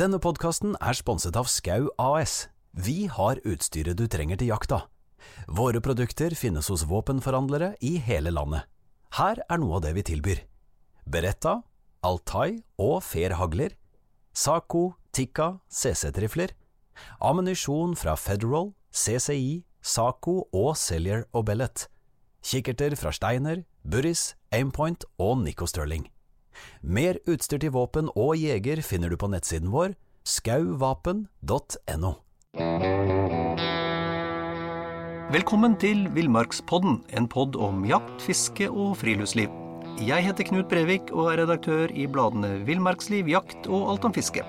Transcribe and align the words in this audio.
Denne 0.00 0.16
podkasten 0.16 0.78
er 0.80 0.96
sponset 0.96 1.36
av 1.36 1.48
Skau 1.52 1.90
AS. 2.00 2.46
Vi 2.72 3.04
har 3.12 3.36
utstyret 3.44 3.98
du 3.98 4.06
trenger 4.08 4.38
til 4.40 4.48
jakta. 4.48 4.78
Våre 5.44 5.82
produkter 5.84 6.32
finnes 6.32 6.70
hos 6.72 6.86
våpenforhandlere 6.88 7.74
i 7.84 7.98
hele 8.00 8.30
landet. 8.32 8.64
Her 9.18 9.42
er 9.44 9.60
noe 9.60 9.76
av 9.76 9.82
det 9.84 9.90
vi 9.98 10.04
tilbyr. 10.08 10.40
Beretta, 11.04 11.58
Altai 12.00 12.62
og 12.80 13.02
Fair-hagler. 13.04 13.74
Saco, 14.32 14.94
Tikka, 15.12 15.58
CC-trifler. 15.68 16.54
Ammunisjon 17.20 17.92
fra 17.92 18.14
Federal, 18.16 18.70
CCI, 18.88 19.66
Saco 19.84 20.46
og 20.48 20.78
Cellier 20.80 21.26
og 21.34 21.44
Bellet. 21.50 21.90
Kikkerter 22.40 22.96
fra 22.96 23.12
Steiner, 23.12 23.66
Burris, 23.84 24.30
Aimpoint 24.48 25.04
og 25.18 25.42
Nico 25.44 25.68
Stirling. 25.68 26.08
Mer 26.82 27.18
utstyr 27.26 27.60
til 27.62 27.74
våpen 27.74 28.10
og 28.16 28.36
jeger 28.40 28.82
finner 28.86 29.12
du 29.12 29.16
på 29.20 29.30
nettsiden 29.32 29.72
vår 29.72 29.94
skauvapen.no. 30.26 32.12
Velkommen 35.30 35.76
til 35.78 36.08
Villmarkspodden, 36.10 37.04
en 37.14 37.28
podd 37.30 37.54
om 37.54 37.84
jakt, 37.86 38.16
fiske 38.24 38.66
og 38.66 38.96
friluftsliv. 38.98 39.52
Jeg 40.02 40.24
heter 40.26 40.46
Knut 40.48 40.66
Brevik 40.70 41.12
og 41.14 41.28
er 41.30 41.44
redaktør 41.44 41.92
i 41.94 42.06
bladene 42.10 42.56
Villmarksliv, 42.66 43.28
Jakt 43.30 43.68
og 43.68 43.92
Alt 43.92 44.08
om 44.08 44.14
fiske. 44.16 44.42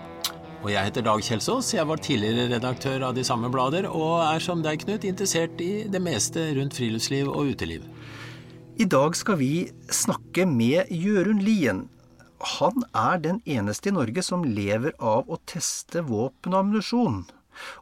Og 0.61 0.69
jeg 0.71 0.87
heter 0.87 1.05
Dag 1.05 1.21
Kjelsås. 1.25 1.73
Jeg 1.73 1.87
var 1.89 2.01
tidligere 2.01 2.49
redaktør 2.55 3.07
av 3.07 3.15
de 3.17 3.23
samme 3.25 3.49
blader, 3.53 3.87
og 3.89 4.21
er 4.23 4.41
som 4.41 4.61
deg, 4.65 4.81
Knut, 4.85 5.05
interessert 5.05 5.61
i 5.61 5.87
det 5.89 6.01
meste 6.01 6.51
rundt 6.57 6.77
friluftsliv 6.77 7.29
og 7.29 7.53
uteliv. 7.53 7.85
I 8.81 8.85
dag 8.89 9.17
skal 9.17 9.37
vi 9.41 9.53
snakke 9.93 10.45
med 10.49 10.89
Jørund 10.93 11.41
Lien. 11.45 11.85
Han 12.41 12.83
er 12.97 13.19
den 13.21 13.41
eneste 13.45 13.91
i 13.91 13.93
Norge 13.93 14.23
som 14.25 14.43
lever 14.45 14.95
av 14.97 15.29
å 15.29 15.37
teste 15.45 16.01
våpen 16.07 16.55
og 16.55 16.63
ammunisjon. 16.63 17.21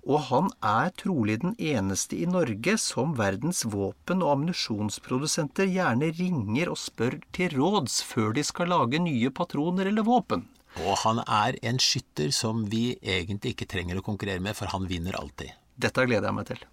Og 0.03 0.23
han 0.27 0.49
er 0.65 0.89
trolig 0.99 1.37
den 1.43 1.53
eneste 1.55 2.17
i 2.19 2.27
Norge 2.27 2.75
som 2.81 3.13
verdens 3.15 3.61
våpen- 3.63 4.23
og 4.25 4.33
ammunisjonsprodusenter 4.33 5.69
gjerne 5.69 6.11
ringer 6.17 6.71
og 6.73 6.79
spør 6.81 7.19
til 7.35 7.55
råds 7.55 8.01
før 8.09 8.33
de 8.35 8.43
skal 8.43 8.73
lage 8.73 8.99
nye 9.03 9.31
patroner 9.31 9.91
eller 9.91 10.07
våpen. 10.07 10.47
Og 10.85 10.97
han 11.03 11.21
er 11.23 11.57
en 11.65 11.79
skytter 11.81 12.33
som 12.35 12.65
vi 12.69 12.97
egentlig 13.01 13.55
ikke 13.55 13.69
trenger 13.69 13.99
å 14.01 14.05
konkurrere 14.05 14.43
med, 14.43 14.57
for 14.57 14.69
han 14.73 14.89
vinner 14.89 15.17
alltid. 15.17 15.55
Dette 15.79 16.05
gleder 16.05 16.29
jeg 16.29 16.37
meg 16.41 16.51
til. 16.51 16.67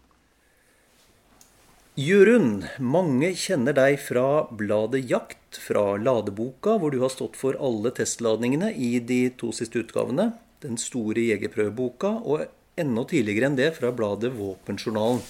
Jørund, 1.97 2.67
mange 2.77 3.31
kjenner 3.41 3.73
deg 3.73 3.95
fra 4.05 4.45
bladet 4.53 5.07
Jakt, 5.09 5.57
fra 5.57 5.95
ladeboka, 5.97 6.75
hvor 6.77 6.93
du 6.93 6.99
har 7.01 7.09
stått 7.09 7.39
for 7.41 7.57
alle 7.57 7.89
testladningene 7.97 8.69
i 8.77 8.99
de 9.01 9.31
to 9.41 9.49
siste 9.57 9.81
utgavene. 9.81 10.27
Den 10.61 10.77
store 10.77 11.25
jegerprøveboka, 11.25 12.11
og 12.21 12.45
enda 12.77 13.05
tidligere 13.09 13.49
enn 13.49 13.57
det 13.57 13.71
fra 13.79 13.95
bladet 13.97 14.35
Våpenjournalen. 14.37 15.23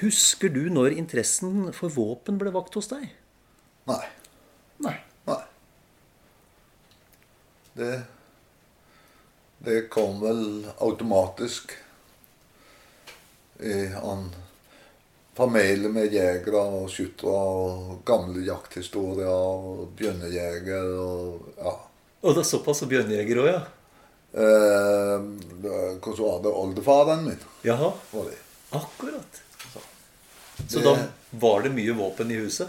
Husker 0.00 0.54
du 0.56 0.70
når 0.72 0.96
interessen 0.96 1.68
for 1.76 1.92
våpen 1.92 2.40
ble 2.40 2.54
vakt 2.56 2.80
hos 2.80 2.88
deg? 2.94 3.04
Nei. 3.92 4.00
Nei. 4.88 4.96
Nei. 5.28 5.42
Det 7.76 7.92
Det 9.68 9.78
kom 9.92 10.24
vel 10.24 10.64
automatisk 10.80 11.76
i 13.60 13.78
en 14.00 14.28
familie 15.36 15.88
med 15.92 16.12
jegere 16.14 16.62
og 16.80 16.88
skyttere 16.90 17.32
og 17.32 17.98
gamle 18.08 18.44
jakthistorier 18.46 19.28
og 19.30 19.88
bjørnejeger 19.98 20.92
og 21.02 21.50
ja. 21.58 21.74
Og 22.26 22.34
det 22.34 22.42
er 22.42 22.48
såpass 22.48 22.82
og 22.82 22.88
bjørnejeger 22.90 23.42
òg, 23.42 23.50
ja? 23.52 23.60
Eh, 24.36 25.26
Hvordan 25.62 26.24
var 26.24 26.40
det? 26.44 26.52
Oldefaren 26.52 27.22
min 27.24 27.38
Jaha, 27.64 27.92
var 28.12 28.24
det. 28.30 28.38
akkurat. 28.70 29.42
Så 30.68 30.78
Det- 30.78 30.84
da 30.84 30.96
var 31.30 31.62
det 31.62 31.70
mye 31.72 31.92
våpen 31.96 32.30
i 32.30 32.34
huset? 32.40 32.68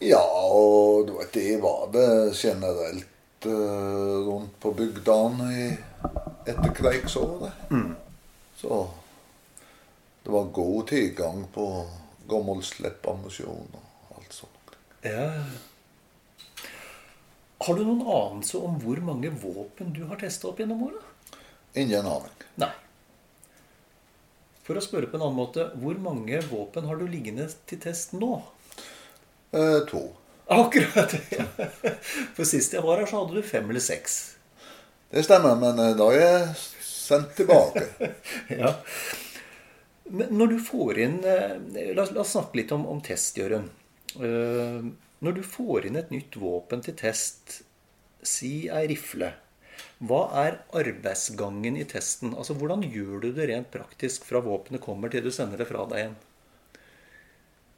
Ja, 0.00 0.22
og 0.22 1.06
det 1.32 1.60
var 1.62 1.88
det 1.92 2.34
generelt 2.34 3.06
eh, 3.46 4.18
rundt 4.28 4.60
på 4.60 4.72
bygdene 4.74 5.48
i 5.54 5.76
etterkrigsåret. 6.50 7.52
Så 8.56 8.88
det 10.28 10.32
var 10.32 10.44
god 10.44 10.88
tilgang 10.88 11.46
på 11.54 11.86
gammel 12.28 12.58
sleppammunisjon 12.62 13.70
og 13.78 14.16
alt 14.18 14.34
sånt. 14.36 14.74
Ja. 15.00 15.22
Har 17.64 17.78
du 17.78 17.80
noen 17.80 18.02
anelse 18.04 18.58
om 18.60 18.74
hvor 18.82 19.00
mange 19.06 19.30
våpen 19.32 19.94
du 19.96 20.02
har 20.10 20.20
testa 20.20 20.50
opp 20.50 20.60
gjennom 20.60 20.82
åra? 20.90 21.00
Ingen 21.80 22.04
aning. 22.10 22.44
Nei. 22.60 22.68
For 24.66 24.76
å 24.76 24.82
spørre 24.84 25.08
på 25.08 25.16
en 25.16 25.24
annen 25.30 25.38
måte, 25.38 25.64
hvor 25.80 25.96
mange 26.04 26.42
våpen 26.50 26.90
har 26.90 27.00
du 27.00 27.06
liggende 27.08 27.46
til 27.64 27.80
test 27.86 28.12
nå? 28.12 28.28
Eh, 29.56 29.78
to. 29.88 30.02
Akkurat! 30.58 31.14
ja. 31.38 31.48
For 32.36 32.44
sist 32.44 32.76
jeg 32.76 32.84
var 32.84 33.00
her, 33.00 33.08
så 33.08 33.22
hadde 33.22 33.40
du 33.40 33.48
fem 33.54 33.72
eller 33.72 33.86
seks. 33.88 34.18
Det 35.08 35.24
stemmer, 35.24 35.56
men 35.56 35.80
eh, 35.86 35.96
da 35.96 36.10
er 36.12 36.20
jeg 36.20 36.52
sendt 36.84 37.32
tilbake. 37.40 37.88
Ja. 38.60 38.74
Når 40.08 40.54
du 40.54 40.58
får 40.62 40.98
inn 41.04 41.18
eh, 41.26 41.92
La 41.96 42.04
oss, 42.04 42.32
snakke 42.32 42.60
litt 42.60 42.72
om, 42.72 42.86
om 42.88 43.00
test, 43.04 43.36
Jørund. 43.38 43.68
Eh, 44.16 44.80
Når 45.24 45.36
du 45.36 45.42
får 45.44 45.88
inn 45.88 45.98
et 46.00 46.12
nytt 46.14 46.38
våpen 46.38 46.80
til 46.84 46.96
test, 46.98 47.60
si 48.22 48.68
ei 48.70 48.86
rifle, 48.90 49.32
hva 49.98 50.20
er 50.44 50.60
arbeidsgangen 50.78 51.76
i 51.78 51.86
testen? 51.90 52.34
Altså, 52.38 52.54
Hvordan 52.54 52.84
gjør 52.86 53.24
du 53.24 53.32
det 53.34 53.48
rent 53.50 53.70
praktisk 53.74 54.26
fra 54.28 54.40
våpenet 54.42 54.82
kommer 54.82 55.10
til 55.10 55.26
du 55.26 55.32
sender 55.34 55.58
det 55.58 55.68
fra 55.70 55.86
deg 55.90 56.04
igjen? 56.04 56.16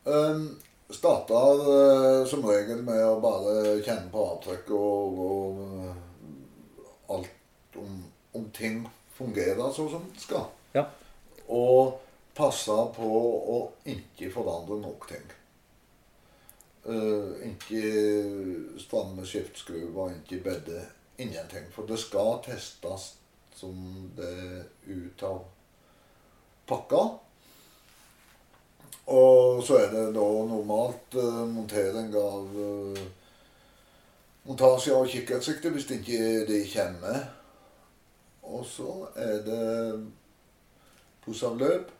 Um, 0.05 0.45
starter 0.93 1.65
eh, 1.73 2.27
som 2.29 2.45
regel 2.45 2.85
med 2.85 3.01
å 3.05 3.21
bare 3.23 3.81
kjenne 3.85 4.09
på 4.13 4.27
avtrekk 4.35 4.71
og, 4.77 5.19
og 5.25 7.17
alt 7.17 7.81
om, 7.81 7.99
om 8.37 8.47
ting 8.57 8.85
fungerer 9.17 9.73
sånn 9.75 9.91
som 9.93 10.07
det 10.13 10.23
skal. 10.23 10.47
Ja. 10.77 10.87
Og 11.49 11.99
passe 12.41 12.77
på 12.97 13.11
å 13.55 13.59
ikke 13.93 14.31
forandre 14.33 14.81
nok 14.81 15.07
ting. 15.11 15.29
Uh, 16.81 17.37
ikke 17.45 18.81
stramme 18.81 19.27
skiftskruver, 19.29 20.15
ikke 20.23 20.43
bedde. 20.45 20.85
Ingenting. 21.21 21.67
For 21.75 21.85
det 21.85 21.99
skal 22.01 22.39
testes 22.47 23.11
som 23.57 23.75
det 24.17 24.31
er 24.31 24.63
ut 24.89 25.25
av 25.29 25.43
pakka. 26.71 27.03
Og 29.13 29.61
så 29.67 29.83
er 29.83 29.93
det 29.93 30.07
da 30.17 30.29
normalt 30.49 31.19
uh, 31.19 31.45
montering 31.51 32.09
av 32.17 32.57
uh, 32.57 33.05
montasje 34.49 34.97
av 34.97 35.09
kikkertsikte 35.13 35.75
hvis 35.75 35.91
det 35.91 36.01
ikke 36.01 36.49
de 36.49 36.65
kommer. 36.73 37.23
Og 38.49 38.65
så 38.67 38.95
er 39.21 39.43
det 39.45 39.65
pusavløp 41.27 42.00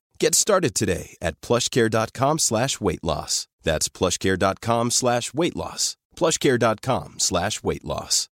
Get 0.21 0.35
started 0.35 0.75
today 0.75 1.17
at 1.19 1.41
plushcare.com 1.41 2.37
slash 2.37 2.79
weight 2.79 3.03
loss. 3.03 3.47
That's 3.63 3.89
plushcare.com 3.89 4.91
slash 4.91 5.33
weight 5.33 5.55
loss. 5.55 5.97
plushcare.com 6.15 7.15
slash 7.17 7.63
weight 7.63 7.83
loss. 7.83 8.27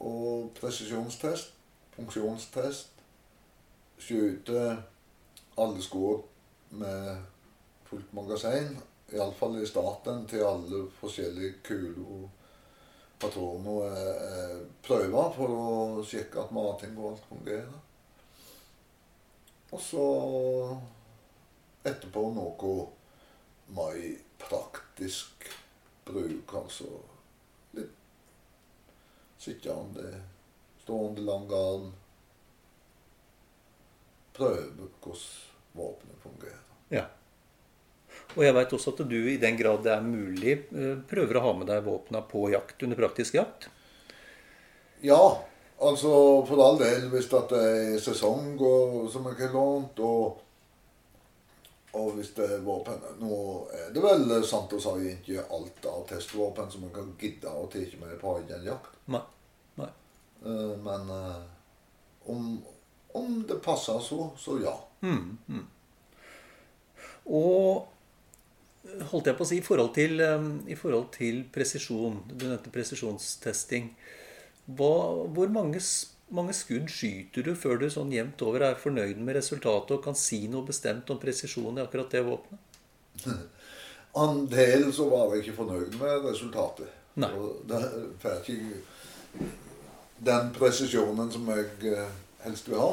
Og 0.00 0.50
presisjonstest 0.58 1.52
funksjonstest. 1.94 2.90
Skyte 3.98 4.82
alle 5.58 5.82
skudd 5.82 6.26
med 6.70 7.16
fullt 7.86 8.10
magasin. 8.12 8.80
Iallfall 9.14 9.62
i 9.62 9.66
starten 9.70 10.26
til 10.26 10.42
alle 10.42 10.88
forskjellige 10.98 11.60
kuler 11.62 12.26
og 13.22 13.28
patroner 13.30 13.84
er 13.86 14.54
prøver 14.82 15.34
for 15.36 15.52
å 15.54 16.04
sjekke 16.06 16.42
at 16.42 16.52
mating 16.54 16.96
og 16.98 17.12
alt 17.12 17.28
fungerer. 17.28 17.76
Og 19.72 19.80
så 19.80 20.06
etterpå 21.86 22.24
noe 22.34 22.72
mer 23.76 24.00
praktisk 24.42 25.46
bruk, 26.04 26.54
altså 26.58 26.90
litt 27.78 27.94
sittende, 29.38 30.18
stående 30.82 31.22
lang 31.22 31.46
arm. 31.56 31.88
Prøve 34.34 34.90
hvordan 34.98 35.26
våpenet 35.78 36.22
fungerer. 36.26 36.70
Ja. 36.90 37.06
Og 38.32 38.44
jeg 38.46 38.54
veit 38.56 38.72
også 38.72 38.94
at 38.94 39.02
du 39.10 39.16
i 39.28 39.38
den 39.40 39.56
grad 39.58 39.82
det 39.84 39.92
er 39.92 40.04
mulig, 40.04 40.54
eh, 40.72 40.94
prøver 41.08 41.38
å 41.38 41.46
ha 41.46 41.52
med 41.58 41.68
deg 41.68 41.84
våpna 41.84 42.22
på 42.28 42.46
jakt 42.52 42.82
under 42.86 42.96
praktisk 42.96 43.36
jakt. 43.36 43.68
Ja, 45.04 45.20
altså 45.82 46.12
for 46.48 46.62
all 46.64 46.78
del 46.80 47.08
hvis 47.12 47.28
det 47.32 47.58
er 47.58 47.98
sesong 48.00 48.54
og, 48.56 49.10
som 49.12 49.26
jeg 49.28 49.40
har 49.42 49.52
lånt, 49.56 50.00
og, 50.00 50.40
og 51.98 52.12
hvis 52.16 52.32
det 52.38 52.46
er 52.56 52.64
våpen 52.64 53.02
Nå 53.20 53.38
er 53.76 53.90
det 53.92 54.04
vel 54.04 54.30
sant 54.48 54.72
å 54.72 54.80
si 54.80 55.10
ikke 55.10 55.44
alt 55.52 55.88
av 55.90 56.06
testvåpen 56.08 56.70
som 56.72 56.86
man 56.86 56.94
kan 56.94 57.12
gidde 57.20 57.52
å 57.52 57.66
ta 57.72 57.82
med 58.00 58.16
på 58.22 58.36
egen 58.40 58.64
jakt. 58.70 58.96
Nei. 59.12 59.24
Nei. 59.82 59.90
Eh, 60.46 60.72
Men 60.86 61.12
eh, 61.18 61.42
om, 62.32 62.56
om 63.12 63.42
det 63.48 63.60
passer 63.60 64.00
så, 64.00 64.30
så 64.38 64.56
ja. 64.62 64.76
Og 67.26 67.91
holdt 68.82 69.30
jeg 69.30 69.38
på 69.38 69.44
å 69.44 69.48
si, 69.48 69.58
i 69.60 69.64
forhold 69.64 69.92
til, 69.94 70.20
eh, 70.20 70.48
i 70.72 70.78
forhold 70.78 71.12
til 71.14 71.44
presisjon 71.54 72.22
Du 72.28 72.46
nevnte 72.46 72.72
presisjonstesting. 72.74 73.92
Hva, 74.66 74.92
hvor 75.34 75.48
mange, 75.50 75.80
mange 76.30 76.54
skudd 76.54 76.90
skyter 76.90 77.42
du 77.46 77.54
før 77.54 77.80
du 77.80 77.88
sånn 77.90 78.12
jevnt 78.14 78.42
over 78.42 78.62
er 78.62 78.78
fornøyd 78.78 79.18
med 79.18 79.36
resultatet 79.36 79.96
og 79.96 80.04
kan 80.04 80.14
si 80.18 80.46
noe 80.48 80.66
bestemt 80.66 81.10
om 81.10 81.18
presisjon 81.18 81.78
i 81.78 81.82
akkurat 81.82 82.10
det 82.10 82.24
våpenet? 82.26 82.60
Andelen 84.22 84.92
så 84.92 85.08
var 85.08 85.32
jeg 85.32 85.46
ikke 85.46 85.60
fornøyd 85.62 85.96
med 86.00 86.26
resultatet. 86.28 86.90
Nei. 87.16 87.30
Og 87.32 87.62
det 87.68 87.80
får 88.20 88.42
ikke 88.42 89.46
den 90.22 90.52
presisjonen 90.56 91.30
som 91.32 91.48
jeg 91.48 91.92
eh, 91.92 92.12
helst 92.44 92.68
vil 92.68 92.80
ha. 92.80 92.92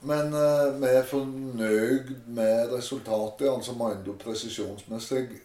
Men 0.00 0.34
uh, 0.34 0.80
vi 0.80 0.90
er 0.94 1.06
fornøyd 1.06 2.12
med 2.26 2.72
resultatet, 2.72 3.48
altså 3.50 3.72
mener 3.72 4.04
du 4.06 4.12
presisjonsmessig 4.20 5.40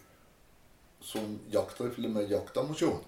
som 1.04 1.40
jaktrifle 1.52 2.08
med 2.08 2.30
jaktammunisjon. 2.30 3.02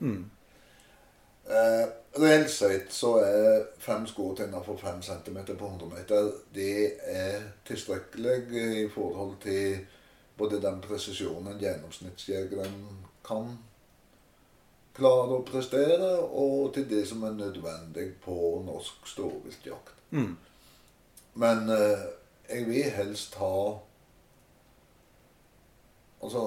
Uh, 1.46 1.84
reelt 2.18 2.50
sett 2.50 2.90
så 2.92 3.12
er 3.22 3.68
fem 3.78 4.06
skudd 4.10 4.42
innenfor 4.42 4.80
fem 4.80 4.98
centimeter 5.02 5.54
på 5.54 5.68
100 5.68 5.92
meter 5.92 6.32
det 6.54 6.96
er 7.06 7.44
tilstrekkelig 7.68 8.40
i 8.82 8.88
forhold 8.90 9.36
til 9.44 9.78
både 10.36 10.58
den 10.62 10.80
presisjonen 10.82 11.60
gjennomsnittsjegeren 11.60 12.74
kan 13.24 13.54
klare 14.96 15.38
å 15.38 15.44
prestere, 15.46 16.10
og 16.24 16.72
til 16.74 16.88
det 16.90 17.04
som 17.08 17.22
er 17.28 17.36
nødvendig 17.36 18.10
på 18.24 18.36
norsk 18.66 19.06
storviltjakt. 19.12 19.94
Men 21.36 21.68
eh, 21.68 22.04
jeg 22.48 22.66
vil 22.68 22.90
helst 22.96 23.34
ha 23.40 23.56
Altså 26.24 26.42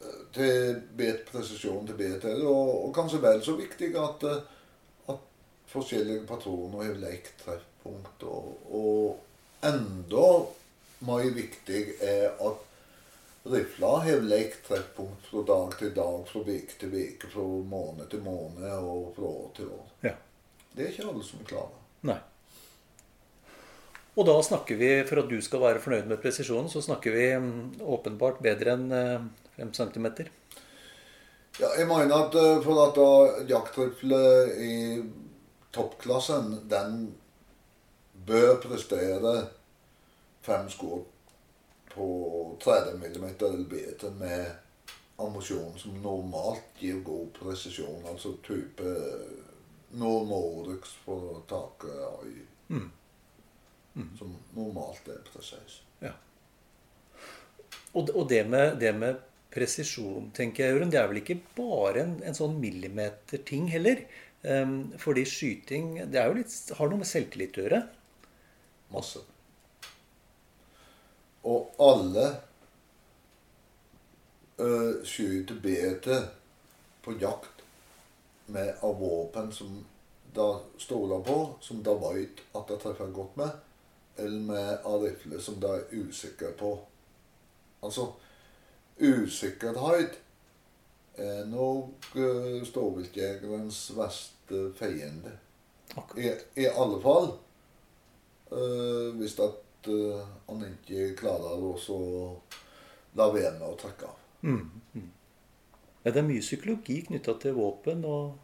eh, 0.00 0.20
til 0.32 0.76
bet 0.96 1.24
presisjon 1.28 1.86
til 1.88 1.98
BT, 1.98 2.28
og, 2.46 2.86
og 2.86 2.92
kanskje 2.94 3.20
vel 3.22 3.42
så 3.44 3.56
viktig 3.58 3.90
at, 4.00 4.22
eh, 4.30 4.44
at 5.12 5.24
forskjellige 5.72 6.22
patroner 6.28 6.86
har 6.86 7.00
lekt 7.02 7.42
treffpunkt. 7.42 8.22
Og, 8.22 8.70
og 8.70 9.66
enda 9.66 10.28
mer 11.04 11.26
viktig 11.34 11.82
er 12.00 12.38
at 12.38 12.62
rifla 13.50 13.96
har 14.06 14.22
lekt 14.24 14.62
treffpunkt 14.68 15.26
fra 15.28 15.42
dag 15.50 15.74
til 15.82 15.92
dag, 15.98 16.22
fra 16.30 16.44
uke 16.46 16.78
til 16.80 16.94
uke, 16.94 17.32
fra 17.34 17.48
måned 17.74 18.06
til 18.14 18.22
måned 18.24 18.70
og 18.78 19.10
fra 19.18 19.32
år 19.32 19.50
til 19.58 19.74
år. 19.74 19.90
Ja. 20.06 20.14
Det 20.76 20.86
er 20.86 20.94
ikke 20.94 21.10
alle 21.10 21.26
som 21.26 21.44
klarer. 21.50 21.82
Nei. 22.06 22.20
Og 24.14 24.26
da 24.28 24.34
snakker 24.46 24.78
vi, 24.78 24.90
for 25.08 25.24
at 25.24 25.30
du 25.30 25.40
skal 25.42 25.62
være 25.64 25.82
fornøyd 25.82 26.06
med 26.10 26.20
presisjonen, 26.22 26.70
så 26.70 26.82
snakker 26.84 27.14
vi 27.14 27.26
mm, 27.42 27.80
åpenbart 27.82 28.38
bedre 28.44 28.76
enn 28.76 28.86
5 29.56 29.72
cm. 29.74 30.06
Ja, 31.60 31.68
jeg 31.78 31.86
mener 31.86 32.26
at 32.26 32.34
eh, 32.38 32.62
for 32.62 32.80
at 32.82 32.96
da 32.98 33.44
jaktrifle 33.50 34.22
i 34.58 34.76
toppklassen, 35.74 36.56
den 36.70 37.14
bør 38.26 38.56
prestere 38.62 39.34
fem 40.42 40.68
skudd 40.70 41.06
på 41.94 42.06
30 42.62 42.98
mm 42.98 43.26
eller 43.38 43.64
bedre 43.70 44.10
med 44.18 44.46
ammunisjon 45.18 45.78
som 45.78 45.98
normalt 46.02 46.74
gir 46.78 46.98
god 47.06 47.30
presisjon. 47.38 48.02
Altså 48.10 48.34
type 48.42 48.96
Normorix 49.94 50.96
for 51.04 51.42
taket 51.48 51.94
i 53.94 54.04
Som 54.18 54.34
normalt 54.56 55.08
er 55.08 55.20
presis. 55.28 55.80
Ja. 56.02 56.12
Og, 57.94 58.10
og 58.10 58.28
det, 58.28 58.42
med, 58.50 58.78
det 58.80 58.90
med 58.98 59.20
presisjon, 59.54 60.32
tenker 60.34 60.64
jeg, 60.64 60.74
Jørund, 60.74 60.92
det 60.92 60.98
er 60.98 61.10
vel 61.10 61.20
ikke 61.22 61.38
bare 61.54 62.02
en, 62.02 62.16
en 62.26 62.36
sånn 62.36 62.56
millimeterting 62.62 63.68
heller? 63.70 64.02
Um, 64.44 64.92
fordi 65.00 65.22
skyting 65.24 65.94
det 66.12 66.18
er 66.20 66.28
jo 66.28 66.40
litt, 66.40 66.56
har 66.76 66.90
noe 66.90 67.00
med 67.00 67.08
selvtillit 67.08 67.56
å 67.56 67.64
gjøre. 67.64 67.80
Masse. 68.92 69.22
Og 71.48 71.78
alle 71.84 72.26
uh, 74.58 75.00
skyter 75.06 75.60
bedre 75.62 76.20
på 77.04 77.14
jakt 77.20 77.62
med 78.52 78.74
av 78.84 78.98
våpen 79.00 79.52
som 79.54 79.78
de 80.34 80.48
stoler 80.82 81.22
på, 81.24 81.38
som 81.62 81.80
de 81.84 81.94
veit 82.00 82.42
at 82.56 82.68
de 82.68 82.78
treffer 82.82 83.12
godt 83.14 83.36
med, 83.40 83.54
eller 84.16 84.40
med 84.40 84.86
arifle 84.86 85.40
som 85.42 85.56
de 85.60 85.70
er 85.70 85.88
usikre 85.92 86.52
på. 86.58 86.74
Altså, 87.82 88.06
usikkerhet 89.00 90.20
er 91.14 91.44
nok 91.46 92.08
uh, 92.16 92.62
storviltjegerens 92.66 93.86
verste 93.96 94.68
fiende. 94.78 95.34
I, 96.18 96.30
I 96.58 96.66
alle 96.72 97.00
fall 97.02 97.28
uh, 98.50 99.10
hvis 99.18 99.36
at 99.38 99.90
uh, 99.90 100.22
han 100.48 100.64
ikke 100.70 101.12
klarer 101.18 101.60
å 101.60 101.74
la 103.14 103.28
være 103.30 103.58
med 103.58 103.68
å 103.68 103.76
trekke 103.78 104.08
av. 104.08 104.22
Ja, 106.04 106.12
det 106.12 106.20
er 106.20 106.26
mye 106.26 106.42
psykologi 106.44 106.98
knytta 107.06 107.36
til 107.40 107.54
våpen 107.56 108.02
og 108.04 108.34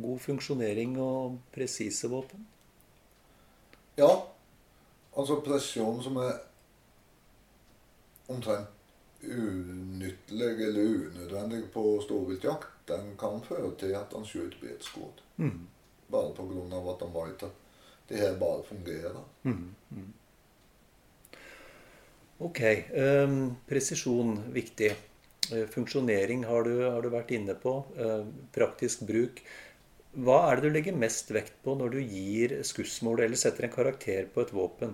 god 0.00 0.20
funksjonering 0.24 0.94
og 1.02 1.40
presise 1.52 2.08
våpen. 2.08 2.46
Ja, 3.98 4.08
altså 5.16 5.40
presjon 5.44 6.02
som 6.04 6.16
er 6.22 6.38
omtrent 8.32 8.68
unyttelig 9.22 10.48
eller 10.66 10.82
unødvendig 10.82 11.62
på 11.74 11.84
storviltjakt, 12.02 12.72
den 12.88 13.12
kan 13.18 13.42
føre 13.46 13.70
til 13.78 13.94
at 13.94 14.14
han 14.16 14.26
skyter 14.26 14.72
et 14.72 14.84
skudd. 14.84 15.22
Bare 16.10 16.34
av 16.74 16.88
at 16.94 17.04
han 17.06 17.14
vet 17.14 17.44
at 17.46 17.60
det 18.08 18.18
her 18.18 18.34
bare 18.38 18.64
fungerer. 18.66 19.20
Ok. 22.42 22.60
ehm, 22.60 23.54
presisjon 23.68 24.34
viktig. 24.52 24.90
Eh, 25.52 25.66
funksjonering 25.70 26.44
har 26.44 26.64
du, 26.64 26.74
har 26.90 27.02
du 27.02 27.08
vært 27.10 27.30
inne 27.30 27.54
på. 27.54 27.84
Eh, 27.96 28.24
praktisk 28.54 29.06
bruk. 29.06 29.42
Hva 30.12 30.42
er 30.50 30.60
det 30.60 30.68
du 30.68 30.74
legger 30.74 30.96
mest 30.98 31.30
vekt 31.32 31.54
på 31.64 31.72
når 31.78 31.94
du 31.94 32.00
gir 32.02 32.58
skussmål 32.68 33.24
eller 33.24 33.40
setter 33.40 33.64
en 33.64 33.72
karakter 33.72 34.26
på 34.34 34.42
et 34.44 34.52
våpen? 34.52 34.92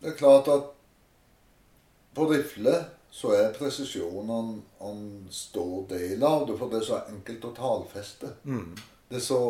Det 0.00 0.12
er 0.12 0.18
klart 0.18 0.50
at 0.50 0.72
på 2.14 2.26
rifle 2.30 2.74
så 3.14 3.32
er 3.34 3.54
presisjonen 3.54 4.30
en, 4.34 4.50
en 4.88 5.04
stor 5.30 5.86
del 5.90 6.22
av 6.26 6.44
det, 6.48 6.56
for 6.58 6.70
det 6.70 6.80
er 6.80 6.88
så 6.88 6.98
enkelt 7.06 7.46
å 7.46 7.54
tallfeste. 7.56 8.34
Det 9.08 9.20
er 9.20 9.24
så 9.24 9.42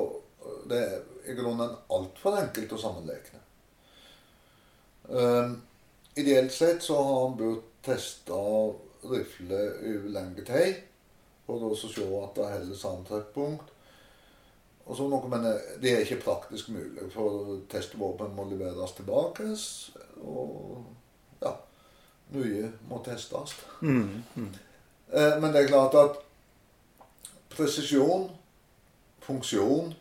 Det 0.69 0.77
er 0.79 1.01
i 1.29 1.35
grunnen 1.37 1.73
altfor 1.93 2.39
enkelt 2.39 2.71
å 2.73 2.79
sammenlegne. 2.81 3.41
Um, 5.09 5.57
ideelt 6.17 6.53
sett 6.55 6.85
så 6.85 6.97
har 7.03 7.19
han 7.25 7.35
burde 7.37 7.67
teste 7.85 8.39
rifle 9.09 9.59
over 9.59 10.09
lengre 10.15 10.45
tid, 10.49 10.79
for 11.49 11.65
å 11.73 11.75
se 11.81 12.05
at 12.05 12.37
det 12.37 12.47
holder 12.53 12.77
samme 12.77 13.09
treffpunkt. 13.09 13.71
Og 14.89 14.97
så 14.97 15.05
noe, 15.09 15.29
men 15.29 15.45
det 15.83 15.91
er 15.93 16.05
ikke 16.05 16.23
praktisk 16.25 16.71
mulig, 16.73 17.11
for 17.13 17.59
testvåpen 17.73 18.33
må 18.37 18.47
leveres 18.49 18.95
tilbake. 18.97 19.49
Og 20.25 20.85
ja, 21.43 21.53
mye 22.33 22.71
må 22.89 23.01
testes. 23.05 23.57
Eh, 25.13 25.35
Men 25.41 25.53
det 25.53 25.63
er 25.63 25.69
klart 25.69 25.95
at 25.97 26.17
presisjon, 27.53 28.31
funksjon 29.25 29.93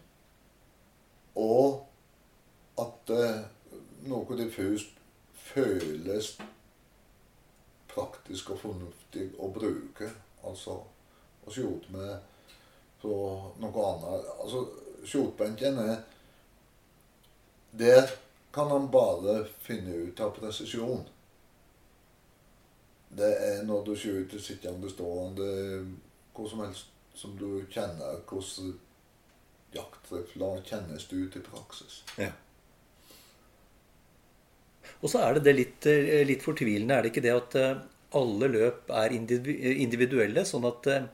og 1.36 1.86
at 2.80 3.12
eh, 3.16 3.40
noe 4.08 4.38
diffust 4.40 4.96
føles 5.52 6.34
praktisk 7.92 8.52
og 8.56 8.60
fornuftig 8.62 9.32
å 9.40 9.52
bruke. 9.52 10.12
Altså 10.48 10.80
å 11.48 11.54
skjote 11.54 11.94
med 11.96 12.18
på 13.02 13.14
noe 13.62 13.90
annet. 13.92 14.30
Altså, 14.44 14.64
skjotbenken 15.08 15.80
er 15.84 15.98
Der 17.78 18.10
kan 18.54 18.72
han 18.72 18.88
bare 18.92 19.44
finne 19.62 19.94
ut 20.08 20.20
av 20.20 20.32
presisjon. 20.34 21.04
Det 23.10 23.30
er 23.44 23.64
når 23.68 23.84
du 23.86 23.94
skyter 23.96 24.42
sittende, 24.42 24.90
stående, 24.90 25.50
hvor 26.34 26.50
som 26.50 26.64
helst 26.66 26.94
som 27.18 27.36
du 27.38 27.66
kjenner 27.74 28.20
hvordan 28.30 28.74
jaktrifler 29.76 30.62
kjennes 30.66 31.08
det 31.10 31.16
ut 31.16 31.38
i 31.38 31.44
praksis. 31.46 32.02
Ja. 32.18 32.32
Og 35.02 35.12
så 35.12 35.22
er 35.22 35.38
det 35.38 35.46
det 35.48 35.56
litt, 35.58 35.88
eh, 35.90 36.26
litt 36.26 36.46
fortvilende, 36.46 36.96
er 36.96 37.06
det 37.06 37.12
ikke 37.12 37.26
det 37.26 37.36
at 37.36 37.58
eh, 37.60 37.82
alle 38.18 38.50
løp 38.54 38.92
er 38.96 39.14
individuelle, 39.14 40.46
sånn 40.48 40.66
at 40.70 40.88
eh, 40.94 41.10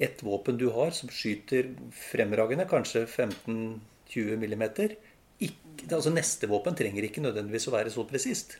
ett 0.00 0.22
våpen 0.22 0.56
du 0.56 0.66
har 0.72 0.90
som 0.96 1.08
skyter 1.12 1.74
fremragende, 1.92 2.64
kanskje 2.68 3.04
15-20 3.04 4.36
millimeter, 4.40 4.96
ikke, 5.40 5.86
altså 5.92 6.12
neste 6.12 6.48
våpen 6.48 6.76
trenger 6.76 7.04
ikke 7.04 7.22
nødvendigvis 7.24 7.68
å 7.68 7.74
være 7.74 7.92
så 7.92 8.04
presist. 8.08 8.56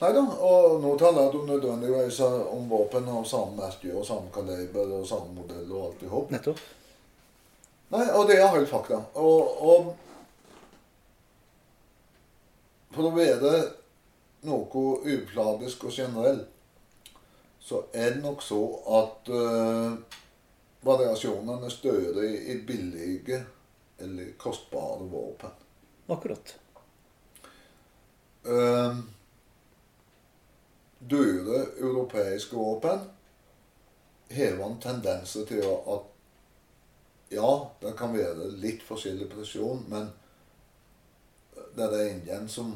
Nei 0.00 0.12
da, 0.16 0.22
og 0.24 0.78
nå 0.80 0.94
taler 0.98 1.32
du 1.34 1.42
nødvendigvis 1.44 2.20
om 2.24 2.68
våpen 2.70 3.08
av 3.12 3.26
samme 3.28 3.58
merke 3.58 3.90
og 3.92 4.06
samme 4.08 4.30
kaliber 4.32 4.94
og 4.96 5.08
samme 5.08 5.34
modell 5.36 5.66
og 5.68 5.90
alt 5.90 6.04
i 6.06 6.12
hop. 6.14 6.30
Nettopp. 6.32 6.62
Nei, 7.90 8.06
og 8.14 8.30
det 8.30 8.38
er 8.38 8.54
helt 8.54 8.70
fakta. 8.70 9.02
Og, 9.18 9.60
og 9.66 9.90
for 12.94 13.10
å 13.10 13.12
være 13.18 13.52
noe 14.46 14.86
upladisk 15.10 15.84
og 15.84 15.92
generell, 15.94 16.40
så 17.60 17.84
er 17.92 18.14
det 18.14 18.22
nok 18.22 18.42
så 18.42 18.60
at 19.00 19.30
uh, 19.30 19.92
variasjonene 20.86 21.68
er 21.68 21.74
større 21.74 22.26
i, 22.26 22.56
billige 22.66 23.44
eller 24.00 24.32
kostbare 24.40 25.06
våpen. 25.12 25.56
Akkurat. 26.08 26.54
Uh, 28.48 28.96
dyre 30.98 31.64
europeiske 31.78 32.56
våpen 32.56 33.04
har 34.30 34.62
en 34.64 34.80
tendens 34.80 35.36
til 35.48 35.64
at 35.66 36.08
ja, 37.30 37.50
det 37.80 37.92
kan 37.98 38.14
være 38.14 38.48
litt 38.58 38.82
forskjellig 38.82 39.28
presisjon, 39.30 39.84
men 39.88 40.08
det 41.76 41.86
er 41.86 42.08
ingen 42.10 42.48
som 42.50 42.72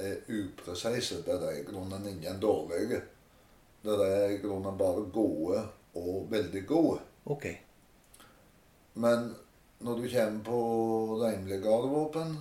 er 0.00 0.22
upresise. 0.28 1.20
Det 1.26 1.34
er 1.36 1.58
i 1.58 1.66
grunnen 1.66 2.06
ingen 2.08 2.40
dårlige. 2.40 3.02
Det 3.84 3.94
er 4.00 4.30
i 4.32 4.40
grunnen 4.40 4.78
bare 4.80 5.04
gode 5.12 5.62
og 5.94 6.30
veldig 6.30 6.62
gode. 6.66 7.00
Ok. 7.24 7.46
Men 8.94 9.34
når 9.84 9.98
du 10.00 10.06
kommer 10.08 10.44
på 10.44 10.60
rimeligere 11.20 11.62
gardevåpen 11.62 12.38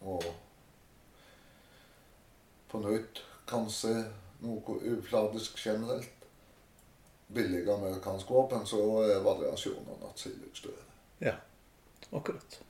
og 0.00 0.22
på 2.68 2.80
nytt 2.84 3.22
kanskje 3.48 3.94
noe 4.44 4.78
ufladisk 4.92 5.58
generelt, 5.58 6.14
billige 7.34 7.74
amerikanske 7.74 8.32
våpen, 8.32 8.66
så 8.66 8.78
er 9.02 9.24
variasjonene 9.24 10.08
atskillig 10.08 10.52
større. 10.56 10.84
Ja, 11.20 11.34
akkurat. 12.12 12.60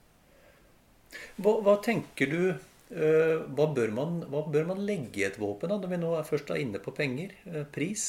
Hva, 1.36 1.58
hva 1.62 1.76
tenker 1.84 2.30
du 2.32 2.40
hva, 2.88 3.66
bør 3.76 3.90
man, 3.92 4.22
hva 4.32 4.44
bør 4.48 4.70
man 4.70 4.80
legge 4.88 5.20
i 5.20 5.26
et 5.26 5.36
våpen, 5.40 5.68
da, 5.68 5.76
når 5.76 5.92
vi 5.92 6.00
nå 6.00 6.14
er 6.16 6.28
først 6.28 6.50
er 6.54 6.62
inne 6.62 6.80
på 6.80 6.94
penger? 6.96 7.34
eh, 7.50 7.66
pris? 7.68 8.06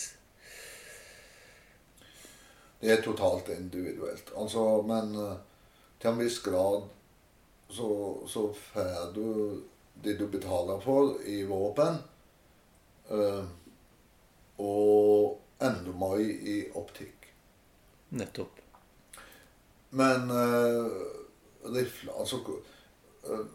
Det 2.79 2.93
er 2.93 3.03
totalt 3.03 3.51
individuelt. 3.51 4.31
Altså, 4.39 4.63
men 4.87 5.11
eh, 5.19 5.35
til 5.99 6.13
en 6.13 6.21
viss 6.21 6.39
grad 6.45 6.87
så, 7.69 7.89
så 8.27 8.45
får 8.71 9.11
du 9.17 9.27
det 9.99 10.15
du 10.19 10.27
betaler 10.31 10.79
for 10.79 11.19
i 11.27 11.41
våpen, 11.43 11.99
eh, 13.11 13.43
og 14.59 15.39
enda 15.59 15.95
mer 15.99 16.23
i 16.23 16.61
optikk. 16.79 17.27
Nettopp. 18.15 18.63
Men 19.89 20.29
uh, 20.29 20.89
rifle 21.73 22.13
Altså 22.13 22.37
eh, 23.25 23.45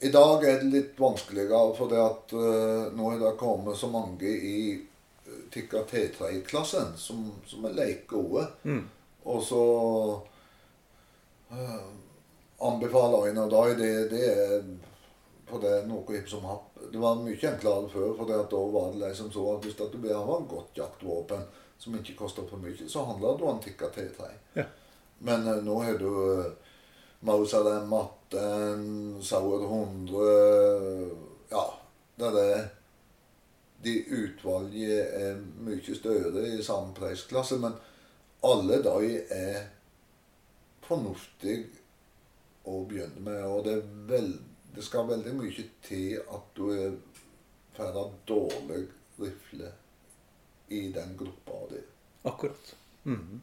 I 0.00 0.10
dag 0.12 0.44
er 0.44 0.58
det 0.60 0.70
litt 0.72 0.98
vanskeligere, 1.00 1.74
for 1.78 1.90
det 1.90 2.00
at 2.02 2.34
uh, 2.34 2.90
nå 2.96 3.12
er 3.12 3.20
det 3.22 3.36
kommet 3.40 3.78
så 3.78 3.88
mange 3.92 4.28
i 4.28 4.74
uh, 4.74 5.44
Tikka 5.54 5.84
T3-klassen 5.90 6.96
som, 6.98 7.28
som 7.46 7.64
er 7.68 7.76
leikgode. 7.78 8.48
gode. 8.64 8.80
Og 9.24 9.44
så 9.44 9.62
uh, 11.52 11.86
anbefaler 12.58 13.30
en 13.30 13.38
av 13.44 13.54
dem 13.54 13.78
det, 13.78 13.92
det 14.10 14.26
er 14.32 14.66
for 15.48 15.60
det 15.62 15.84
noe 15.88 16.22
som 16.26 16.44
happ. 16.48 16.70
Det 16.92 16.98
var 16.98 17.20
mye 17.20 17.48
enklere 17.48 17.88
før, 17.92 18.14
for 18.18 18.28
da 18.28 18.62
var 18.74 18.92
det 18.92 19.02
liksom 19.06 19.30
så 19.32 19.44
at 19.54 19.64
hvis 19.64 19.76
du 19.78 19.98
vil 19.98 20.16
ha 20.16 20.38
et 20.38 20.50
godt 20.50 20.78
jaktvåpen 20.78 21.44
som 21.78 21.96
ikke 21.98 22.16
koster 22.18 22.46
for 22.48 22.62
mye, 22.62 22.88
så 22.88 23.04
handler 23.04 23.38
det 23.38 23.48
om 23.48 23.60
Tikka 23.62 23.90
T3. 23.94 24.30
Ja. 24.58 24.66
Men 25.18 25.48
uh, 25.48 25.60
nå 25.64 25.80
har 25.84 25.98
du 26.00 26.08
uh, 26.10 26.52
Mausalem 27.24 27.92
18, 28.34 29.22
Sauer 29.22 29.62
100 29.62 31.10
Ja, 31.50 31.64
det 32.16 32.50
er. 32.56 32.64
De 33.84 33.94
utvalget 34.08 35.14
er 35.20 35.40
mye 35.60 35.94
større 35.96 36.46
i 36.48 36.62
samme 36.64 36.94
prisklasse, 36.96 37.58
men 37.60 37.74
alle 38.44 38.78
de 38.84 39.10
er 39.34 39.58
fornuftige 40.86 41.66
å 42.64 42.80
begynne 42.88 43.20
med. 43.20 43.42
Og 43.44 43.64
det, 43.66 43.74
er 43.76 44.04
vel, 44.08 44.30
det 44.74 44.84
skal 44.86 45.08
veldig 45.10 45.34
mye 45.36 45.66
til 45.84 46.16
at 46.22 46.52
du 46.56 46.64
er 46.72 46.96
ferdig 47.76 48.06
dårlig 48.28 48.86
rifle 49.20 49.72
i 50.72 50.86
den 50.94 51.16
gruppa 51.18 51.66
di. 51.74 51.82
Akkurat. 52.24 52.76
Mhm. 53.04 53.42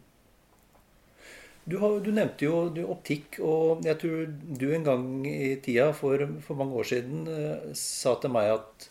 Du, 1.63 1.77
har, 1.77 1.99
du 2.01 2.09
nevnte 2.09 2.47
jo 2.47 2.55
du, 2.73 2.81
optikk, 2.89 3.37
og 3.45 3.85
jeg 3.85 3.99
tror 4.01 4.31
du 4.31 4.65
en 4.73 4.87
gang 4.87 5.03
i 5.29 5.53
tida 5.61 5.91
for, 5.93 6.23
for 6.41 6.57
mange 6.57 6.79
år 6.81 6.89
siden 6.89 7.27
eh, 7.29 7.67
sa 7.77 8.15
til 8.21 8.33
meg 8.33 8.55
at 8.55 8.87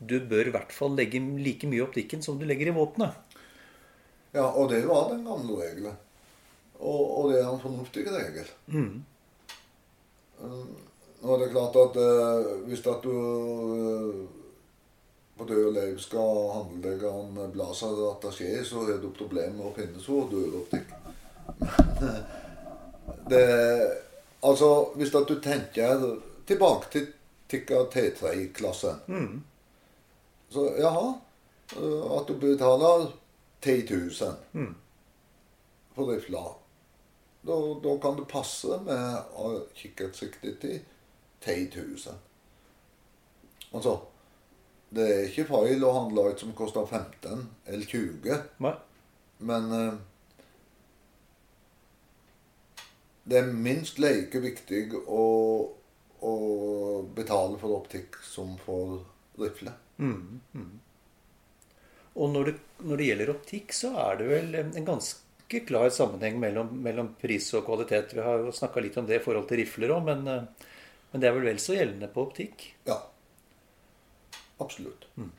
du 0.00 0.16
bør 0.28 0.48
i 0.48 0.54
hvert 0.54 0.72
fall 0.74 0.96
legge 0.96 1.20
like 1.20 1.68
mye 1.68 1.82
i 1.82 1.84
optikken 1.84 2.24
som 2.24 2.40
du 2.40 2.46
legger 2.48 2.72
i 2.72 2.76
våpenet. 2.76 3.20
Ja, 4.34 4.48
og 4.48 4.70
det 4.72 4.82
var 4.88 5.12
den 5.12 5.22
gamle 5.28 5.60
regelen. 5.60 6.00
Og, 6.80 7.02
og 7.18 7.28
det 7.30 7.42
er 7.42 7.50
en 7.52 7.60
fornuftig 7.62 8.06
regel. 8.08 8.48
Mm. 8.66 9.04
Nå 11.24 11.36
er 11.36 11.44
det 11.44 11.52
klart 11.52 11.76
at 11.80 12.00
eh, 12.00 12.48
hvis 12.68 12.82
at 12.90 13.04
du 13.04 13.12
eh, 13.12 14.18
på 15.38 15.46
død 15.48 15.68
og 15.68 15.72
liv 15.76 15.96
skal 16.02 16.50
handlegge 16.56 17.12
en 17.20 17.38
blazer 17.52 18.02
attaché, 18.10 18.50
så 18.64 18.88
er 18.88 19.00
det 19.02 19.14
problem 19.16 19.56
med 19.60 19.70
å 19.70 19.76
finne 19.76 20.02
så 20.02 20.24
døroptikk. 20.30 20.92
Det 23.30 23.44
Altså, 24.44 24.92
hvis 24.94 25.10
du 25.10 25.40
tenker 25.40 26.18
tilbake 26.46 26.90
til 26.92 27.06
Tikka 27.48 27.84
T3-klassen 27.92 29.44
Så 30.52 30.64
jaha, 30.78 31.14
eh, 31.72 32.02
at 32.18 32.28
du 32.28 32.34
betaler 32.40 33.06
10 33.62 33.86
000 33.88 34.74
for 35.94 36.10
rifla. 36.12 36.42
Da, 37.46 37.56
da 37.84 37.96
kan 38.02 38.16
det 38.18 38.28
passe 38.28 38.78
med 38.84 39.36
å 39.40 39.50
kikkertsikte 39.78 40.54
til 40.60 40.80
10 41.40 41.70
000. 41.76 42.14
Altså, 43.74 43.96
det 44.94 45.06
er 45.10 45.28
ikke 45.28 45.48
feil 45.48 45.84
å 45.84 45.92
handle 45.96 46.28
et 46.30 46.40
som 46.44 46.52
koster 46.56 46.86
15 46.86 47.48
eller 47.66 47.86
20, 47.86 48.42
Nei. 48.64 48.74
men 49.38 49.72
eh, 49.72 49.94
det 53.24 53.40
er 53.40 53.50
minst 53.52 53.98
like 54.02 54.40
viktig 54.40 54.86
å, 55.08 55.24
å 56.20 56.34
betale 57.16 57.58
for 57.60 57.78
optikk 57.78 58.18
som 58.24 58.56
for 58.60 58.98
rifle. 59.40 59.72
Og 62.14 62.30
når 62.30 62.50
det, 62.50 62.54
når 62.86 63.00
det 63.00 63.06
gjelder 63.08 63.32
optikk, 63.32 63.74
så 63.74 63.94
er 64.04 64.20
det 64.20 64.28
vel 64.30 64.58
en 64.60 64.86
ganske 64.86 65.62
klar 65.66 65.88
sammenheng 65.94 66.36
mellom, 66.42 66.70
mellom 66.84 67.14
pris 67.20 67.48
og 67.56 67.64
kvalitet. 67.66 68.14
Vi 68.14 68.22
har 68.22 68.44
jo 68.44 68.54
snakka 68.54 68.82
litt 68.84 68.98
om 69.00 69.08
det 69.08 69.18
i 69.18 69.24
forhold 69.24 69.48
til 69.50 69.62
rifler 69.62 69.94
òg, 69.96 70.04
men, 70.06 70.28
eh, 70.30 70.68
men, 71.10 71.22
det 71.22 71.30
er 71.30 71.36
vel 71.38 71.48
vel 71.48 71.62
så 71.62 71.78
gjeldende 71.78 72.10
på 72.12 72.28
optikk? 72.28 72.68
Ja. 72.86 73.00
Absolutt. 74.62 75.08
Mm. 75.18 75.32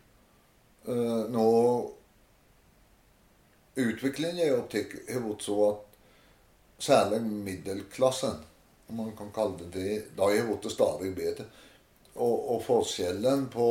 Uh, 0.86 1.22
nå 1.34 1.46
Utviklingen 3.75 4.38
i 4.39 4.51
optikk 4.56 4.94
har 5.10 5.24
vært 5.24 5.44
så 5.44 5.56
at 5.65 5.95
særlig 6.77 7.22
middelklassen, 7.22 8.36
om 8.88 8.96
man 8.96 9.15
kan 9.17 9.32
kalle 9.34 9.58
det 9.58 9.72
det, 9.74 10.01
da 10.17 10.29
har 10.29 10.48
blitt 10.50 10.72
stadig 10.72 11.13
bedre. 11.15 11.46
Og, 12.15 12.55
og 12.55 12.62
forskjellen 12.63 13.48
på 13.51 13.70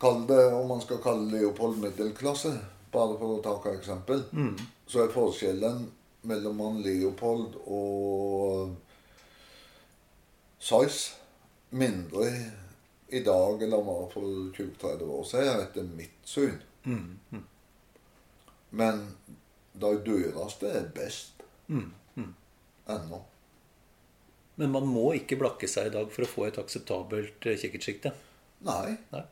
Kall 0.00 0.26
det, 0.26 0.46
om 0.54 0.68
man 0.68 0.80
skal 0.80 0.96
kalle 1.04 1.26
Leopold 1.28 1.76
middelklasse, 1.76 2.54
bare 2.92 3.18
for 3.20 3.34
å 3.34 3.42
ta 3.44 3.50
et 3.58 3.74
eksempel, 3.76 4.22
mm. 4.32 4.54
så 4.88 5.02
er 5.02 5.12
forskjellen 5.12 5.82
mellom 6.30 6.62
han 6.64 6.78
Leopold 6.80 7.58
og 7.66 8.70
Size 10.60 11.18
mindre 11.76 12.30
i 13.12 13.20
dag 13.26 13.62
enn 13.62 13.76
han 13.76 13.84
var 13.90 14.08
for 14.14 14.24
20-30 14.56 15.12
år 15.18 15.28
siden, 15.28 15.62
etter 15.66 15.92
mitt 16.00 16.24
syn. 16.24 16.56
Mm. 16.84 17.18
Mm. 17.30 17.44
Men 18.80 19.04
de 19.72 19.92
dyreste 20.06 20.72
er 20.80 20.88
best 20.94 21.39
mm. 21.70 21.88
mm. 22.18 22.30
ennå. 22.96 23.22
Men 24.60 24.74
man 24.74 24.90
må 24.90 25.06
ikke 25.16 25.38
blakke 25.40 25.70
seg 25.70 25.88
i 25.88 25.94
dag 25.94 26.10
for 26.12 26.26
å 26.26 26.30
få 26.30 26.46
et 26.50 26.60
akseptabelt 26.60 27.40
kikkertsjikte? 27.40 28.12
Nei. 28.66 28.98
Nei. 29.14 29.24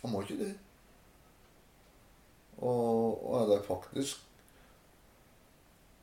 Man 0.00 0.14
må 0.14 0.24
ikke 0.24 0.38
det. 0.40 0.54
Og, 2.60 3.20
og 3.20 3.34
er 3.42 3.48
det 3.50 3.62
faktisk 3.66 4.26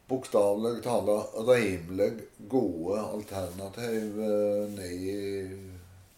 bokstavelig 0.08 0.80
talt 0.86 1.34
rimelig 1.48 2.12
gode 2.50 3.02
alternativ 3.02 4.22
eh, 4.24 4.62
ned 4.72 4.92
i 4.94 5.18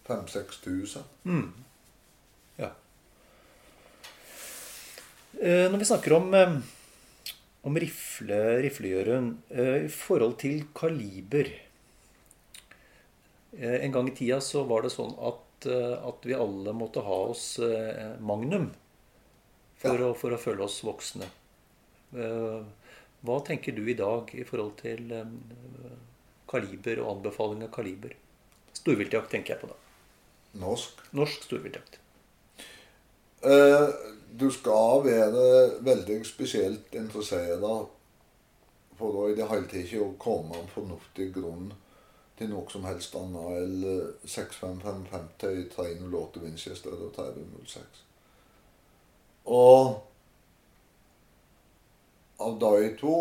5000-6000. 0.08 1.08
Mm. 1.24 1.48
Ja. 2.60 2.70
Eh, 5.42 5.66
når 5.72 5.78
vi 5.78 5.90
snakker 5.90 6.14
om, 6.20 6.34
eh, 6.34 6.60
om 7.70 7.78
rifle, 7.80 8.40
riflejørund 8.66 9.54
i 9.54 9.90
forhold 9.94 10.40
til 10.42 10.64
kaliber 10.76 11.54
En 13.60 13.94
gang 13.94 14.10
i 14.10 14.14
tida 14.18 14.38
så 14.44 14.62
var 14.70 14.84
det 14.86 14.92
sånn 14.94 15.16
at 15.26 15.46
Eh, 15.66 16.08
at, 16.08 16.26
vi 16.26 16.34
alle 16.34 16.74
måtte 16.74 17.04
ha 17.04 17.18
oss 17.32 17.60
eh, 17.60 18.16
Magnum 18.20 18.70
for, 19.80 19.96
ja. 19.96 20.08
å, 20.08 20.14
for, 20.16 20.36
å, 20.36 20.40
føle 20.40 20.64
oss 20.64 20.80
voksne. 20.88 21.28
Eh, 22.16 22.62
hva 23.28 23.40
tenker 23.48 23.76
du 23.76 23.84
i 23.90 23.98
dag 24.00 24.32
i 24.36 24.46
forhold 24.48 24.78
til 24.80 25.12
kaliber 26.50 27.02
og 27.04 27.18
anbefaling 27.18 27.66
av 27.66 27.74
kaliber? 27.76 28.16
Storviltjakt 28.76 29.32
tenker 29.34 29.56
jeg 29.56 29.64
på 29.64 29.72
da. 29.72 29.76
Norsk? 30.62 31.04
Norsk 31.18 31.44
storviltjakt. 31.50 32.00
Du 34.40 34.52
skal 34.52 35.04
være 35.06 35.46
veldig 35.86 36.20
spesielt 36.28 36.96
interessert 36.96 37.64
for 39.00 39.16
å 39.16 39.30
i 39.30 39.36
det 39.38 39.48
hele 39.48 39.68
tatt 39.68 39.86
ikke 39.86 40.10
komme 40.20 40.60
en 40.60 40.72
fornuftig 40.74 41.32
grunn 41.36 41.72
til 42.40 42.52
noe 42.52 42.72
som 42.72 42.86
helst 42.88 43.16
annet 43.20 43.58
enn 43.60 43.84
6555 44.24 45.66
308 45.76 46.44
Winchester 46.44 46.96
og 46.96 47.12
3006. 47.16 48.04
Og 49.50 50.00
av 52.40 52.60
de 52.60 52.90
to 53.00 53.16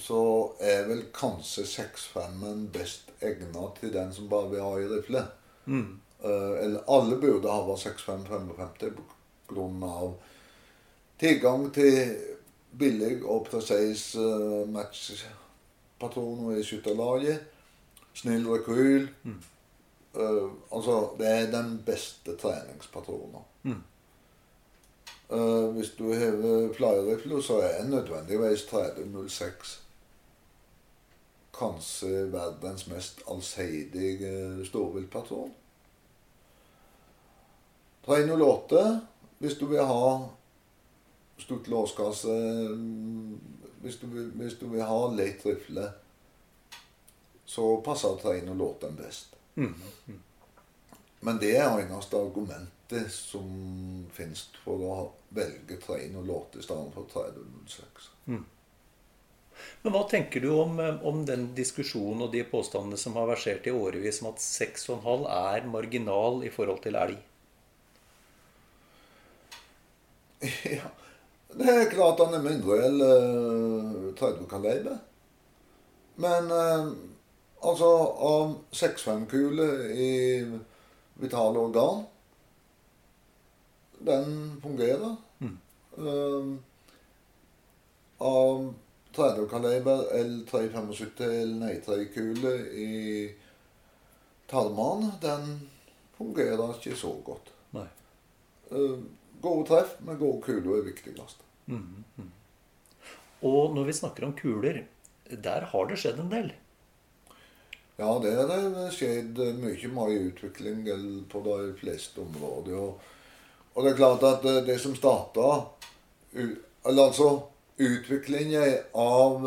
så 0.00 0.22
er 0.62 0.86
vel 0.88 1.02
kanskje 1.14 1.66
65-en 1.66 2.68
best 2.72 3.10
egnet 3.26 3.80
til 3.80 3.92
den 3.94 4.12
som 4.14 4.30
bare 4.30 4.50
vil 4.52 4.62
ha 4.64 4.76
i 4.78 4.88
rifle. 4.90 5.24
Mm. 5.66 5.98
Uh, 6.24 6.64
eller 6.64 6.80
alle 6.88 7.16
burde 7.16 7.48
ha 7.48 7.76
6555 7.76 8.92
på 9.48 9.54
grunn 9.54 9.82
av 9.82 10.14
tilgang 11.18 11.70
til 11.74 12.16
billig 12.78 13.24
og 13.24 13.46
presis 13.48 14.16
matchpatroner 14.70 16.60
i 16.60 16.64
skytterlaget. 16.64 17.40
Snill 18.14 18.46
rekyl. 18.48 19.08
Mm. 19.24 19.40
Uh, 20.14 20.50
altså, 20.72 21.10
det 21.18 21.28
er 21.28 21.50
den 21.50 21.82
beste 21.86 22.36
treningspatronen. 22.36 23.42
Mm. 23.62 23.82
Uh, 25.30 25.70
hvis 25.76 25.90
du 25.98 26.12
hever 26.12 26.72
flyerifle, 26.74 27.42
så 27.42 27.60
er 27.60 27.84
nødvendigvis 27.88 28.62
3006 28.70 29.80
kanskje 31.60 32.32
verdens 32.32 32.86
mest 32.86 33.22
allsidige 33.30 34.66
storviltpatron. 34.66 35.52
308 38.06 38.84
hvis 39.40 39.56
du 39.58 39.66
vil 39.70 39.84
ha 39.86 40.28
stort 41.40 41.68
låskasse 41.72 42.34
hvis 43.80 44.00
du, 44.00 44.06
hvis 44.36 44.58
du 44.60 44.66
vil 44.68 44.84
ha 44.84 44.98
lett 45.16 45.44
rifle, 45.46 45.86
så 47.48 47.64
passer 47.84 48.18
trein 48.20 48.48
og 48.52 48.58
låter 48.60 48.92
best. 48.92 49.36
Mm. 49.56 49.74
Mm. 50.06 50.20
Men 51.20 51.40
det 51.40 51.54
er 51.56 51.80
eneste 51.80 52.20
argumentet 52.20 53.12
som 53.12 53.48
finnes 54.12 54.46
for 54.64 54.84
å 54.84 54.96
velge 55.36 55.78
trein 55.80 56.16
og 56.20 56.28
låt 56.28 56.58
i 56.60 56.64
stedet 56.64 56.92
for 56.94 57.08
3006. 57.12 58.10
Mm. 58.28 58.44
Men 59.82 59.92
hva 59.92 60.04
tenker 60.08 60.40
du 60.40 60.50
om, 60.54 60.78
om, 60.80 61.24
den 61.28 61.50
diskusjonen 61.56 62.24
og 62.24 62.32
de 62.32 62.44
påstandene 62.48 63.00
som 63.00 63.16
har 63.20 63.28
versert 63.28 63.66
i 63.68 63.74
årevis 63.74 64.22
om 64.22 64.30
at 64.32 64.40
6,5 64.40 65.26
er 65.28 65.68
marginal 65.68 66.40
i 66.44 66.52
forhold 66.52 66.80
til 66.84 66.96
elg? 67.00 67.18
Ja, 70.76 70.88
det 71.58 71.68
er 71.68 71.90
klart 71.90 72.20
han 72.22 72.34
er 72.36 72.44
mindre 72.44 72.76
enn 72.86 73.00
uh, 73.02 74.10
30 74.18 74.46
kaliber. 74.50 75.00
Men 76.20 76.50
uh, 76.52 76.92
altså 77.66 77.88
Av 78.30 78.54
6-5-kule 78.76 79.66
i 79.92 80.12
vitale 81.20 81.60
organ 81.60 82.04
Den 83.98 84.60
fungerer. 84.62 85.16
Mm. 85.40 85.58
Uh, 85.98 86.54
av 88.20 88.74
30 89.16 89.48
kaliber 89.50 90.04
L375 90.16 91.22
eller 91.24 91.80
3-kule 91.84 92.52
i 92.76 92.90
tarmene, 94.50 95.12
den 95.22 95.70
fungerer 96.18 96.74
ikke 96.76 96.96
så 96.96 97.14
godt. 97.24 97.48
Nei. 97.76 97.86
Uh, 98.70 99.00
Gode 99.40 99.68
treff 99.68 99.94
med 100.04 100.18
gode 100.20 100.42
kuler 100.44 100.78
er 100.78 100.88
viktigst. 100.90 101.44
Mm, 101.70 102.04
mm. 102.16 102.32
Og 103.48 103.74
når 103.74 103.86
vi 103.88 103.96
snakker 103.96 104.26
om 104.26 104.34
kuler, 104.36 104.82
der 105.30 105.68
har 105.72 105.86
det 105.88 105.96
skjedd 106.00 106.20
en 106.20 106.32
del? 106.32 106.50
Ja, 108.00 108.10
det 108.20 108.32
har 108.36 108.92
skjedd 108.92 109.38
mye 109.60 109.92
mye 109.92 110.18
utvikling 110.30 110.84
på 111.28 111.42
de 111.44 111.56
fleste 111.80 112.22
områder. 112.22 112.76
Og, 112.80 113.80
det 113.84 113.92
er 113.92 113.96
klart 113.96 114.24
at 114.28 114.44
det 114.66 114.76
som 114.80 114.96
starta 114.96 115.66
Eller 116.32 117.02
altså 117.04 117.28
utviklingen 117.80 118.76
av, 118.92 119.46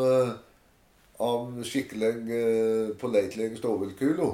av 1.22 1.62
skikkelig 1.66 2.12
eh, 2.38 2.90
pålitelige 2.98 3.58
stålkuler, 3.58 4.34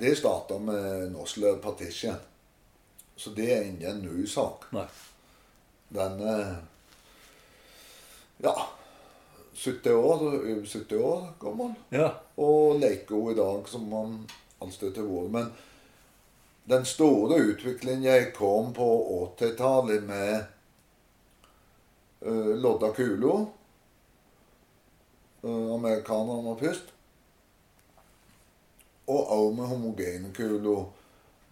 det 0.00 0.16
starta 0.16 0.58
med 0.58 1.12
Nosler 1.12 1.60
Partition. 1.62 2.16
Så 3.16 3.30
det 3.36 3.48
er 3.52 3.64
ingen 3.68 4.04
ny 4.04 4.26
sak. 4.26 4.68
Nei. 4.72 4.86
Den 5.90 6.20
er 6.22 6.54
ja 8.40 8.54
70 9.54 9.92
år, 9.92 10.22
70 10.64 10.96
år 10.96 11.26
gammel. 11.40 11.74
Ja. 11.92 12.14
Og 12.40 12.78
leker 12.80 13.14
hun 13.14 13.32
i 13.32 13.36
dag 13.36 13.66
som 13.68 13.88
man 13.90 14.14
alltid 14.62 14.94
til 14.94 15.08
vår. 15.10 15.26
Men 15.28 15.50
den 16.70 16.86
store 16.88 17.40
utviklingen 17.50 18.30
kom 18.36 18.72
på 18.72 18.88
80-tallet 19.38 20.06
med 20.08 20.44
uh, 22.24 22.54
lodda 22.56 22.92
kula. 22.96 23.34
Uh, 25.42 25.74
amerikanerne 25.74 26.46
var 26.48 26.56
først. 26.62 26.94
Og 29.10 29.32
òg 29.34 29.52
med 29.58 29.66
homogene 29.66 30.32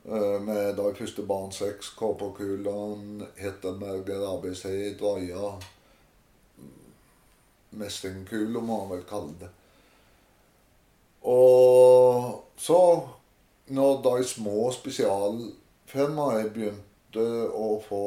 Eh, 0.09 0.41
med 0.41 0.77
de 0.77 0.95
første 0.95 1.23
barn 1.23 1.51
seks, 1.53 1.91
Kåperkulan, 1.91 3.27
Hettenberger, 3.37 4.23
ABC, 4.25 4.65
Drøya 4.97 5.51
Messingkuler, 7.71 8.61
må 8.61 8.79
man 8.79 8.95
vel 8.95 9.03
kalle 9.11 9.35
det. 9.43 9.49
Og 11.29 12.39
så, 12.57 12.79
når 13.67 14.01
de 14.07 14.25
små 14.25 14.71
spesialfirmaene 14.73 16.49
begynte 16.57 17.27
å 17.53 17.69
få 17.85 18.01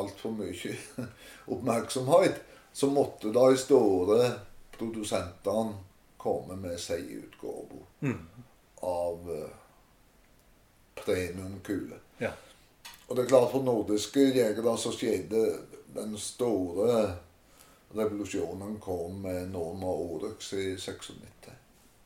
altfor 0.00 0.32
mye 0.38 0.72
oppmerksomhet, 1.52 2.40
så 2.72 2.88
måtte 2.88 3.34
de 3.36 3.60
store 3.60 4.32
produsentene 4.78 5.76
komme 6.16 6.56
med 6.64 6.80
seg 6.80 7.04
utgave 7.20 7.84
av 8.80 9.30
premiumkule. 11.06 12.00
Ja. 12.20 12.32
Og 13.06 13.16
det 13.16 13.24
er 13.24 13.30
klart 13.30 13.52
For 13.52 13.62
nordiske 13.62 14.28
jegere 14.34 14.76
så 14.78 14.92
skjedde 14.94 15.42
den 15.94 16.16
store 16.18 17.16
revolusjonen 17.96 18.80
kom 18.82 19.22
med 19.24 19.52
Norma 19.52 19.86
Oryx 19.86 20.52
i 20.52 20.74
96. 20.76 21.52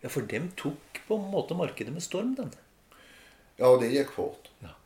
ja, 0.00 0.08
for 0.08 0.20
dem 0.28 0.50
tok 0.56 1.00
på 1.08 1.16
en 1.16 1.30
måte 1.32 1.56
markedet 1.56 1.92
med 1.92 2.04
storm, 2.04 2.34
den. 2.36 2.52
Ja, 3.56 3.72
det 3.80 3.90
gikk 3.92 4.12
fort. 4.14 4.50
Ja. 4.62 4.76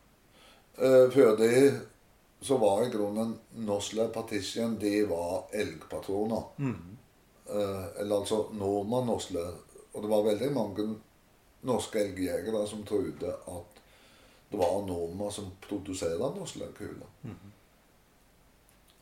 Eh, 0.77 1.11
før 1.11 1.35
det 1.39 1.51
så 2.41 2.57
var 2.57 2.83
i 2.83 2.89
grunnen 2.89 3.37
Nosler 3.65 4.07
Partition 4.07 4.75
de 4.79 5.05
var 5.09 5.45
elgpatroner. 5.53 6.43
Eh, 7.49 8.01
eller 8.01 8.15
altså 8.15 8.45
Norma 8.53 9.03
Nosler. 9.05 9.53
Og 9.93 10.03
det 10.03 10.11
var 10.11 10.27
veldig 10.27 10.51
mange 10.51 10.87
norske 11.65 11.99
elgjegere 12.03 12.65
som 12.67 12.83
trodde 12.85 13.31
at 13.31 13.74
det 14.55 14.61
var 14.61 14.85
Norma 14.87 15.31
som 15.31 15.51
produserte 15.61 16.17
Norsland-kula. 16.39 17.05
Mm 17.21 17.35
-hmm. 17.35 17.51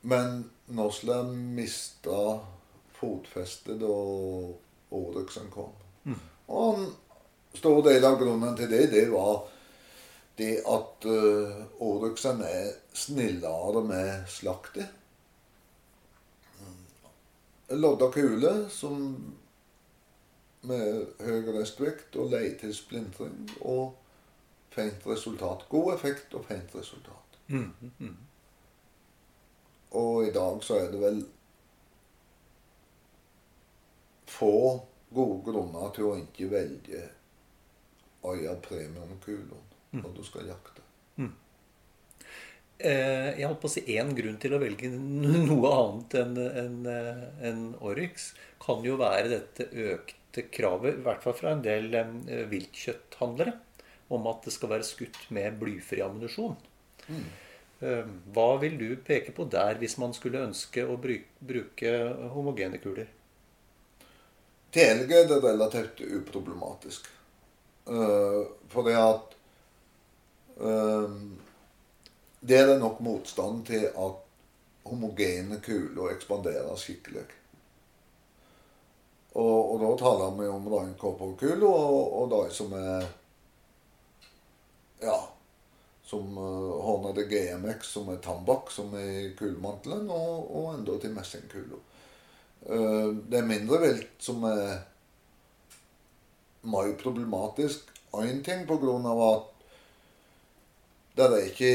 Men 0.02 0.50
Nosler 0.66 1.24
mista 1.24 2.40
fotfestet 2.94 3.80
da 3.80 3.94
Oryxen 4.90 5.52
kom. 5.52 5.70
Og 6.48 6.80
en 6.80 6.88
stor 7.54 7.82
del 7.84 8.06
av 8.06 8.18
grunnen 8.20 8.58
til 8.58 8.70
det, 8.70 8.92
det 8.92 9.12
var 9.12 9.48
det 10.38 10.58
at 10.66 11.06
uh, 11.06 11.64
Oryxen 11.80 12.42
er 12.42 12.72
snillere 12.94 13.84
med 13.86 14.28
slaktet. 14.28 14.88
Lodda 17.70 18.12
kule 18.12 18.70
som 18.70 18.98
med 20.62 21.06
høy 21.20 21.48
restvekt 21.54 22.16
og 22.16 22.32
lei 22.32 22.54
til 22.60 22.74
splintring 22.76 23.50
og 23.62 23.94
fint 24.74 25.08
resultat. 25.08 25.66
God 25.70 25.94
effekt 25.96 26.34
og 26.38 26.48
pent 26.50 26.76
resultat. 26.76 27.40
Og 30.00 30.28
i 30.28 30.32
dag 30.34 30.64
så 30.66 30.80
er 30.82 30.94
det 30.94 31.02
vel 31.02 31.20
få 34.34 34.56
gode 35.14 35.44
grunner 35.46 35.92
til 35.94 36.10
å 36.10 36.16
ikke 36.18 36.50
velge 36.50 37.04
øya 38.26 38.56
premiumkulen 38.64 39.70
når 39.94 40.16
du 40.18 40.24
skal 40.26 40.50
jakte. 40.50 40.82
Eh, 42.84 43.30
jeg 43.38 43.48
holdt 43.48 43.62
på 43.62 43.70
å 43.70 43.72
si 43.72 43.84
én 43.96 44.10
grunn 44.18 44.40
til 44.42 44.56
å 44.56 44.60
velge 44.60 44.90
noe 44.92 45.70
annet 45.72 46.16
enn 46.20 46.40
en, 46.44 46.80
en 47.48 47.62
Oryx, 47.86 48.34
kan 48.64 48.84
jo 48.84 48.98
være 49.00 49.30
dette 49.32 49.70
økte 49.70 50.48
kravet, 50.52 50.98
i 50.98 51.06
hvert 51.06 51.24
fall 51.24 51.38
fra 51.38 51.54
en 51.54 51.64
del 51.64 51.94
eh, 51.96 52.44
viltkjøtthandlere, 52.52 53.54
om 54.16 54.28
at 54.32 54.46
det 54.46 54.54
skal 54.56 54.72
være 54.76 54.88
skutt 54.88 55.20
med 55.36 55.60
blyfri 55.62 56.04
ammunisjon. 56.06 56.56
Mm. 57.04 57.24
hva 58.32 58.46
vil 58.62 58.78
du 58.80 58.86
peke 59.04 59.34
på 59.36 59.44
der, 59.52 59.76
hvis 59.76 59.98
man 60.00 60.14
skulle 60.16 60.46
ønske 60.46 60.86
å 60.88 60.94
bruke, 60.96 61.90
homogene 62.32 62.80
kuler? 62.80 63.10
Til 64.74 64.90
elg 64.90 65.12
er 65.12 65.28
det 65.30 65.42
relativt 65.44 66.00
uproblematisk. 66.02 67.10
Uh, 67.86 68.48
for 68.72 68.88
det 68.88 68.96
at 68.96 69.34
uh, 70.64 71.12
Det 72.40 72.56
er 72.58 72.70
det 72.70 72.80
nok 72.80 73.02
motstand 73.04 73.66
til 73.68 73.90
at 73.92 74.22
homogene 74.88 75.60
kuler 75.64 76.14
ekspanderer 76.16 76.76
skikkelig. 76.80 77.26
Og, 79.34 79.74
og 79.74 79.78
da 79.82 79.92
taler 79.98 80.34
vi 80.38 80.48
om 80.52 80.68
reinkopperkuler 80.74 81.68
og, 81.68 82.02
og 82.22 82.34
de 82.34 82.42
som 82.54 82.74
er 82.78 83.08
Ja. 85.04 85.20
Som 86.04 86.38
uh, 86.38 86.82
Hornede 86.84 87.24
GMX, 87.30 87.94
som 87.96 88.10
er 88.12 88.20
tambakk, 88.24 88.72
som 88.72 88.92
er 89.00 89.12
i 89.22 89.30
kulemantelen, 89.40 90.10
og, 90.12 90.50
og 90.52 90.74
enda 90.74 90.98
til 91.00 91.16
messingkuler. 91.16 91.80
Uh, 92.64 93.16
det 93.28 93.40
er 93.40 93.48
mindre 93.48 93.80
vilt 93.84 94.20
som 94.24 94.44
er 94.48 94.84
mer 96.64 96.94
problematisk. 97.00 97.90
Én 98.14 98.44
ting 98.46 98.68
på 98.68 98.78
grunn 98.78 99.06
av 99.10 99.22
at 99.26 99.50
det 101.18 101.26
er 101.26 101.48
ikke 101.50 101.74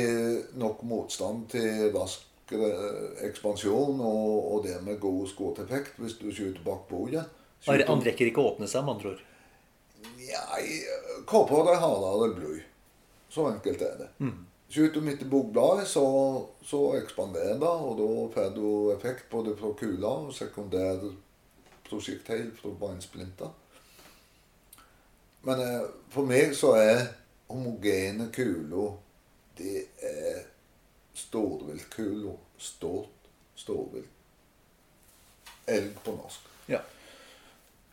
nok 0.59 0.83
motstand 0.87 1.45
til 1.53 1.91
rask 1.95 2.53
eh, 2.55 3.27
ekspansjon 3.29 4.01
og, 4.03 4.31
og 4.53 4.65
det 4.67 4.79
med 4.87 5.01
god 5.03 5.29
skuddeffekt 5.31 5.99
hvis 6.03 6.17
du 6.19 6.29
skyter 6.31 6.63
bak 6.65 6.87
bordet. 6.91 7.27
Han 7.67 8.03
rekker 8.07 8.31
ikke 8.31 8.43
å 8.43 8.53
åpne 8.53 8.69
seg, 8.71 8.87
med 8.87 8.97
andre 8.97 9.13
ord. 9.15 9.23
Nei, 10.19 10.65
kåpa 11.27 11.63
er 11.73 11.81
hardere 11.83 12.35
blod. 12.37 12.65
Så 13.29 13.47
enkelt 13.51 13.83
er 13.83 13.97
det. 13.99 14.09
Skyter 14.69 15.01
du 15.01 15.05
midt 15.05 15.23
i 15.23 15.29
bogbladet, 15.29 15.87
så, 15.89 16.05
så 16.65 16.83
ekspanderer 16.99 17.57
det, 17.61 17.69
og 17.69 17.95
da 18.01 18.09
får 18.35 18.51
du 18.57 18.67
effekt 18.93 19.31
både 19.31 19.57
fra 19.57 19.73
kula 19.77 20.11
og 20.27 20.35
sekundær 20.37 21.07
prosjektil 21.89 22.51
fra 22.57 22.75
beinsplinter. 22.81 23.55
Men 25.49 25.63
eh, 25.65 25.87
for 26.13 26.29
meg 26.29 26.53
så 26.57 26.75
er 26.77 27.07
homogene 27.49 28.29
kuler 28.35 28.99
Det 29.59 29.87
er 30.05 30.43
storviltkuler. 31.15 32.37
Stort 32.59 33.29
storvilt. 33.59 34.11
Elg 35.67 35.97
på 36.05 36.13
norsk. 36.15 36.45
Ja. 36.69 36.81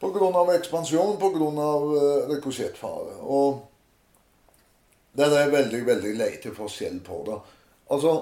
Av 0.01 0.51
ekspansjon, 0.53 1.17
av 1.17 1.85
uh, 1.95 2.27
rikosjettfare. 2.29 3.15
Og 3.21 3.63
det 5.15 5.39
er 5.41 5.53
veldig, 5.53 5.81
veldig 5.87 6.15
lite 6.19 6.51
forskjell 6.55 6.99
på 7.05 7.21
det. 7.27 7.37
Altså, 7.95 8.15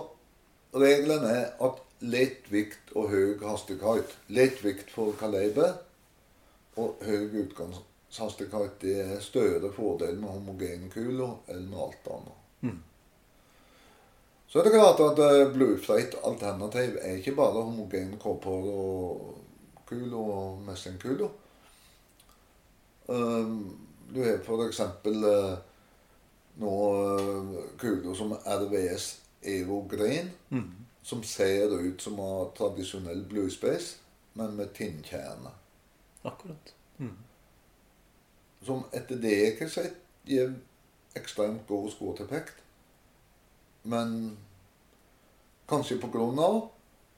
regelen 0.77 1.25
er 1.29 1.45
at 1.65 1.81
lett 2.03 2.51
vikt 2.51 2.91
og 2.99 3.09
høy 3.13 3.39
hastighet 3.41 4.11
Lett 4.35 4.59
vikt 4.63 4.91
for 4.91 5.15
kaliber 5.17 5.77
og 6.77 7.01
høy 7.05 7.29
utgangshastighet 7.43 8.79
det 8.81 8.95
er 9.03 9.19
større 9.23 9.69
fordel 9.73 10.17
med 10.19 10.33
homogenkuler 10.35 11.53
enn 11.53 11.69
med 11.69 11.85
alt 11.87 12.09
annet. 12.15 12.39
Så 14.53 14.59
er 14.59 14.67
det 14.67 14.75
klart 14.75 14.99
at 15.01 15.19
eh, 15.19 16.19
alternativ 16.29 16.97
er 17.01 17.15
ikke 17.17 17.35
bare 17.35 17.63
homogen 17.63 18.17
kåper 18.21 18.67
og 18.69 19.37
kuler 19.89 20.17
og 20.17 20.59
messingkuler. 20.61 21.29
Um, 23.07 23.79
du 24.13 24.21
har 24.21 24.37
f.eks. 24.37 24.79
Uh, 25.05 25.57
noen 26.61 27.55
kuler 27.81 28.15
som 28.15 28.33
RVS 28.33 29.09
Evo 29.41 29.81
Green, 29.89 30.31
som 31.03 31.23
ser 31.23 31.73
ut 31.79 32.01
som 32.01 32.19
en 32.19 32.51
tradisjonell 32.57 33.25
bluespace, 33.29 33.97
men 34.33 34.55
med 34.55 34.73
tinnkjerne. 34.73 35.51
Akkurat. 36.23 36.73
Som 38.63 38.85
etter 38.91 39.19
det 39.19 39.33
jeg 39.35 39.57
har 39.59 39.69
sett, 39.69 39.97
gir 40.25 40.53
ekstremt 41.15 41.67
god 41.67 41.91
skuddeffekt. 41.91 42.55
Men 43.83 44.37
kanskje 45.67 45.99
på 45.99 46.07
grunn 46.13 46.39
av 46.39 46.69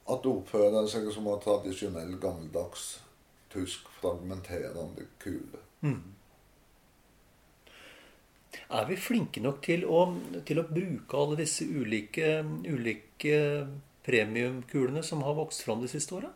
at 0.09 0.23
det 0.23 0.31
oppfører 0.31 0.87
seg 0.89 1.07
som 1.13 1.27
en 1.29 1.41
tradisjonell, 1.41 2.17
gammeldags 2.21 2.99
tysk 3.53 3.87
fragmenterende 4.01 5.05
kule. 5.21 5.61
Er 8.69 8.87
vi 8.89 8.97
flinke 8.99 9.41
nok 9.43 9.61
til 9.65 9.85
å, 9.85 10.05
til 10.47 10.61
å 10.61 10.67
bruke 10.69 11.19
alle 11.19 11.39
disse 11.39 11.65
ulike, 11.67 12.39
ulike 12.65 13.37
premiumkulene 14.05 15.03
som 15.03 15.23
har 15.25 15.37
vokst 15.37 15.65
fram 15.65 15.81
de 15.83 15.89
siste 15.91 16.15
åra? 16.17 16.31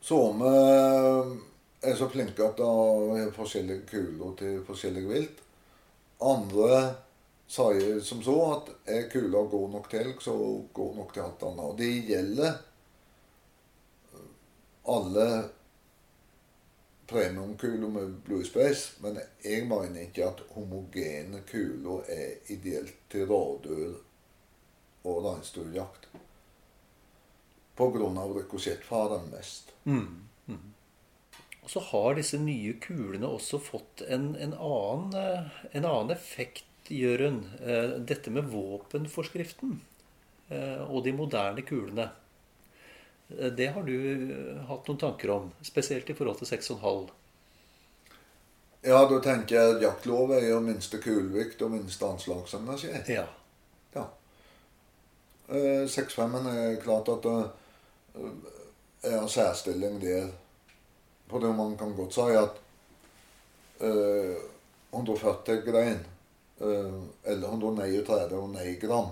Så 0.00 0.20
vi 0.38 0.52
er 1.90 1.98
så 1.98 2.08
flinke 2.08 2.46
at 2.46 2.56
det 2.58 2.70
er 3.22 3.34
forskjellige 3.36 3.84
kuler 3.90 4.32
til 4.38 4.62
forskjellig 4.66 5.04
vilt. 5.10 5.44
Andre 6.24 6.80
sier 7.48 8.00
som 8.04 8.22
så 8.24 8.36
at 8.52 8.72
er 8.92 9.06
kula 9.12 9.44
god 9.50 9.70
nok 9.76 9.90
til 9.90 10.00
elg, 10.02 10.22
så 10.24 10.34
god 10.74 10.96
nok 10.98 11.12
til 11.14 11.24
alt 11.24 11.44
annet. 11.48 11.68
Og 11.68 11.78
det 11.78 11.92
gjelder 12.08 12.58
alle 14.88 15.28
premiumkuler 17.08 17.88
med 17.88 18.14
bluespace, 18.26 18.98
men 19.02 19.18
jeg 19.44 19.64
mener 19.68 20.04
ikke 20.06 20.26
at 20.28 20.42
homogene 20.54 21.40
kuler 21.48 22.04
er 22.12 22.52
ideelt 22.52 22.94
til 23.10 23.26
rådyr 23.30 23.94
og 25.08 25.22
reinsdyrjakt. 25.24 26.08
På 27.78 27.90
grunn 27.94 28.18
av 28.18 28.34
Mm. 29.24 29.30
mest. 29.32 29.72
Og 31.62 31.70
så 31.70 31.80
har 31.80 32.14
disse 32.16 32.38
nye 32.40 32.72
kulene 32.80 33.28
også 33.28 33.58
fått 33.60 34.02
en, 34.08 34.30
en, 34.40 34.54
annen, 34.54 35.12
eh, 35.20 35.50
en 35.76 35.84
annen 35.84 36.10
effekt, 36.14 36.64
Jørund. 36.88 37.44
Eh, 37.60 37.98
Dette 38.08 38.30
med 38.32 38.48
våpenforskriften. 38.48 39.80
eh, 40.50 40.80
og 40.90 41.04
de 41.04 41.12
moderne 41.12 41.60
kulene. 41.62 42.08
Eh, 43.28 43.46
Det 43.46 43.66
har 43.66 43.82
du 43.82 43.94
eh, 44.12 44.66
hatt 44.68 44.88
noen 44.88 44.98
tanker 44.98 45.30
om, 45.30 45.50
spesielt 45.62 46.10
i 46.10 46.14
forhold 46.14 46.38
til 46.38 46.46
6,5. 46.50 47.08
Ja, 48.86 49.00
da 49.10 49.18
tenker 49.20 49.56
jeg 49.56 49.74
at 49.74 49.82
jaktlov 49.82 50.30
er 50.36 50.44
jo 50.48 50.60
minste 50.62 51.00
kulvikt 51.02 51.62
og 51.66 51.72
minste 51.74 52.06
anslagsenergi. 52.06 52.92
Ja. 53.10 53.26
Ja. 53.94 54.04
Eh, 55.48 55.84
6-5-en 55.90 56.46
er 56.52 56.76
klart 56.82 57.08
at 57.08 57.26
det 57.26 59.10
er 59.10 59.18
en 59.18 59.28
særstilling 59.28 59.98
der. 60.02 60.30
På 61.28 61.38
det 61.42 61.50
man 61.52 61.74
kan 61.76 61.92
godt 61.96 62.14
si 62.16 62.28
at 62.38 62.60
eh, 63.84 64.38
140 64.92 65.60
grein, 65.66 65.98
eh, 66.60 66.94
eller 67.24 67.48
139 67.48 68.78
gram, 68.80 69.10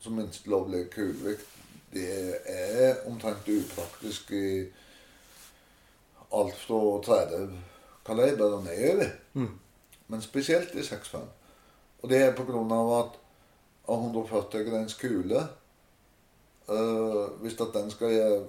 som 0.00 0.16
minst 0.16 0.46
lovlig 0.46 0.86
kulevikt, 0.94 1.55
det 1.96 2.40
er 2.52 3.00
omtrent 3.08 3.48
upraktisk 3.48 4.30
i 4.36 4.48
alt 6.36 6.58
fra 6.60 6.80
30 7.06 7.58
kaliber 8.06 8.58
og 8.58 8.64
nedover. 8.66 9.10
Men 10.06 10.22
spesielt 10.22 10.74
i 10.74 10.84
6-5. 10.86 11.24
Og 12.02 12.10
det 12.10 12.20
er 12.22 12.36
av 12.36 12.92
at 12.98 13.16
av 13.88 14.02
140 14.02 14.66
greins 14.66 14.94
kule 14.98 15.40
eh, 16.68 17.24
Hvis 17.40 17.60
at 17.60 17.74
den 17.74 17.90
skal 17.90 18.46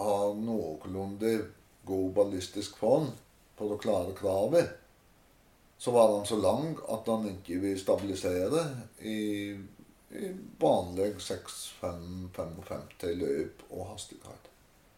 ha 0.00 0.14
noenlunde 0.34 1.32
god 1.86 2.12
ballistisk 2.14 2.76
form 2.78 3.10
for 3.58 3.74
å 3.74 3.80
klare 3.80 4.14
kravet, 4.16 4.70
så 5.80 5.92
var 5.92 6.12
den 6.14 6.26
så 6.28 6.38
lang 6.40 6.74
at 6.92 7.06
den 7.06 7.26
ikke 7.34 7.58
vil 7.62 7.78
stabilisere 7.80 8.62
i 9.04 9.18
vanlig 10.58 11.14
6-5-55 11.16 13.14
løp 13.14 13.62
og 13.70 13.86
hastighet. 13.92 14.48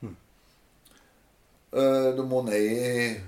Mm. 0.01 0.17
Du 2.17 2.25
må 2.29 2.43
ned 2.47 2.71
i 2.73 3.21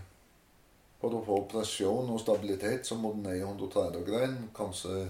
For 1.05 1.12
å 1.12 1.20
få 1.20 1.42
presjon 1.51 2.09
og 2.09 2.20
stabilitet, 2.23 2.87
så 2.88 2.97
må 2.97 3.11
du 3.12 3.18
ned 3.27 3.37
i 3.37 3.42
130 3.44 4.07
grein. 4.07 4.38
Kanskje 4.57 5.03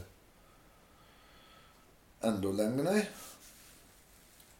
enda 2.26 2.50
lenger 2.50 2.88
ned. 2.88 3.04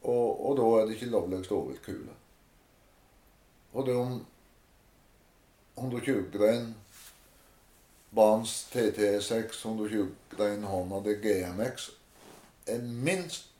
Og, 0.05 0.29
og 0.47 0.55
da 0.61 0.69
er 0.77 0.87
det 0.87 0.95
ikke 0.95 1.11
lovligst 1.11 1.57
overkule. 1.57 2.15
Og 3.73 3.87
det 3.89 3.97
er 3.97 3.99
om 4.05 4.15
120 5.75 6.31
grein 6.31 6.71
Barns 8.15 8.69
TT6, 8.71 9.59
120 9.67 10.15
grein 10.37 10.63
Honda 10.71 11.01
det 11.03 11.19
GMX 11.25 11.91
er 12.67 12.83
minst 12.83 13.51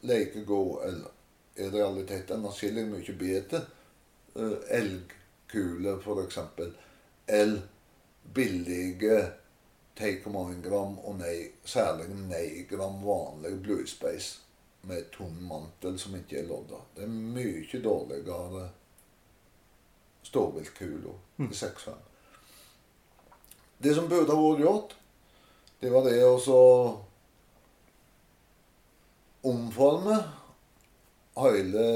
like 0.00 0.44
god, 0.44 0.84
eller 0.88 1.08
i 1.56 1.70
realiteten 1.70 2.46
atskillig 2.46 2.84
mye 2.88 3.16
bedre, 3.18 3.62
uh, 4.36 4.58
elgkule 4.70 5.96
f.eks. 6.02 6.38
Eller 7.26 7.60
billige 8.34 9.20
10,1 9.96 10.62
gram 10.62 10.98
og 10.98 11.14
nei, 11.20 11.36
særlig 11.64 12.10
nei 12.28 12.66
gram 12.68 12.98
vanlig 13.04 13.54
Blue 13.62 13.86
Space 13.88 14.42
med 14.86 15.08
tom 15.14 15.38
mantel 15.48 15.96
som 15.98 16.14
ikke 16.18 16.42
er 16.42 16.50
lodda. 16.50 16.82
Det 16.94 17.06
er 17.06 17.14
mye 17.14 17.80
dårligere 17.82 18.68
stålviltkule 20.26 21.14
i 21.38 21.48
6,5. 21.54 21.96
Det 23.78 23.94
som 23.94 24.08
burde 24.08 24.32
ha 24.32 24.42
vært 24.42 24.62
gjort, 24.62 24.94
det 25.80 25.90
var 25.92 26.06
det 26.06 26.20
å 26.24 26.36
så 26.40 26.60
omforme 29.46 30.16
hele 31.36 31.86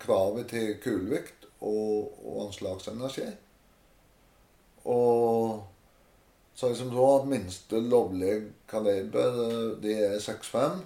kravet 0.00 0.50
til 0.52 0.74
kulevikt 0.84 1.46
og, 1.60 2.10
og 2.24 2.46
anslagsenergi. 2.46 3.28
Og 4.90 5.64
så 6.54 6.74
som 6.74 6.92
så 6.92 7.06
at 7.20 7.28
minste 7.28 7.80
lovlige 7.80 8.52
kaliber, 8.68 9.40
eh, 9.46 9.82
det 9.82 9.96
er 10.06 10.18
6,5. 10.18 10.82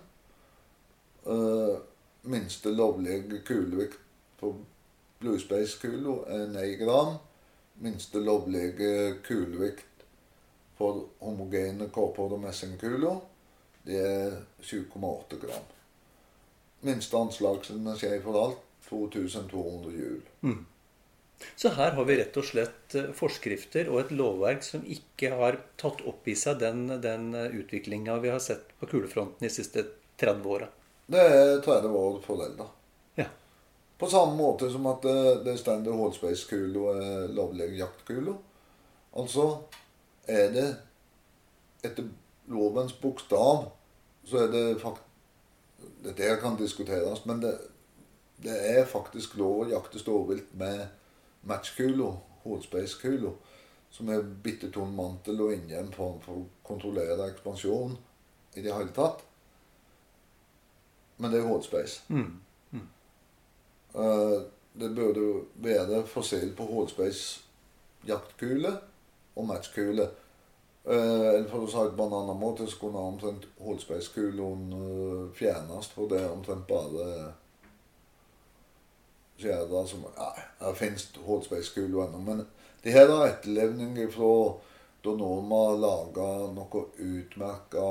Uh, 1.24 1.78
minste 2.22 2.68
lovlige 2.68 3.40
kulevikt 3.46 3.98
på 4.38 4.54
Blue 5.18 5.40
Space-kula 5.40 6.18
er 6.26 6.46
9 6.52 6.84
gram. 6.84 7.16
Minste 7.80 8.20
lovlige 8.20 9.14
kulevikt 9.26 10.04
for 10.78 11.04
homogene 11.20 11.88
kåper 11.88 12.34
og 12.36 12.40
messingkuler, 12.42 13.20
det 13.86 14.00
er 14.00 14.36
7,8 14.62 15.38
gram. 15.40 15.73
Minste 16.84 17.16
anslagsenergi 17.18 18.12
for 18.24 18.38
alt 18.40 18.62
2200 18.88 19.92
hjul. 19.96 20.22
Så 21.56 21.72
her 21.74 21.96
har 21.96 22.06
vi 22.08 22.16
rett 22.20 22.36
og 22.40 22.46
slett 22.46 22.94
eh, 22.96 23.10
forskrifter 23.16 23.88
og 23.92 24.04
et 24.04 24.14
lovverk 24.16 24.62
som 24.64 24.84
ikke 24.86 25.32
har 25.34 25.58
tatt 25.80 26.04
opp 26.08 26.28
i 26.28 26.36
seg 26.38 26.60
den, 26.60 26.86
den 27.02 27.34
utviklinga 27.34 28.16
vi 28.22 28.32
har 28.32 28.42
sett 28.44 28.70
på 28.80 28.88
kulefronten 28.92 29.44
de 29.44 29.52
siste 29.52 29.84
30 30.20 30.48
åra. 30.48 30.68
Det 31.06 31.20
er 31.20 31.60
30 31.64 31.96
år 32.00 32.20
forelda. 32.24 32.68
Ja. 33.20 33.26
På 33.98 34.08
samme 34.10 34.36
måte 34.38 34.70
som 34.72 34.86
at 34.88 35.04
det, 35.04 35.44
det 35.44 35.58
stender 35.60 35.96
Hallspace-kula 35.98 36.94
er 36.94 37.34
lovlig 37.36 37.74
jaktkula. 37.78 38.36
Altså 39.20 39.48
er 40.26 40.48
det 40.54 40.68
etter 41.84 42.08
lovens 42.50 42.94
bokstav 43.00 43.68
så 44.24 44.46
er 44.46 44.54
det 44.54 44.64
fakt... 44.82 45.02
Dette 46.04 46.22
der 46.22 46.40
kan 46.40 46.56
diskuteres, 46.58 47.24
men 47.26 47.42
det, 47.42 47.54
det 48.42 48.54
er 48.76 48.86
faktisk 48.86 49.36
lov 49.40 49.64
å 49.64 49.68
jakte 49.70 50.00
ståvilt 50.02 50.54
med 50.58 50.86
matchkula, 51.48 52.12
Hallspace-kula, 52.44 53.30
som 53.90 54.08
er 54.12 54.24
bitte 54.44 54.70
tung 54.74 54.90
mantel 54.96 55.40
og 55.44 55.54
inni 55.54 55.76
en 55.78 55.92
form 55.94 56.18
for 56.24 56.42
å 56.42 56.48
kontrollere 56.66 57.30
ekspansjon 57.30 57.94
i 58.54 58.64
det 58.64 58.74
hele 58.74 58.92
tatt. 58.96 59.22
Men 61.16 61.32
det 61.32 61.40
er 61.40 61.48
Hallspace. 61.48 62.02
Eh, 63.94 64.38
det 64.74 64.90
burde 64.90 65.44
være 65.62 66.02
forskjell 66.10 66.50
på 66.58 66.66
Hallspace 66.72 67.44
jaktkule 68.08 68.72
og 69.36 69.46
matchkule. 69.46 70.08
Eh, 70.84 71.28
eller 71.34 71.48
for 71.48 71.64
å 71.64 71.70
si 71.70 71.80
det 71.80 71.96
på 71.96 72.04
en 72.04 72.16
annen 72.18 72.36
måte, 72.36 72.66
så 72.68 72.76
kunne 72.82 73.00
omtrent 73.00 73.46
Hallspace-kulen 73.64 74.66
uh, 74.76 75.22
fjernes, 75.32 75.88
for 75.96 76.10
det 76.10 76.18
er 76.20 76.34
omtrent 76.34 76.66
bare 76.68 77.06
skjærer 79.40 79.88
som 79.88 80.04
Nei, 80.04 80.44
det 80.60 80.74
fins 80.76 81.06
Hallspace-kuler 81.24 82.04
ennå, 82.04 82.20
men 82.26 82.44
det 82.84 82.92
her 82.92 83.08
er 83.08 83.30
etterlevning 83.30 83.96
fra 84.12 84.28
da 85.04 85.16
Norma 85.16 85.62
laga 85.76 86.28
noe 86.52 86.84
utmerka 87.00 87.88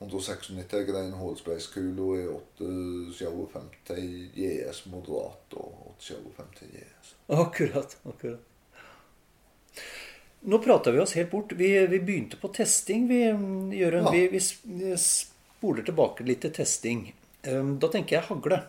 196 0.00 0.88
grein 0.88 1.12
Hallspace-kula 1.20 2.10
i 2.16 2.26
857 2.32 4.40
JS 4.40 4.86
moderat 4.92 5.60
og 5.60 5.96
857 6.00 6.80
JS. 6.80 7.16
Akkurat. 7.28 7.98
akkurat. 8.04 8.55
Nå 10.40 10.58
prata 10.58 10.90
vi 10.90 11.00
oss 11.00 11.14
helt 11.14 11.30
bort. 11.30 11.52
Vi, 11.52 11.86
vi 11.86 12.00
begynte 12.00 12.36
på 12.36 12.48
testing, 12.48 13.08
vi, 13.08 13.22
Jørund. 13.78 14.06
Ja. 14.06 14.10
Vi, 14.10 14.28
vi 14.62 14.96
spoler 14.98 15.82
tilbake 15.82 16.26
litt 16.26 16.44
til 16.44 16.54
testing. 16.54 17.08
Um, 17.46 17.76
Da 17.82 17.90
tenker 17.92 18.18
jeg 18.18 18.28
hagle. 18.28 18.60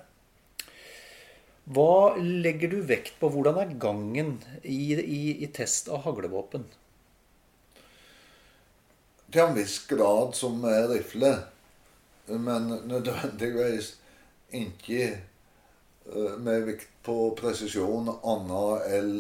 Hva 1.68 2.16
legger 2.18 2.72
du 2.72 2.80
vekt 2.88 3.18
på? 3.20 3.30
Hvordan 3.34 3.60
er 3.60 3.78
gangen 3.82 4.38
i, 4.64 4.96
i, 4.96 5.22
i 5.44 5.48
test 5.52 5.90
av 5.92 6.06
haglevåpen? 6.06 6.64
Til 9.28 9.44
en 9.44 9.58
viss 9.58 9.82
grad 9.90 10.32
som 10.40 10.64
rifle, 10.64 11.34
men 12.32 12.70
nødvendigvis 12.88 13.98
ikke 14.56 15.02
eh, 15.10 16.38
med 16.40 16.64
vikt 16.70 16.94
på 17.04 17.18
presisjon 17.36 18.14
annet 18.16 18.88
enn 18.96 19.12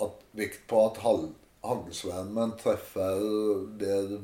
at 0.00 0.24
vikt 0.40 0.64
på 0.70 0.86
at 0.86 1.02
haglsvermen 1.64 2.54
treffer 2.60 3.22
der 3.80 4.18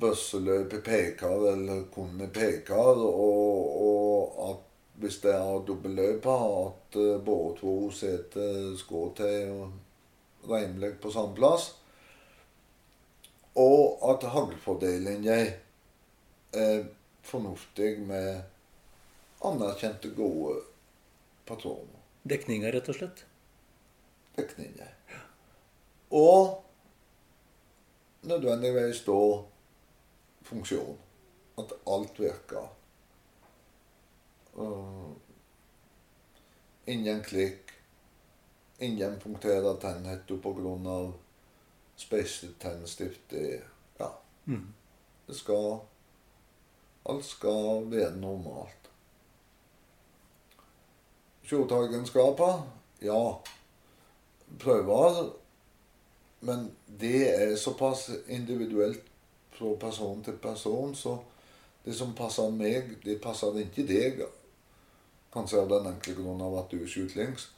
bøsseløpet 0.00 0.82
peker, 0.84 1.52
eller 1.52 1.84
kunne 1.94 2.28
peker, 2.34 3.02
og, 3.06 3.82
og 3.86 4.50
at 4.50 4.62
hvis 5.00 5.18
det 5.22 5.32
er 5.34 5.64
dobbeltløype, 5.68 6.32
at 6.32 6.96
eh, 7.00 7.24
både 7.24 7.56
to 7.60 7.74
seter 7.92 8.76
skal 8.80 9.10
til 9.16 9.50
rimelig 10.48 10.94
på 11.02 11.10
samme 11.12 11.36
plass. 11.36 11.74
Og 13.56 14.00
at 14.10 14.24
haglfordelingen 14.32 15.54
er 16.52 16.84
fornuftig 17.22 17.98
med 18.08 18.42
anerkjente, 19.44 20.12
gode 20.16 20.58
patroner. 21.46 22.00
Dekninga, 22.24 22.72
rett 22.72 22.88
og 22.88 22.98
slett? 22.98 23.24
Dekninger. 24.36 24.92
Og 26.10 26.64
nødvendigvis 28.22 29.04
da 29.06 29.42
funksjon. 30.42 30.98
At 31.58 31.72
alt 31.86 32.20
virker. 32.20 32.68
Uh, 34.54 35.12
ingen 36.86 37.22
klikk. 37.22 37.72
Ingen 38.80 39.18
punkterer 39.20 39.76
tennhetta 39.80 40.36
pga. 40.36 41.12
speiset 41.96 42.58
tennstift. 42.60 43.32
Ja. 43.98 44.08
Mm. 44.44 44.74
Det 45.26 45.36
skal 45.36 45.80
Alt 47.08 47.24
skal 47.24 47.90
være 47.90 48.16
normalt. 48.16 48.90
Kjorteegenskaper? 51.46 52.66
Ja. 53.02 53.34
Prøver. 54.60 55.32
Men 56.40 56.70
det 57.00 57.20
er 57.30 57.56
såpass 57.56 58.10
individuelt 58.28 59.02
fra 59.56 59.74
person 59.80 60.22
til 60.24 60.36
person, 60.42 60.94
så 60.94 61.16
det 61.84 61.94
som 61.96 62.14
passer 62.14 62.50
meg, 62.52 62.96
det 63.04 63.20
passer 63.22 63.56
ikke 63.62 63.86
deg. 63.88 64.24
Kanskje 65.32 65.60
av 65.62 65.70
den 65.70 65.92
enkle 65.92 66.16
grunn 66.18 66.42
av 66.42 66.58
at 66.60 66.72
du 66.72 66.80
er 66.82 66.90
skjutlings. 66.90 67.50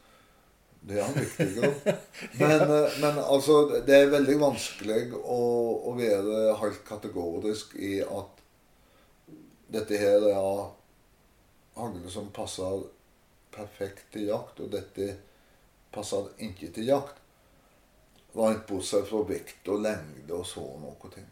Det 0.89 0.99
er 1.01 1.09
en 1.09 1.17
viktig 1.19 1.47
grunn. 1.57 1.79
Men, 2.41 2.61
eh, 2.63 2.99
men 3.01 3.19
altså, 3.19 3.57
det 3.87 3.97
er 3.97 4.13
veldig 4.13 4.37
vanskelig 4.41 5.01
å, 5.19 5.39
å 5.91 5.95
være 5.99 6.55
helt 6.61 6.85
kategorisk 6.87 7.75
i 7.83 7.99
at 8.05 8.45
dette 9.75 9.99
her 9.99 10.29
er 10.31 10.69
hagle 11.79 12.13
som 12.13 12.31
passer 12.35 12.87
perfekt 13.55 14.07
til 14.15 14.29
jakt, 14.31 14.63
og 14.63 14.71
dette 14.73 15.11
passer 15.95 16.31
ikke 16.45 16.71
til 16.75 16.91
jakt. 16.91 17.21
Rent 18.37 18.67
bortsett 18.69 19.09
fra 19.09 19.23
vekt 19.27 19.69
og 19.73 19.83
lengde 19.87 20.35
og 20.37 20.47
så 20.47 20.65
noe 20.83 21.13
ting. 21.15 21.29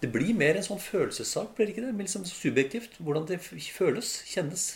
Det 0.00 0.08
blir 0.12 0.32
mer 0.36 0.56
en 0.56 0.64
sånn 0.64 0.80
følelsessak, 0.80 1.52
blir 1.54 1.68
det 1.68 1.74
ikke 1.74 1.84
det? 1.84 1.92
Men 1.92 2.06
liksom 2.06 2.24
subjektivt. 2.28 2.96
Hvordan 3.04 3.26
det 3.28 3.40
føles, 3.44 4.14
kjennes. 4.28 4.66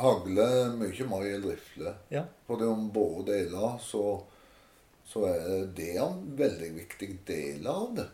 Hagle 0.00 0.46
mye 0.74 1.06
mer 1.06 1.26
enn 1.28 1.46
rifle. 1.46 1.94
Ja. 2.10 2.24
For 2.48 2.58
det 2.58 2.66
om 2.70 2.88
både 2.94 3.36
deler, 3.44 3.76
så, 3.84 4.04
så 5.06 5.24
er 5.30 5.68
det 5.76 5.92
en 6.02 6.24
veldig 6.38 6.72
viktig 6.80 7.10
del 7.28 7.68
av 7.70 7.94
det. 7.98 8.08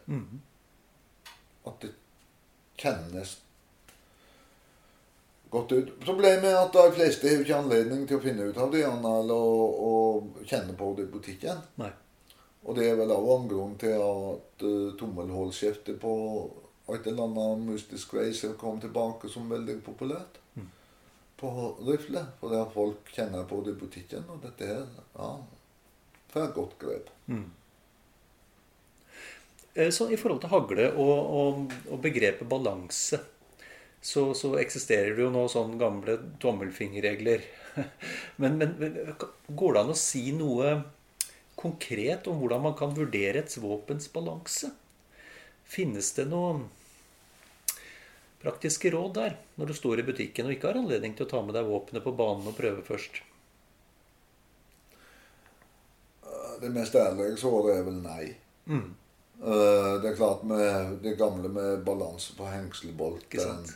At 1.69 1.81
det 1.85 1.95
kjennes 2.79 3.39
godt 5.51 5.73
ut. 5.73 5.95
Problemet 6.03 6.51
er 6.51 6.59
at 6.61 6.75
de 6.75 6.85
fleste 6.97 7.31
har 7.31 7.43
ikke 7.43 7.63
anledning 7.63 8.05
til 8.09 8.19
å 8.19 8.25
finne 8.25 8.49
ut 8.49 8.61
av 8.61 8.73
det 8.73 8.85
eller 8.87 9.33
å, 9.35 9.57
å 9.89 10.45
kjenne 10.45 10.77
på 10.79 10.93
det 10.99 11.09
i 11.09 11.13
butikken. 11.13 11.63
Nei. 11.81 11.91
Og 12.69 12.77
det 12.77 12.89
er 12.91 12.99
vel 12.99 13.15
òg 13.15 13.29
en 13.35 13.47
grunn 13.49 13.77
til 13.81 13.97
at 14.03 14.65
uh, 14.67 14.91
tommelhullskiftet 14.99 16.01
på 16.03 16.15
et 16.93 17.07
eller 17.07 17.29
annet 17.29 17.65
mystisk 17.69 18.13
racer 18.17 18.57
kom 18.61 18.81
tilbake 18.81 19.31
som 19.33 19.49
veldig 19.51 19.79
populært. 19.87 20.41
På 21.39 21.51
rifle. 21.87 22.25
For 22.41 22.51
det 22.51 22.59
at 22.65 22.75
folk 22.75 23.13
kjenner 23.15 23.45
på 23.47 23.61
det 23.63 23.77
i 23.77 23.79
butikken. 23.79 24.25
Og 24.33 24.41
dette 24.43 24.67
her 24.67 24.87
ja, 25.15 25.29
får 26.33 26.49
et 26.49 26.57
godt 26.57 26.75
grep. 26.81 27.13
Mm. 27.31 27.47
Så 29.95 30.09
I 30.11 30.19
forhold 30.19 30.41
til 30.43 30.51
hagle 30.51 30.89
og, 30.99 31.19
og, 31.39 31.77
og 31.93 32.01
begrepet 32.03 32.49
balanse, 32.51 33.21
så, 34.01 34.35
så 34.35 34.55
eksisterer 34.61 35.17
det 35.17 35.25
jo 35.25 35.33
nå 35.35 35.45
sånn 35.51 35.79
gamle 35.81 36.19
tommelfingerregler. 36.43 37.47
Men, 38.43 38.57
men 38.59 38.73
går 39.55 39.75
det 39.75 39.81
an 39.81 39.93
å 39.93 39.99
si 39.99 40.33
noe 40.35 40.73
konkret 41.59 42.27
om 42.27 42.41
hvordan 42.41 42.65
man 42.65 42.75
kan 42.79 42.91
vurdere 42.95 43.45
et 43.45 43.55
våpens 43.63 44.09
balanse? 44.11 44.73
Finnes 45.69 46.11
det 46.17 46.25
noen 46.31 46.65
praktiske 48.43 48.91
råd 48.95 49.15
der, 49.19 49.39
når 49.59 49.71
du 49.71 49.75
står 49.79 50.03
i 50.03 50.07
butikken 50.07 50.47
og 50.49 50.55
ikke 50.55 50.71
har 50.71 50.79
anledning 50.81 51.15
til 51.15 51.27
å 51.27 51.31
ta 51.31 51.43
med 51.45 51.55
deg 51.59 51.67
våpenet 51.71 52.05
på 52.05 52.15
banen 52.19 52.47
og 52.51 52.57
prøve 52.59 52.85
først? 52.87 53.23
Det 56.59 56.71
mest 56.75 56.95
ærlige 56.99 57.39
svaret 57.39 57.77
er 57.77 57.85
vel 57.87 58.01
nei. 58.03 58.25
Mm. 58.67 58.89
det 60.03 60.09
er 60.11 60.17
klart 60.19 60.43
med 60.47 60.99
det 61.05 61.15
gamle 61.19 61.51
med 61.53 61.85
balanse 61.87 62.35
på 62.39 62.49
hengselbolten? 62.51 63.69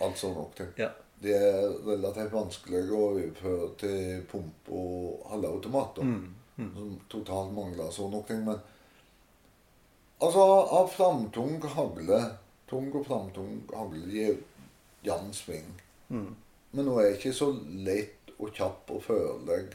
Alt 0.00 0.18
sånne 0.20 0.44
ting. 0.56 0.74
Ja. 0.80 0.90
Det 1.20 1.36
er 1.36 1.72
relativt 1.84 2.32
vanskelig 2.32 2.86
å 2.88 3.00
overføre 3.10 3.70
til 3.80 4.22
pump 4.30 4.70
og 4.72 5.26
halvautomater. 5.32 6.14
Som 6.60 6.94
totalt 7.12 7.52
mangler 7.56 7.92
sånne 7.92 8.22
ting. 8.28 8.44
Men 8.44 8.60
altså, 10.20 10.44
av 10.80 10.88
framtung 10.92 11.60
hagle 11.76 12.22
Tung 12.70 12.86
og 12.94 13.02
framtung 13.02 13.64
hagle 13.74 14.04
gir 14.06 14.36
jevn 15.02 15.32
sving. 15.34 15.72
Men 16.70 16.86
nå 16.86 16.98
er 17.00 17.08
det 17.08 17.16
ikke 17.18 17.32
så 17.34 17.48
lett 17.86 18.30
og 18.38 18.52
kjapp 18.54 18.92
og 18.94 19.02
førleg 19.02 19.72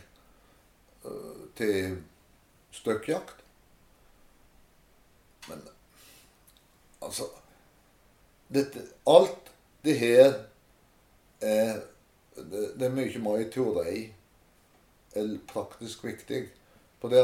uh, 1.03 1.41
til 1.59 1.97
støkkjakt. 2.75 3.43
Men 5.49 5.65
altså 7.03 7.27
dette, 8.47 8.85
Alt 9.09 9.44
det 9.85 9.97
her 10.01 10.31
er 11.41 11.81
det, 12.35 12.83
er 12.83 12.95
mye 12.95 13.21
mer 13.23 13.45
teori 13.53 14.09
enn 15.15 15.37
praktisk 15.47 16.03
viktig. 16.03 16.41
For 16.99 17.13
det, 17.13 17.23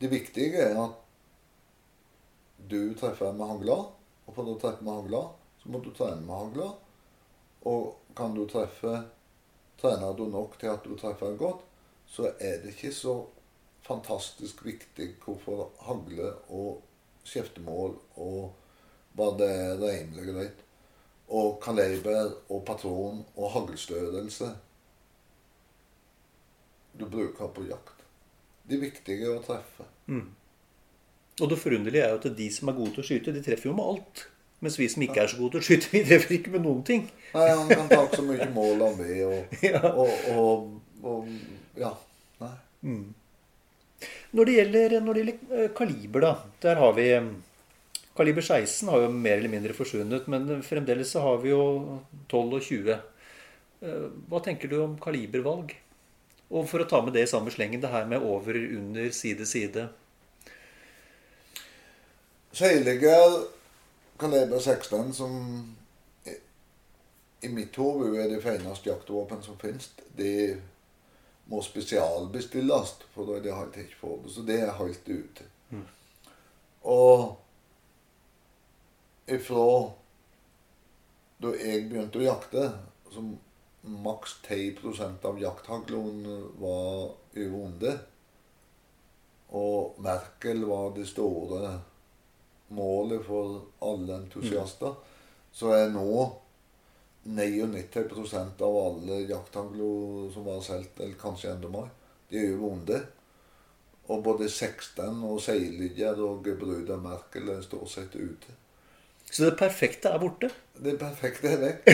det 0.00 0.12
viktige 0.12 0.62
er 0.64 0.78
at 0.80 1.02
du 2.70 2.94
treffer 2.96 3.34
med 3.36 3.50
hagla, 3.50 3.76
og 4.26 4.34
for 4.34 4.48
å 4.48 4.56
treffe 4.60 4.86
med 4.86 5.02
hagla, 5.02 5.22
så 5.60 5.70
må 5.70 5.82
du 5.84 5.90
trene 5.94 6.24
med 6.24 6.34
hagla. 6.34 6.70
Og 7.68 8.14
kan 8.16 8.34
du 8.36 8.46
treffe 8.48 9.02
Trener 9.76 10.14
du 10.16 10.22
nok 10.32 10.54
til 10.56 10.70
at 10.72 10.86
du 10.88 10.94
treffer 10.96 11.34
godt, 11.36 11.60
så 12.08 12.30
er 12.40 12.62
det 12.62 12.70
ikke 12.72 12.94
så 12.96 13.12
fantastisk 13.84 14.62
viktig 14.64 15.10
hvorfor 15.20 15.66
hagle 15.84 16.30
og 16.48 16.80
skjeftemål 17.28 17.92
og 18.24 18.54
hva 19.18 19.26
det 19.36 19.50
er 19.52 19.82
rimelig 19.82 20.24
greit. 20.30 20.65
Og 21.28 21.56
kaliber 21.62 22.32
og 22.52 22.60
patron 22.68 23.24
og 23.36 23.50
haglstørrelse 23.56 24.52
du 26.96 27.04
bruker 27.12 27.50
på 27.52 27.64
jakt. 27.68 28.04
De 28.66 28.78
viktige 28.80 29.28
å 29.28 29.40
treffe. 29.44 29.84
Og 31.42 31.50
det 31.50 31.58
forunderlige 31.60 32.06
er 32.06 32.14
jo 32.14 32.20
at 32.22 32.28
de 32.38 32.46
som 32.54 32.70
er 32.72 32.76
gode 32.78 32.94
til 32.96 33.02
å 33.02 33.08
skyte, 33.10 33.34
de 33.36 33.42
treffer 33.44 33.68
jo 33.68 33.74
med 33.76 33.84
alt. 33.90 34.22
Mens 34.64 34.78
vi 34.80 34.86
som 34.88 35.02
ikke 35.04 35.20
er 35.20 35.28
så 35.28 35.36
gode 35.36 35.58
til 35.58 35.60
å 35.60 35.66
skyte, 35.66 35.90
vi 35.92 36.00
treffer 36.08 36.38
ikke 36.38 36.54
med 36.54 36.64
noen 36.64 36.80
ting. 36.88 37.04
Nei, 37.34 37.44
han 37.50 37.68
kan 37.68 37.90
ta 37.92 38.00
så 38.14 38.24
mye 38.24 38.48
mål 38.54 38.86
han 38.86 38.96
vil, 39.02 39.20
og, 39.28 39.58
Ja. 39.68 39.82
og, 39.90 40.32
og, 40.32 41.04
og 41.04 41.28
Ja. 41.82 41.92
Nei. 42.40 42.54
Når 44.36 44.48
det 44.48 44.54
gjelder, 44.56 44.96
når 45.04 45.12
det 45.18 45.22
gjelder 45.26 45.60
eh, 45.66 45.68
kaliber, 45.76 46.24
da. 46.24 46.32
Der 46.64 46.80
har 46.80 46.96
vi 46.96 47.06
Kaliber 48.16 48.42
16 48.42 48.88
har 48.88 49.00
jo 49.04 49.08
mer 49.12 49.36
eller 49.36 49.52
mindre 49.52 49.74
forsvunnet, 49.76 50.26
men 50.32 50.62
fremdeles 50.64 51.10
så 51.12 51.20
har 51.20 51.36
vi 51.42 51.50
jo 51.52 51.98
12 52.32 52.54
og 52.56 52.62
20. 52.64 52.94
Eh, 53.82 54.06
Hva 54.30 54.40
tenker 54.44 54.68
du 54.72 54.78
om 54.82 54.94
kalibervalg? 54.98 55.74
Og 56.50 56.64
for 56.70 56.80
å 56.80 56.88
ta 56.88 57.02
med 57.02 57.12
det 57.16 57.26
i 57.26 57.30
samme 57.30 57.50
slengen, 57.50 57.80
det 57.82 57.90
her 57.92 58.06
med 58.08 58.22
over, 58.24 58.54
under, 58.78 59.10
side, 59.10 59.44
side. 59.50 59.88
Seiliger 62.56 63.42
kaliber 64.18 64.58
16, 64.62 65.12
som 65.12 65.76
i- 66.26 67.48
mitt 67.48 67.76
hode 67.76 68.16
er 68.22 68.28
det 68.28 68.42
fineste 68.42 68.88
jaktvåpen 68.88 69.42
som 69.44 69.58
finnes, 69.58 69.90
det 70.16 70.58
må 71.50 71.60
spesialbestilles, 71.62 72.94
for 73.14 73.26
da 73.26 73.36
er 73.36 73.40
det 73.44 73.54
helt 73.54 73.76
ikke 73.76 74.00
fått. 74.00 74.30
Så 74.32 74.46
det 74.46 74.60
er 74.62 74.72
helt 74.78 75.08
ute. 75.08 75.44
Og 76.84 77.36
ifra 79.26 79.66
da 81.42 81.52
jeg 81.58 81.88
begynte 81.90 82.20
å 82.22 82.24
jakte, 82.24 82.68
som 83.12 83.34
maks 83.86 84.38
10% 84.46 85.26
av 85.28 85.40
jakthaglen 85.40 86.22
var 86.60 87.10
over 87.12 87.58
onde, 87.58 87.92
og 89.56 90.00
Merkel 90.02 90.64
var 90.66 90.90
det 90.96 91.06
store 91.10 91.76
målet 92.74 93.22
for 93.26 93.60
alle 93.86 94.16
entusiaster, 94.22 94.96
så 95.52 95.70
er 95.76 95.92
nå 95.94 96.08
99% 97.26 98.62
av 98.62 98.78
alle 98.80 99.20
jakthagler 99.28 100.32
som 100.34 100.46
var 100.46 100.64
solgt, 100.64 101.00
eller 101.00 101.20
kanskje 101.20 101.52
enda 101.52 101.70
mer, 101.70 101.90
de 102.30 102.42
er 102.42 102.56
over 102.56 102.72
onde. 102.72 103.00
Og 104.06 104.22
både 104.22 104.46
16 104.48 105.22
og 105.26 105.40
Seiliger 105.42 106.20
og 106.22 106.44
Gebruder 106.46 107.00
Merkel 107.02 107.50
er 107.50 107.64
stort 107.66 107.90
sett 107.90 108.14
ute. 108.14 108.54
Så 109.30 109.44
det 109.44 109.56
perfekte 109.58 110.08
er 110.08 110.18
borte. 110.22 110.50
Det 110.84 110.98
perfekte 111.00 111.48
er 111.48 111.62
vekk. 111.62 111.88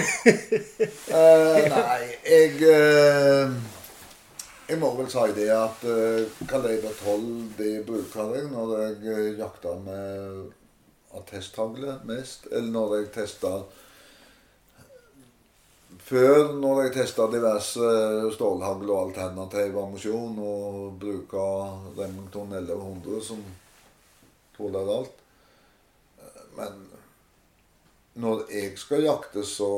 uh, 1.11 1.61
nei, 1.77 2.03
jeg 2.27 2.59
uh, 2.67 3.55
Jeg 4.69 4.79
må 4.81 4.91
vel 4.99 5.09
si 5.13 5.25
det 5.37 5.49
at 5.55 5.85
uh, 5.87 6.43
kaliber 6.51 6.93
12 6.99 7.23
det 7.59 7.73
bruker 7.87 8.35
jeg 8.37 8.51
når 8.53 8.75
jeg 8.81 9.15
eh, 9.15 9.39
jakter 9.39 9.81
med 9.87 10.51
attesthagle 11.19 12.01
mest. 12.09 12.51
Eller 12.51 12.71
når 12.75 12.97
jeg 12.97 13.11
tester 13.17 13.65
Før, 16.03 16.53
når 16.59 16.83
jeg 16.83 16.95
testa 16.97 17.29
diverse 17.31 17.91
stålhagl 18.35 18.91
og 18.91 19.03
alternativ 19.07 19.77
ammunisjon 19.79 20.39
og 20.43 20.97
bruka 21.01 21.45
Remington 21.97 22.53
1100 22.59 23.21
som 23.25 23.45
tåler 24.57 24.91
alt 24.97 25.23
Men 26.59 26.92
når 28.15 28.45
jeg 28.53 28.79
skal 28.79 29.07
jakte, 29.07 29.45
så, 29.47 29.69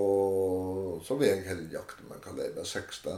så 1.05 1.17
vil 1.19 1.29
jeg 1.29 1.45
heller 1.49 1.77
jakte 1.79 2.07
med 2.09 2.23
kaliber 2.25 2.65
16 2.65 3.13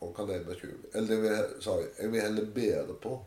og 0.00 0.14
kaliber 0.16 0.54
20. 0.54 0.72
Eller 0.94 1.14
jeg 1.14 1.22
vil, 1.22 1.62
sorry, 1.62 1.84
jeg 1.98 2.12
vil 2.12 2.20
heller 2.20 2.48
bedre 2.54 2.94
på 3.02 3.18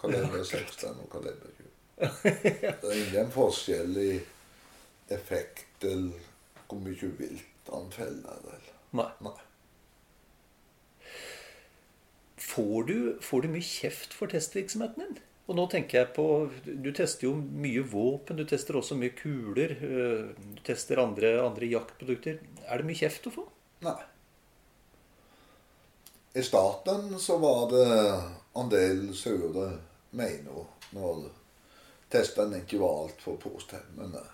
kaliber 0.00 0.44
16 0.44 0.88
og 0.90 1.08
kaliber 1.12 1.48
20. 1.56 1.70
Det 2.82 2.90
er 2.90 3.00
ingen 3.06 3.32
forskjell 3.32 3.96
i 4.02 4.12
effekt 5.14 5.84
eller 5.84 6.30
hvor 6.68 6.80
mye 6.82 7.10
vilt 7.18 7.72
han 7.72 7.90
feller. 7.92 8.38
Eller. 8.40 8.70
Nei. 8.98 9.10
Nei. 9.24 9.36
Får 12.44 12.82
du, 12.82 12.96
får 13.22 13.44
du 13.44 13.48
mye 13.54 13.64
kjeft 13.64 14.14
for 14.14 14.30
testvirksomheten 14.30 15.06
din? 15.06 15.22
Og 15.44 15.56
nå 15.58 15.66
tenker 15.68 15.98
jeg 15.98 16.12
på 16.16 16.24
Du 16.64 16.90
tester 16.96 17.26
jo 17.28 17.34
mye 17.36 17.82
våpen, 17.84 18.38
du 18.38 18.46
tester 18.48 18.78
også 18.80 18.96
mye 18.96 19.12
kuler. 19.16 19.76
øh, 19.80 20.30
Du 20.56 20.62
tester 20.64 21.02
andre, 21.02 21.36
andre 21.44 21.68
jaktprodukter. 21.68 22.38
Er 22.64 22.80
det 22.80 22.88
mye 22.88 23.00
kjeft 23.02 23.28
å 23.28 23.34
få? 23.34 23.46
Nei. 23.84 23.98
I 26.34 26.42
starten 26.42 27.18
så 27.22 27.36
var 27.38 27.68
det 27.70 27.88
en 28.58 28.70
del 28.72 29.02
sure 29.14 29.68
mener 30.10 30.64
når 30.96 31.28
testen 32.10 32.56
ikke 32.58 32.80
var 32.80 33.04
altfor. 33.04 33.38
Men 33.98 34.16
eh, 34.18 34.32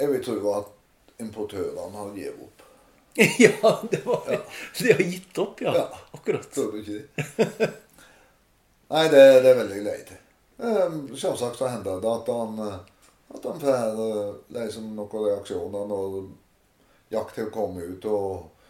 jeg 0.00 0.10
vil 0.10 0.24
tro 0.26 0.52
at 0.58 1.20
importørene 1.22 1.96
har 2.02 2.12
gitt 2.18 2.42
opp. 2.42 2.66
ja, 3.38 3.72
det 3.90 4.02
var 4.04 4.26
De 4.26 4.92
har 4.92 5.02
gitt 5.06 5.38
opp, 5.38 5.60
ja. 5.62 5.74
Ja. 5.78 5.86
Akkurat. 6.18 6.50
Tror 6.50 6.72
du 6.72 6.82
ikke 6.82 6.98
det? 6.98 7.70
Nei, 8.94 9.08
det, 9.10 9.22
det 9.42 9.50
er 9.50 9.58
veldig 9.58 9.82
leit. 9.82 10.10
Eh, 10.62 10.98
Selvsagt 11.18 11.58
så 11.58 11.66
hender 11.66 11.98
det 12.02 12.10
at 12.12 12.28
han, 12.30 12.58
eh, 12.62 12.76
at 13.34 13.46
han 13.48 13.60
får 13.60 13.96
liksom 14.54 14.92
noen 14.94 15.24
reaksjoner 15.28 15.88
når 15.90 16.18
å 17.50 17.54
komme 17.54 17.88
ut, 17.90 18.06
og, 18.06 18.68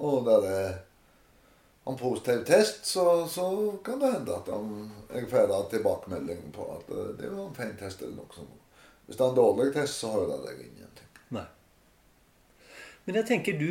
og 0.00 0.24
der 0.24 0.46
er 0.48 0.70
en 1.86 1.98
positiv 2.00 2.44
test, 2.48 2.86
så, 2.88 3.26
så 3.28 3.50
kan 3.84 4.00
det 4.00 4.14
hende 4.14 4.34
at 4.34 4.48
han, 4.50 4.72
jeg 5.12 5.28
får 5.30 5.52
tilbakemelding 5.70 6.48
på 6.56 6.70
at 6.78 6.88
eh, 6.96 7.12
det 7.20 7.30
var 7.30 7.44
en 7.44 7.54
fin 7.60 7.76
test 7.78 8.02
eller 8.02 8.16
noe 8.22 8.34
sånt. 8.34 8.82
Hvis 9.06 9.20
det 9.20 9.22
er 9.26 9.30
en 9.30 9.38
dårlig 9.38 9.68
test, 9.76 10.00
så 10.00 10.10
hører 10.16 10.48
jeg 10.48 10.70
ingenting. 10.70 11.12
Nei. 11.36 11.44
Men 13.04 13.20
jeg 13.20 13.28
tenker 13.28 13.60
du 13.60 13.70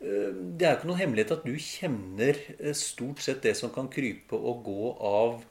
Det 0.00 0.64
er 0.64 0.78
ikke 0.78 0.88
noen 0.88 1.02
hemmelighet 1.02 1.34
at 1.34 1.42
du 1.44 1.52
kjenner 1.60 2.38
øh, 2.56 2.72
stort 2.76 3.20
sett 3.20 3.42
det 3.44 3.52
som 3.58 3.72
kan 3.74 3.90
krype 3.92 4.36
og 4.36 4.62
gå 4.64 4.92
av 4.96 5.42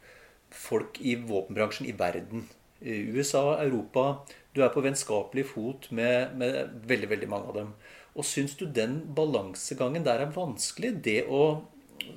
folk 0.49 0.97
i 1.05 1.13
våpenbransjen 1.21 1.85
i 1.89 1.93
verden. 1.97 2.47
USA, 2.81 3.59
Europa. 3.61 4.23
Du 4.55 4.63
er 4.63 4.71
på 4.73 4.81
vennskapelig 4.81 5.45
fot 5.51 5.89
med, 5.93 6.33
med 6.39 6.85
veldig, 6.89 7.09
veldig 7.11 7.29
mange 7.29 7.51
av 7.51 7.57
dem. 7.59 7.73
Og 8.17 8.25
syns 8.25 8.55
du 8.57 8.65
den 8.65 9.01
balansegangen 9.15 10.05
der 10.07 10.23
er 10.23 10.33
vanskelig? 10.33 10.95
Det 11.05 11.19
å 11.29 11.61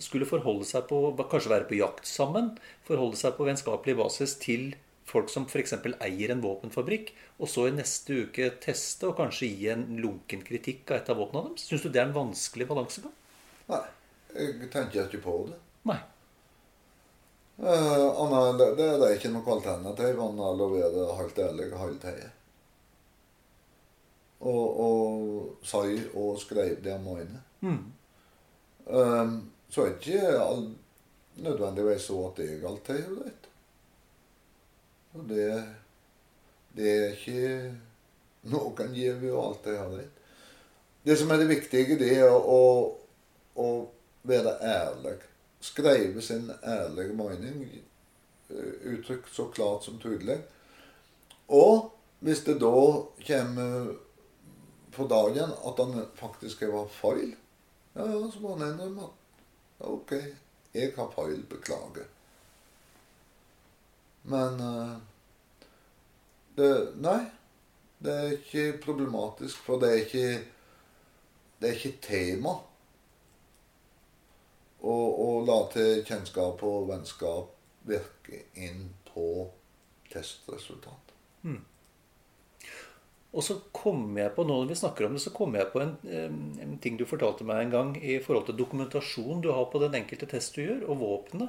skulle 0.03 0.28
forholde 0.28 0.64
seg 0.68 0.87
på 0.89 1.12
Kanskje 1.30 1.53
være 1.53 1.68
på 1.68 1.78
jakt 1.80 2.09
sammen? 2.09 2.55
Forholde 2.89 3.18
seg 3.20 3.37
på 3.37 3.47
vennskapelig 3.49 3.99
basis 3.99 4.39
til 4.41 4.72
folk 5.13 5.31
som 5.33 5.45
f.eks. 5.47 5.75
eier 5.77 6.33
en 6.33 6.43
våpenfabrikk, 6.43 7.13
og 7.39 7.51
så 7.51 7.69
i 7.69 7.75
neste 7.77 8.23
uke 8.25 8.49
teste 8.63 9.11
og 9.11 9.19
kanskje 9.21 9.51
gi 9.51 9.69
en 9.73 9.85
lunken 10.01 10.45
kritikk 10.47 10.91
av 10.91 11.01
et 11.01 11.13
av 11.13 11.21
våpnene 11.21 11.53
deres? 11.53 11.67
Syns 11.69 11.85
du 11.85 11.91
det 11.91 12.01
er 12.01 12.09
en 12.09 12.17
vanskelig 12.17 12.69
balansegang? 12.71 13.15
Nei, 13.69 13.85
jeg 14.35 14.73
tenker 14.73 15.07
ikke 15.07 15.23
på 15.27 15.37
det. 15.51 15.61
Nei. 15.91 16.01
Uh, 17.63 18.09
Anna, 18.19 18.45
det, 18.59 18.71
det 18.79 18.87
er 19.07 19.17
ikke 19.19 19.31
noe 19.31 19.47
alternativ 19.55 20.21
annet 20.25 20.47
enn 20.49 20.63
å 20.65 20.71
være 20.73 21.09
helt 21.21 21.43
ærlig 21.45 21.69
halvt 21.79 22.07
heie. 22.09 22.31
Og, 24.43 24.81
og 24.83 25.67
si 25.69 26.01
og 26.19 26.41
skrev 26.43 26.81
det 26.83 26.97
om 26.97 27.13
øynene. 27.13 27.43
Mm. 27.63 27.83
Um, 28.89 29.37
så 29.71 29.85
er 29.85 29.93
det 29.93 30.17
ikke 30.17 31.45
nødvendigvis 31.45 32.09
så 32.09 32.19
at 32.33 32.43
jeg 32.43 32.65
alltid 32.67 32.99
gjør 33.05 33.21
rett. 33.29 33.52
Og 35.13 35.25
det, 35.29 35.49
det 36.77 36.91
er 36.93 37.17
ikke 37.17 37.73
noen 38.53 38.95
gir 38.97 39.21
jo 39.23 39.41
alltid 39.43 39.77
har 39.79 39.91
rett. 39.97 40.19
Det 41.03 41.17
som 41.19 41.31
er 41.35 41.43
det 41.43 41.51
viktige, 41.51 41.99
det 41.99 42.11
er 42.23 42.31
å, 42.31 42.63
å 43.59 43.69
være 44.27 44.55
ærlig. 44.63 45.17
Skrive 45.63 46.23
sin 46.23 46.49
ærlige 46.63 47.15
mening. 47.19 47.65
eh, 48.51 48.73
Uttrykt 48.95 49.35
så 49.35 49.49
klart 49.55 49.85
som 49.85 49.99
tydelig. 50.03 50.39
Og 51.49 51.91
hvis 52.23 52.45
det 52.47 52.61
da 52.63 52.73
kommer 53.27 53.93
på 54.95 55.07
dagen 55.11 55.53
at 55.53 55.83
han 55.83 56.07
faktisk 56.19 56.63
var 56.71 56.89
feil, 56.93 57.35
ja, 57.95 58.07
så 58.07 58.41
må 58.41 58.55
han 58.57 58.71
innrømme 58.71 59.09
at 59.11 59.87
ok, 59.91 60.15
jeg 60.75 60.95
har 60.97 61.11
feil, 61.15 61.43
beklager. 61.51 62.07
Men 64.31 64.61
uh, 64.61 64.97
det, 66.57 66.73
Nei, 67.03 67.20
det 68.03 68.18
er 68.18 68.35
ikke 68.37 68.66
problematisk, 68.85 69.62
for 69.66 69.83
det 69.83 69.93
er 69.93 70.05
ikke 70.07 70.27
det 71.62 71.70
er 71.70 71.77
ikke 71.79 71.99
tema 72.03 72.57
å, 74.83 74.95
la 75.47 75.59
til 75.70 76.01
kjennskap 76.03 76.62
og 76.66 76.89
vennskap 76.89 77.53
virke 77.87 78.41
inn 78.59 78.89
på 79.07 79.27
testresultat. 80.11 81.12
Og 83.33 83.47
så 83.47 83.57
kom 83.70 84.18
jeg 84.18 84.35
på, 84.35 84.45
nå 84.45 84.59
når 84.59 84.73
vi 84.73 84.81
snakker 84.83 85.07
om 85.07 85.14
det, 85.14 85.23
så 85.23 85.31
kom 85.33 85.55
jeg 85.57 85.70
på 85.73 85.81
en, 85.85 85.95
en 86.61 86.75
ting 86.83 86.99
du 86.99 87.07
fortalte 87.09 87.47
meg 87.49 87.62
en 87.62 87.73
gang 87.77 87.95
i 87.97 88.18
forhold 88.25 88.51
til 88.51 88.59
dokumentasjon 88.59 89.41
du 89.45 89.53
har 89.55 89.70
på 89.70 89.81
den 89.81 89.95
enkelte 90.03 90.29
test 90.35 90.59
du 90.59 90.64
gjør, 90.66 90.83
og 90.91 91.01
våpnene. 91.01 91.49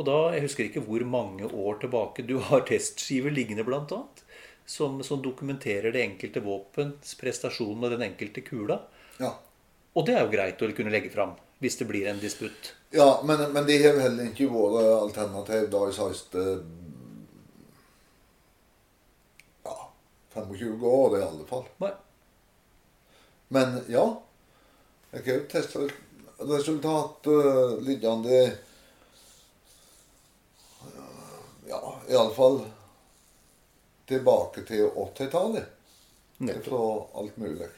Og 0.00 0.06
da, 0.08 0.18
Jeg 0.34 0.46
husker 0.46 0.64
ikke 0.66 0.84
hvor 0.86 1.04
mange 1.04 1.46
år 1.46 1.80
tilbake 1.80 2.24
du 2.26 2.38
har 2.38 2.64
testskiver 2.68 3.30
liggende, 3.30 3.64
annet, 3.64 4.24
som, 4.66 5.02
som 5.02 5.22
dokumenterer 5.22 5.92
det 5.92 6.02
enkelte 6.02 6.40
våpens 6.40 7.14
prestasjon 7.20 7.78
med 7.78 7.92
den 7.92 8.02
enkelte 8.02 8.40
kula. 8.40 8.80
Ja. 9.18 9.34
Og 9.92 10.06
det 10.06 10.16
er 10.16 10.24
jo 10.24 10.32
greit 10.32 10.62
å 10.62 10.70
kunne 10.72 10.92
legge 10.92 11.12
fram 11.12 11.36
hvis 11.62 11.76
det 11.78 11.86
blir 11.86 12.08
en 12.10 12.18
disputt. 12.18 12.72
Ja, 12.90 13.22
men, 13.24 13.52
men 13.52 13.66
det 13.68 13.78
har 13.84 14.00
heller 14.02 14.32
ikke 14.32 14.48
vært 14.50 14.88
alternativ 14.96 15.68
da 15.70 15.82
i 15.86 15.92
siste 15.94 16.46
ja, 19.62 19.76
25 20.34 20.82
år 20.88 21.18
i 21.20 21.22
alle 21.22 21.46
fall. 21.46 21.68
Nei. 21.84 21.92
Men 23.52 23.78
ja, 23.92 24.04
jeg 25.12 25.24
har 25.26 25.38
jo 25.38 25.46
testresultat 25.52 27.28
uh, 27.28 27.78
liggende 27.84 28.42
uh, 30.82 31.42
Ja, 31.68 31.91
iallfall 32.10 32.62
tilbake 34.08 34.64
til 34.66 34.88
80-tallet. 34.88 35.64
Fra 36.64 36.82
alt 37.20 37.36
mulig. 37.38 37.68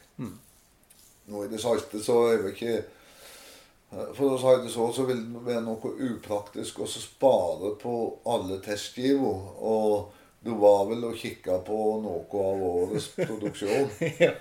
Nå 1.27 1.45
i 1.45 1.49
det 1.49 1.61
siste 1.61 2.01
så 2.05 2.19
er 2.33 2.43
vi 2.45 2.51
ikke 2.53 2.73
eh, 2.77 4.11
For 4.17 4.35
å 4.35 4.41
si 4.41 4.53
det 4.65 4.73
så, 4.73 4.91
så 4.93 5.07
vil 5.09 5.23
det 5.33 5.45
være 5.47 5.63
noe 5.65 5.95
upraktisk 6.09 6.83
å 6.85 6.89
spare 6.91 7.75
på 7.81 7.95
alle 8.29 8.61
testgiver. 8.65 9.49
Og 9.65 10.13
du 10.45 10.53
var 10.61 10.85
vel 10.91 11.07
og 11.09 11.17
kikka 11.17 11.63
på 11.65 11.79
noe 12.05 12.43
av 12.45 12.65
årets 12.69 13.09
produksjon. 13.31 13.89
ja. 14.21 14.35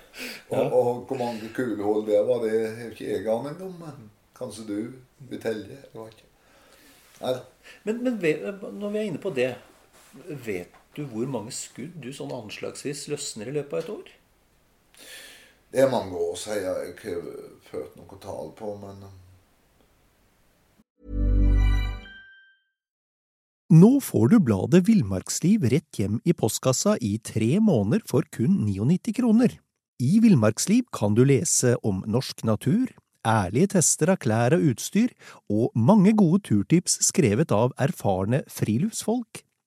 Og, 0.52 0.76
og 0.76 1.06
hvor 1.08 1.22
mange 1.22 1.52
kulehull 1.56 2.04
det 2.10 2.20
var, 2.28 2.44
det 2.44 2.60
har 2.60 2.92
ikke 2.92 3.08
jeg 3.14 3.28
aning 3.32 3.64
om. 3.64 3.78
Men 3.80 4.10
kanskje 4.36 4.68
du 4.68 4.78
vil 5.30 5.44
telle? 5.44 5.80
Jeg 5.80 5.96
vet 5.96 6.18
ikke. 6.18 6.30
Nei 7.24 7.36
da. 7.38 7.44
Men, 7.88 8.02
men 8.04 8.18
når 8.20 8.90
vi 8.92 9.00
er 9.00 9.08
inne 9.08 9.22
på 9.24 9.32
det, 9.32 9.54
vet 10.46 10.74
du 10.96 11.06
hvor 11.10 11.30
mange 11.30 11.54
skudd 11.56 11.96
du 12.02 12.12
sånn 12.14 12.34
anslagsvis 12.36 13.08
løsner 13.12 13.50
i 13.50 13.58
løpet 13.58 13.74
av 13.74 13.84
et 13.84 13.92
år? 13.94 14.14
Det 15.74 15.82
er 15.82 15.90
mange 15.90 16.14
år 16.14 16.36
siden 16.38 16.64
jeg 16.68 16.96
har 17.02 17.28
ført 17.66 17.96
noe 17.98 18.22
tall 18.22 18.54
på, 18.58 18.76
men 18.82 19.06
Nå 23.74 23.96
får 24.06 24.28
du 24.30 24.36
bladet 24.44 24.84
Villmarksliv 24.86 25.64
rett 25.72 25.98
hjem 25.98 26.20
i 26.30 26.36
postkassa 26.38 26.94
i 27.02 27.16
tre 27.26 27.56
måneder 27.58 28.04
for 28.06 28.28
kun 28.30 28.60
99 28.68 29.16
kroner. 29.18 29.56
I 29.98 30.20
Villmarksliv 30.22 30.92
kan 30.94 31.16
du 31.18 31.24
lese 31.26 31.72
om 31.82 32.04
norsk 32.06 32.44
natur, 32.46 32.92
ærlige 33.26 33.72
tester 33.74 34.12
av 34.14 34.20
klær 34.22 34.54
og 34.60 34.68
utstyr, 34.74 35.16
og 35.50 35.74
mange 35.74 36.14
gode 36.20 36.44
turtips 36.46 37.00
skrevet 37.08 37.56
av 37.56 37.74
erfarne 37.82 38.44
friluftsfolk, 38.52 39.42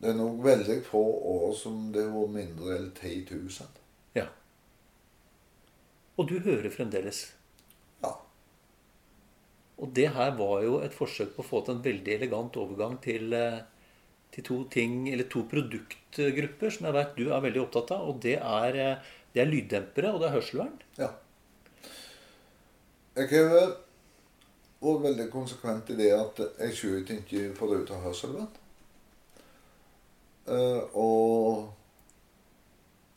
Det 0.00 0.10
er 0.10 0.18
nok 0.18 0.42
veldig 0.44 0.80
få 0.84 1.02
år 1.32 1.54
som 1.56 1.86
det 1.94 2.04
var 2.12 2.32
mindre 2.32 2.74
enn 2.76 2.90
10 2.92 3.22
000. 3.30 3.78
Ja. 4.18 4.26
Og 6.16 6.28
du 6.28 6.36
hører 6.44 6.68
fremdeles. 6.72 7.22
Ja. 8.04 8.12
Og 9.80 9.94
det 9.96 10.10
her 10.16 10.34
var 10.36 10.60
jo 10.66 10.82
et 10.84 10.96
forsøk 10.96 11.32
på 11.36 11.44
å 11.44 11.48
få 11.48 11.62
til 11.64 11.78
en 11.78 11.84
veldig 11.84 12.12
elegant 12.18 12.58
overgang 12.60 12.98
til, 13.04 13.32
eh, 13.32 13.62
til 14.32 14.44
to 14.44 14.58
ting, 14.72 15.08
eller 15.12 15.30
to 15.32 15.46
produktgrupper 15.48 16.70
som 16.70 16.90
jeg 16.90 16.98
vet 16.98 17.16
du 17.16 17.30
er 17.30 17.46
veldig 17.48 17.64
opptatt 17.64 17.94
av. 17.96 18.08
Og 18.10 18.20
det 18.20 18.36
er, 18.36 18.76
eh, 18.76 19.16
det 19.32 19.42
er 19.42 19.52
lyddempere, 19.52 20.12
og 20.12 20.20
det 20.20 20.28
er 20.28 20.36
hørselvern. 20.40 20.76
ja. 20.98 21.14
Jeg 23.16 23.30
har 23.32 23.48
vært 23.48 25.02
veldig 25.02 25.30
konsekvent 25.32 25.88
i 25.88 25.94
det 25.96 26.10
at 26.12 26.36
jeg 26.36 26.98
ikke 27.16 27.54
får 27.56 27.70
ut 27.80 27.90
av 27.90 28.02
hørselvern. 28.04 28.50
Eh, 30.48 30.96
og 30.96 31.72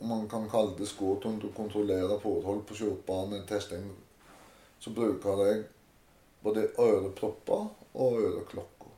man 0.00 0.28
kan 0.28 0.48
kalle 0.50 0.78
det 0.78 0.88
skotun. 0.88 1.38
du 1.38 1.52
kontrollerer 1.56 2.18
forhold 2.18 2.64
på 2.66 2.74
kjørebanen 2.74 3.42
i 3.42 3.46
testing, 3.46 3.90
så 4.78 4.90
bruker 4.90 5.44
jeg 5.46 5.64
både 6.42 6.68
ørepropper 6.78 7.66
og 7.94 8.20
øreklokker. 8.22 8.94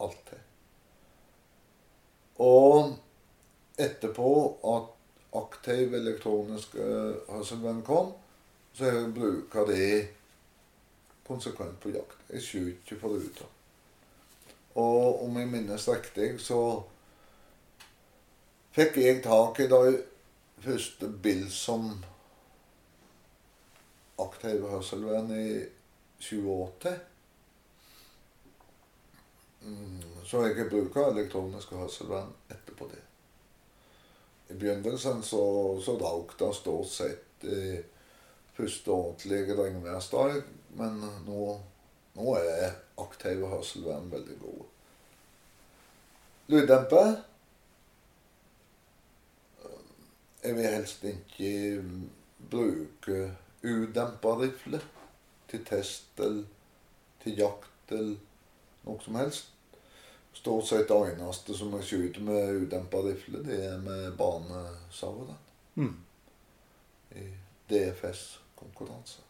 Alltid. 0.00 0.38
Og 2.38 2.94
etterpå 3.78 4.30
at 4.76 4.92
aktiv 5.36 5.94
elektronisk 5.94 6.74
eh, 6.74 7.16
hørselvern 7.28 7.82
kom, 7.82 8.12
så 8.72 8.84
jeg 8.84 9.14
bruker 9.14 9.66
det 9.66 10.08
konsekvent 11.26 11.80
på 11.80 11.90
jakt. 11.90 12.18
Jeg 12.30 12.42
skyter 12.42 12.76
ikke 12.84 13.00
på 13.00 13.08
ruta. 13.08 13.48
Og 14.76 15.24
om 15.24 15.38
jeg 15.38 15.48
minnes 15.48 15.88
riktig, 15.88 16.40
så 16.40 16.82
fikk 18.76 18.98
jeg 19.00 19.22
tak 19.24 19.60
i 19.64 19.70
de 19.72 19.96
første 20.60 21.08
Bilsom 21.22 21.88
aktive 24.20 24.56
aktiv 24.56 24.66
hørselvern 24.68 25.30
i 25.32 25.64
87. 26.20 26.88
Mm, 29.60 30.02
Så 30.24 30.42
jeg 30.42 30.68
bruker 30.70 31.10
elektronisk 31.10 31.72
hørselvern 31.76 32.32
etterpå 32.50 32.88
det. 32.90 33.02
I 34.50 34.58
begynnelsen 34.58 35.22
så, 35.22 35.42
så 35.84 35.96
røk 36.00 36.36
det 36.38 36.54
stort 36.54 36.90
sett 36.90 37.44
i 37.44 37.78
første 38.56 38.90
ordentlige 38.90 39.56
regnværsdag, 39.56 40.42
men 40.78 41.00
nå, 41.26 41.46
nå 42.16 42.34
er 42.40 42.76
aktive 42.98 43.48
hørselvern 43.50 44.10
veldig 44.12 44.36
gode. 44.40 44.68
Lyddemper 46.46 47.16
Jeg 50.46 50.54
vil 50.54 50.68
helst 50.70 51.02
ikke 51.04 51.50
bruke 52.50 53.16
udempa 53.66 54.36
rifle 54.38 54.78
til 55.50 55.64
test 55.66 56.20
eller 56.22 56.44
til 57.24 57.38
jakt 57.40 57.94
eller 57.96 58.16
noe 58.86 59.02
som 59.02 59.18
helst. 59.18 59.50
Stort 60.36 60.68
sett 60.68 60.90
det 60.90 61.14
eneste 61.16 61.56
som 61.56 61.72
jeg 61.74 61.88
skyter 61.88 62.22
med 62.22 62.60
udempa 62.62 63.00
rifle, 63.08 63.42
det 63.42 63.58
er 63.66 63.78
med 63.82 64.12
banesauren. 64.20 65.38
Mm. 65.74 65.96
I 67.16 67.24
DFS-konkurranse. 67.70 69.24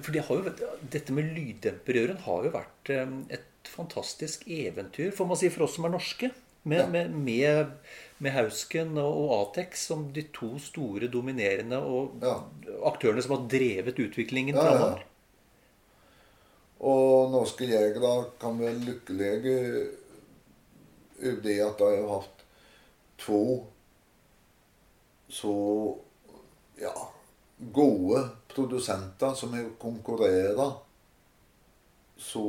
For 0.00 0.14
det 0.14 0.24
har 0.26 0.40
jo, 0.40 0.54
dette 0.90 1.14
med 1.14 1.34
lyddemperøren 1.36 2.22
har 2.24 2.46
jo 2.46 2.54
vært 2.54 2.90
eh, 2.94 3.12
et 3.36 3.68
fantastisk 3.70 4.46
eventyr, 4.50 5.12
får 5.14 5.28
man 5.30 5.38
si, 5.38 5.50
for 5.54 5.66
oss 5.68 5.76
som 5.76 5.86
er 5.86 5.94
norske. 5.94 6.32
Med, 6.64 6.80
Ja. 6.80 6.86
med, 6.88 7.10
med, 7.12 7.66
med 8.24 8.34
Hausken 8.34 8.94
og, 9.00 9.32
Atex 9.38 9.86
som 9.90 10.06
de 10.16 10.26
to 10.34 10.54
store 10.62 11.10
dominerende 11.12 11.80
Ja. 12.22 12.38
aktørene 12.90 13.22
som 13.24 13.36
har 13.36 13.48
drevet 13.52 14.00
utviklingen 14.00 14.56
Ja, 14.56 14.62
framover. 14.62 15.04
Og 16.84 17.30
norske 17.32 17.68
jegere 17.68 18.14
kan 18.40 18.58
være 18.60 18.80
lykkelige 18.84 19.84
over 21.24 21.40
det 21.44 21.60
at 21.64 21.78
de 21.78 21.90
har 21.96 22.08
hatt 22.10 22.42
to 23.24 23.40
så 25.28 25.52
ja, 26.80 26.92
gode 27.72 28.20
produsenter 28.52 29.34
som 29.38 29.54
har 29.56 29.70
konkurrert 29.80 30.82
så 32.20 32.44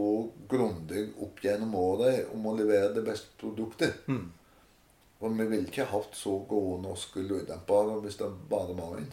grundig 0.50 1.08
opp 1.24 1.40
gjennom 1.42 1.74
året 1.80 2.28
om 2.34 2.46
å 2.46 2.56
levere 2.58 2.92
det 2.94 3.06
beste 3.08 3.34
produktet. 3.42 4.04
Og 5.26 5.34
vi 5.34 5.46
ville 5.50 5.70
ikke 5.72 5.88
hatt 5.90 6.14
så 6.18 6.38
gode 6.50 6.84
norske 6.84 7.24
lyddempere 7.26 7.98
hvis 8.04 8.20
det 8.20 8.30
bare 8.50 8.76
var 8.78 9.00
én. 9.02 9.12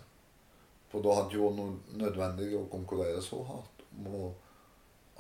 For 0.93 1.01
da 1.05 1.15
hadde 1.17 1.33
det 1.33 1.39
ikke 1.39 1.51
vært 1.57 1.93
nødvendig 2.03 2.49
å 2.59 2.67
konkurrere 2.73 3.23
så 3.25 3.39
hardt 3.49 3.85
om 3.97 4.17
å 4.19 4.33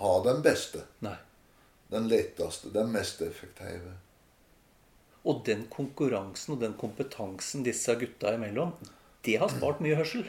ha 0.03 0.15
den 0.27 0.43
beste. 0.45 0.85
Nei. 1.07 1.17
Den 1.93 2.09
letteste, 2.09 2.71
den 2.73 2.93
mest 2.93 3.21
effektive. 3.25 3.95
Og 5.29 5.41
den 5.47 5.65
konkurransen 5.73 6.57
og 6.57 6.61
den 6.61 6.75
kompetansen 6.81 7.65
disse 7.65 7.95
gutta 8.01 8.35
imellom, 8.37 8.73
det 9.25 9.39
har 9.41 9.53
spart 9.53 9.81
mye 9.85 9.97
hørsel. 9.97 10.27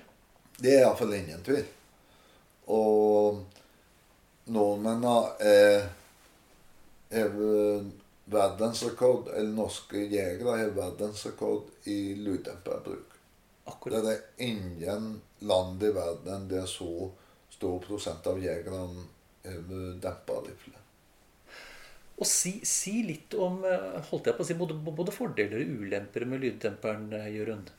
Det 0.60 0.78
er 0.78 0.86
iallfall 0.86 1.16
ingen 1.18 1.44
tvil. 1.44 1.66
Og 2.72 3.44
nordmennene 4.54 5.16
er 5.44 5.84
har 7.14 7.92
verdensrekord, 8.26 9.28
eller 9.34 9.56
norske 9.56 10.06
jegere 10.08 10.58
har 10.58 10.76
verdensrekord 10.78 11.90
i 11.90 12.16
lyddemperbruk. 12.16 13.10
Det 13.84 14.00
er 14.12 14.24
ingen 14.44 15.22
land 15.40 15.84
i 15.84 15.92
verden 15.96 16.48
der 16.52 16.66
så 16.68 17.10
stor 17.52 17.80
prosent 17.84 18.28
av 18.28 18.40
jegerne 18.44 19.06
har 19.44 19.62
demperrifle. 20.04 20.80
Og 22.14 22.28
si, 22.30 22.60
si 22.68 23.02
litt 23.08 23.34
om 23.42 23.64
eh, 23.66 24.02
holdt 24.10 24.30
jeg 24.30 24.38
på 24.38 24.44
å 24.44 24.48
si, 24.48 24.56
både, 24.58 24.76
både 24.78 25.16
fordeler 25.16 25.64
og 25.64 25.80
ulemper 25.82 26.28
med 26.30 26.44
lyddemperen, 26.44 27.08
eh, 27.18 27.32
Jørund. 27.34 27.72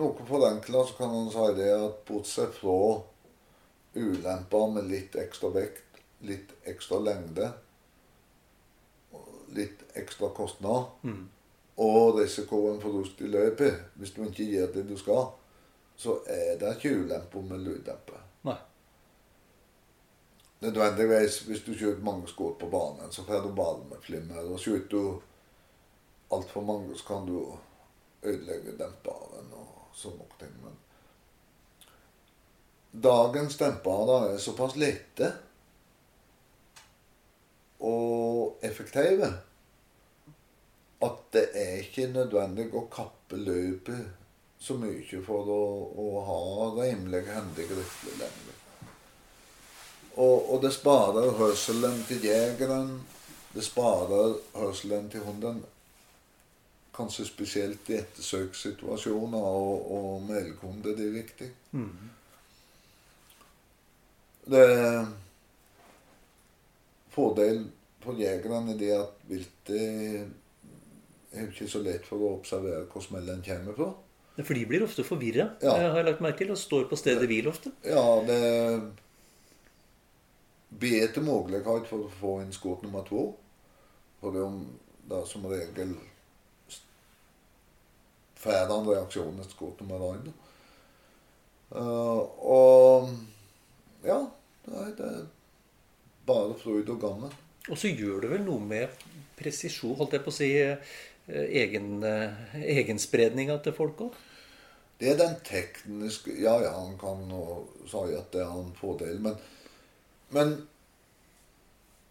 Noe 0.00 0.26
forenkla 0.26 0.84
så 0.86 0.96
kan 0.96 1.10
man 1.12 1.28
si 1.34 1.46
det 1.58 1.70
at 1.74 2.04
bortsett 2.08 2.54
fra 2.56 2.76
ulemper 3.94 4.70
med 4.74 4.88
litt 4.90 5.16
ekstra 5.18 5.50
vekt, 5.54 6.00
litt 6.26 6.52
ekstra 6.68 7.00
lengde, 7.02 7.50
litt 9.56 9.82
ekstra 9.98 10.30
kostnad 10.36 11.10
og 11.80 12.18
risikoen 12.20 12.80
for 12.82 13.00
rust 13.00 13.20
i 13.24 13.30
løpet, 13.30 13.96
hvis 13.98 14.12
du 14.14 14.22
ikke 14.26 14.46
gjør 14.52 14.74
det 14.74 14.84
du 14.90 14.96
skal, 15.00 15.30
så 15.96 16.20
er 16.28 16.58
det 16.60 16.76
ikke 16.76 16.92
ulemper 17.02 17.46
med 17.48 17.64
lyddemper. 17.64 18.20
Nei. 18.48 18.58
Nødvendigvis, 20.60 21.40
hvis 21.48 21.64
du 21.64 21.72
skyter 21.72 22.04
mange 22.04 22.28
skudd 22.28 22.58
på 22.60 22.68
banen, 22.68 23.12
så 23.12 23.24
får 23.24 23.42
du 23.46 23.54
ball 23.56 23.82
med 23.88 24.00
flimmer. 24.04 24.44
Og 24.44 24.60
skyter 24.60 24.88
du 24.92 25.20
altfor 26.36 26.64
mange, 26.64 26.96
så 26.96 27.06
kan 27.08 27.26
du 27.26 27.56
ødelegge 28.22 28.76
demperen 28.78 29.52
og 29.56 29.90
sånne 29.96 30.28
ting. 30.38 30.52
Men 30.64 30.76
dagens 32.90 33.56
dempere 33.56 34.32
er 34.32 34.38
såpass 34.42 34.76
lette 34.76 35.30
og 37.80 38.60
effektive 38.66 39.30
at 41.00 41.20
det 41.32 41.44
er 41.56 41.76
ikke 41.84 42.10
nødvendig 42.12 42.66
å 42.76 42.84
kappe 42.92 43.38
løpet 43.40 44.18
så 44.60 44.76
mye 44.76 45.22
for 45.24 45.48
å, 45.48 45.62
å 45.96 46.08
ha 46.26 46.40
rimelig 46.82 47.22
hendig 47.30 47.70
rifler 47.70 48.18
lenger. 48.20 48.58
Og, 50.20 50.50
og 50.52 50.60
det 50.60 50.74
sparer 50.76 51.32
hørselen 51.38 52.02
til 52.08 52.26
jegeren. 52.28 52.98
Det 53.54 53.64
sparer 53.64 54.36
hørselen 54.58 55.08
til 55.10 55.24
hunden. 55.24 55.62
Kanskje 56.92 57.24
spesielt 57.24 57.88
i 57.88 57.96
ettersøkssituasjoner 58.02 59.48
og, 59.48 59.92
og. 59.96 60.32
Det 60.84 60.98
er 60.98 61.14
viktig. 61.14 61.52
Det 64.48 64.60
er 64.60 65.06
fordel 67.10 67.64
for 68.00 68.16
jegerne 68.16 68.72
er 68.72 68.78
det 68.80 68.92
at 68.96 69.26
viltet 69.28 70.30
er 71.32 71.48
ikke 71.50 71.68
så 71.68 71.82
lett 71.84 72.06
for 72.08 72.22
å 72.22 72.32
observere 72.38 72.86
hvor 72.90 73.04
smellen 73.04 73.42
kommer 73.44 73.76
fra. 73.76 73.90
For 74.40 74.56
de 74.56 74.64
blir 74.66 74.82
ofte 74.86 75.04
forvirra, 75.04 75.50
Ja. 75.62 75.74
har 75.76 75.96
jeg 76.00 76.04
lagt 76.06 76.20
merke 76.24 76.38
til, 76.38 76.50
og 76.50 76.58
står 76.58 76.88
på 76.88 76.96
stedet 76.96 77.28
hvil 77.28 77.48
ofte. 77.48 77.72
Ja, 77.84 78.22
det 78.24 78.92
bedre 80.70 81.22
mulighet 81.22 81.88
for 81.90 82.06
å 82.06 82.12
få 82.20 82.40
inn 82.42 82.52
skudd 82.52 82.82
nummer 82.82 83.04
to. 83.04 83.34
For 84.20 84.32
det 84.32 85.16
er 85.16 85.26
som 85.26 85.44
regel 85.44 85.96
får 88.40 88.72
en 88.72 88.88
reaksjon 88.88 89.40
etter 89.40 89.52
skudd 89.52 89.82
nummer 89.82 90.06
én. 90.14 90.32
Uh, 91.70 92.24
og 92.42 93.10
ja, 94.04 94.18
det 94.66 94.74
er, 94.82 94.90
det 94.98 95.10
er 95.10 95.28
bare 96.26 96.56
fryd 96.60 96.90
og 96.92 97.00
gammen. 97.02 97.38
Og 97.68 97.78
så 97.78 97.92
gjør 97.92 98.24
det 98.24 98.32
vel 98.32 98.44
noe 98.46 98.62
med 98.64 99.06
presisjon, 99.38 99.96
holdt 99.98 100.16
jeg 100.16 100.24
på 100.24 100.32
å 100.32 100.36
si, 100.36 100.50
eh, 100.58 100.98
egen, 101.62 102.02
eh, 102.04 102.56
egenspredninga 102.78 103.60
til 103.64 103.76
folk 103.76 104.04
òg? 104.08 104.18
Det 105.00 105.14
er 105.14 105.16
den 105.16 105.36
tekniske 105.44 106.34
Ja, 106.42 106.58
ja, 106.60 106.74
han 106.76 106.98
kan 107.00 107.22
nå 107.28 107.44
si 107.88 108.02
at 108.16 108.32
det 108.34 108.42
er 108.44 108.50
en 108.52 108.74
fordel, 108.76 109.20
men, 109.24 109.38
men 110.36 110.60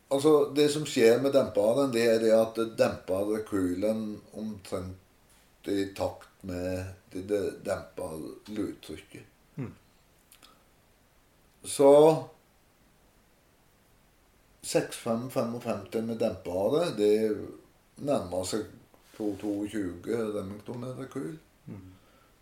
Altså, 0.09 0.49
det 0.57 0.71
som 0.73 0.87
skjer 0.89 1.19
med 1.21 1.35
demperen, 1.37 1.91
det 1.93 2.01
er 2.09 2.15
det 2.23 2.31
at 2.33 2.55
det 2.57 2.71
demper 2.79 3.27
rekylen 3.29 4.17
omtrent 4.33 5.69
i 5.69 5.83
takt 5.93 6.41
med 6.49 6.87
det, 7.13 7.27
det 7.29 7.41
demper 7.67 8.15
lydtrykket. 8.49 9.27
Så 11.63 12.23
6555 14.61 16.05
med 16.05 16.19
dempere, 16.19 16.85
det 16.97 17.13
nærmer 17.97 18.43
seg 18.47 18.65
222 19.17 20.19
Remington-rekyl. 20.35 21.37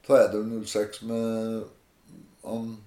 3006 0.07 1.01
med 1.09 1.63
han 2.45 2.77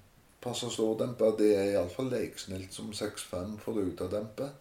passer 0.40 0.72
stårdemper, 0.72 1.34
det 1.36 1.50
er 1.56 1.72
iallfall 1.74 2.08
leiksnilt 2.12 2.72
som 2.72 2.92
65 2.92 3.58
for 3.60 3.80
utademper. 3.82 4.54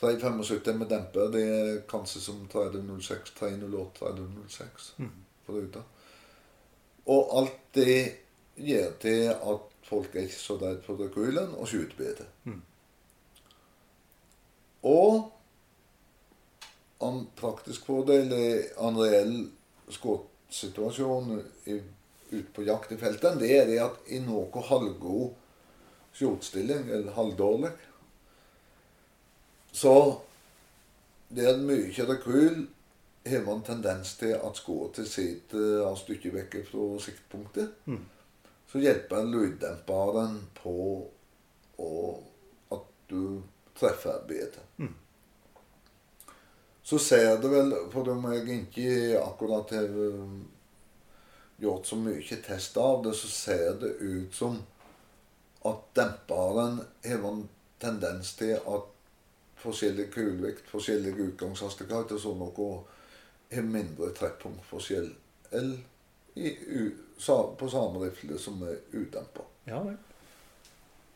375 0.00 0.78
med 0.78 0.88
demper, 0.88 1.28
det 1.34 1.42
er 1.44 1.80
kanskje 1.88 2.22
som 2.24 2.46
3006, 2.48 3.34
308, 3.36 3.98
3006 4.00 4.86
for 5.44 5.58
ruta. 5.58 5.82
Og 7.12 7.34
alt 7.36 7.58
det 7.76 7.96
gjør 8.64 8.92
til 9.02 9.28
at 9.32 9.66
folk 9.88 10.14
er 10.14 10.26
ikke 10.28 10.38
så 10.40 10.56
redd 10.60 10.82
for 10.86 11.00
rekylen 11.00 11.54
og 11.56 11.68
skyter 11.68 11.96
bedre. 11.98 12.26
Og 14.82 15.32
en 17.04 17.22
praktisk 17.36 17.86
fordel 17.88 18.32
er 18.36 18.62
en 18.80 18.98
reell 19.00 19.36
skuddsituasjon 19.90 21.32
ute 22.30 22.50
på 22.54 22.62
jakt 22.62 22.92
i 22.94 22.98
felten, 23.00 23.40
det 23.40 23.50
er 23.56 23.66
det 23.66 23.78
at 23.82 24.10
i 24.14 24.20
noe 24.22 24.64
halvgod 24.68 25.32
skjotstilling, 26.14 26.90
eller 26.90 27.14
halvdårlig, 27.16 27.70
så 29.72 29.94
det 31.30 31.46
er 31.46 31.60
mye 31.62 32.06
rekyl 32.06 32.64
har 33.30 33.42
man 33.44 33.60
tendens 33.62 34.14
til 34.18 34.32
at 34.34 34.56
skuddet 34.56 35.08
sitter 35.08 35.84
et 35.84 35.98
stykke 36.00 36.32
vekk 36.34 36.56
fra 36.70 36.86
siktpunktet. 37.04 37.74
Så 38.70 38.78
hjelper 38.78 39.26
lyddemperen 39.26 40.36
på 40.54 40.76
at 42.70 42.86
du 43.10 43.42
treffer 43.74 44.22
bedre. 44.28 44.62
Så 46.82 46.98
ser 46.98 47.36
det 47.42 47.48
vel, 47.50 47.74
for 47.92 48.08
om 48.10 48.24
jeg 48.32 48.46
ikke 48.60 49.18
akkurat 49.18 49.74
har 49.74 49.90
um, 49.90 50.40
gjort 51.62 51.86
så 51.86 51.98
mye 51.98 52.38
test 52.46 52.78
av 52.82 53.04
det, 53.04 53.12
så 53.14 53.28
ser 53.30 53.76
det 53.82 53.90
ut 54.00 54.34
som 54.34 54.56
at 55.70 55.84
demperen 55.94 56.80
har 57.04 57.26
en 57.28 57.44
tendens 57.78 58.32
til 58.38 58.56
at 58.56 58.88
forskjellig 59.60 60.08
kulevekt, 60.14 60.66
forskjellig 60.72 61.12
utgangshastighet 61.28 62.16
og 62.16 62.22
sånn 62.22 62.40
noe 62.40 62.70
har 63.52 63.66
mindre 63.66 64.10
treffpunktforskjell 64.16 65.10
enn 65.58 65.72
i, 66.38 66.50
på 67.58 67.68
samme 67.68 68.04
rifle 68.04 68.38
som 68.38 68.62
er 68.62 68.78
utempa. 68.92 69.44
Ja 69.64 69.82
vel. 69.84 69.96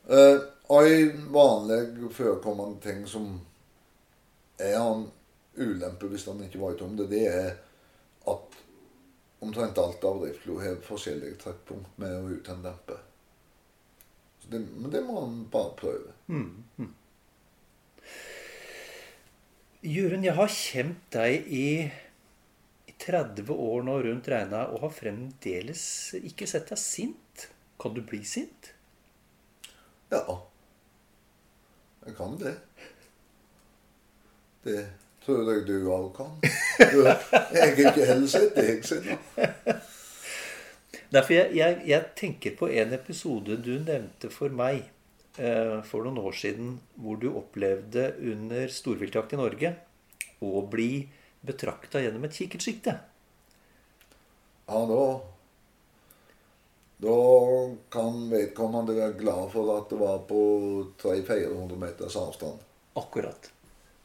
Eh, 0.08 0.40
ei 0.80 1.12
vanlig 1.32 2.12
forekommende 2.12 2.80
ting 2.80 3.06
som 3.08 3.40
er 4.58 4.76
en 4.78 5.06
ulempe 5.56 6.10
hvis 6.10 6.26
den 6.28 6.44
ikke 6.44 6.60
vet 6.60 6.82
om 6.84 6.96
det, 6.98 7.08
det 7.10 7.24
er 7.30 7.50
at 8.30 8.60
omtrent 9.44 9.78
alt 9.78 10.04
av 10.04 10.22
rifla 10.24 10.60
har 10.62 10.76
forskjellige 10.84 11.40
trekkpunkt 11.44 11.98
med 12.00 12.16
og 12.18 12.36
uten 12.36 12.62
dempe. 12.64 12.98
Så 14.40 14.52
det, 14.52 14.60
men 14.76 14.92
det 14.92 15.02
må 15.04 15.20
han 15.20 15.42
bare 15.52 15.72
prøve. 15.78 16.12
Jørund, 19.84 20.24
jeg 20.24 20.36
har 20.36 20.48
kjent 20.48 21.08
deg 21.12 21.48
i 21.52 21.66
30 23.04 23.50
år 23.52 23.84
nå 23.84 23.98
rundt 24.06 24.28
regna 24.32 24.64
og 24.72 24.86
har 24.86 24.94
fremdeles 24.96 25.84
ikke 26.20 26.48
sett 26.48 26.70
deg 26.72 26.80
sint. 26.80 27.48
Kan 27.80 27.94
du 27.96 28.00
bli 28.06 28.22
sint? 28.24 28.72
Ja. 30.12 30.40
Jeg 32.06 32.16
kan 32.16 32.36
det. 32.40 32.54
Det 34.64 34.84
tror 35.24 35.50
jeg 35.52 35.66
du 35.68 35.76
òg 35.92 36.10
kan. 36.16 36.32
Du, 36.40 37.04
jeg 37.04 37.60
er 37.60 37.78
ikke 37.90 38.08
heller 38.08 38.30
sett 38.30 38.56
deg 38.56 38.84
sinna. 38.86 39.18
Derfor 41.14 41.36
jeg, 41.36 41.52
jeg, 41.54 41.80
jeg 41.86 42.10
tenker 42.18 42.56
på 42.58 42.68
en 42.72 42.94
episode 42.96 43.56
du 43.62 43.74
nevnte 43.78 44.30
for 44.34 44.52
meg 44.52 44.82
eh, 45.38 45.80
for 45.86 46.06
noen 46.06 46.18
år 46.24 46.34
siden, 46.36 46.78
hvor 46.98 47.20
du 47.20 47.28
opplevde 47.30 48.08
under 48.32 48.72
storviltjakt 48.72 49.36
i 49.36 49.40
Norge 49.40 49.74
å 50.44 50.64
bli 50.70 51.04
betrakta 51.46 52.00
gjennom 52.02 52.24
et 52.24 52.34
kikkertsikte. 52.36 52.96
Ja, 54.68 54.80
da 54.88 55.04
Da 57.04 57.16
kan 57.92 58.30
vedkommende 58.30 58.94
være 58.96 59.18
glad 59.18 59.50
for 59.52 59.72
at 59.76 59.90
det 59.90 59.98
var 60.00 60.18
på 60.28 60.38
300-400 61.02 61.76
meters 61.76 62.16
avstand. 62.16 62.58
Akkurat. 62.96 63.50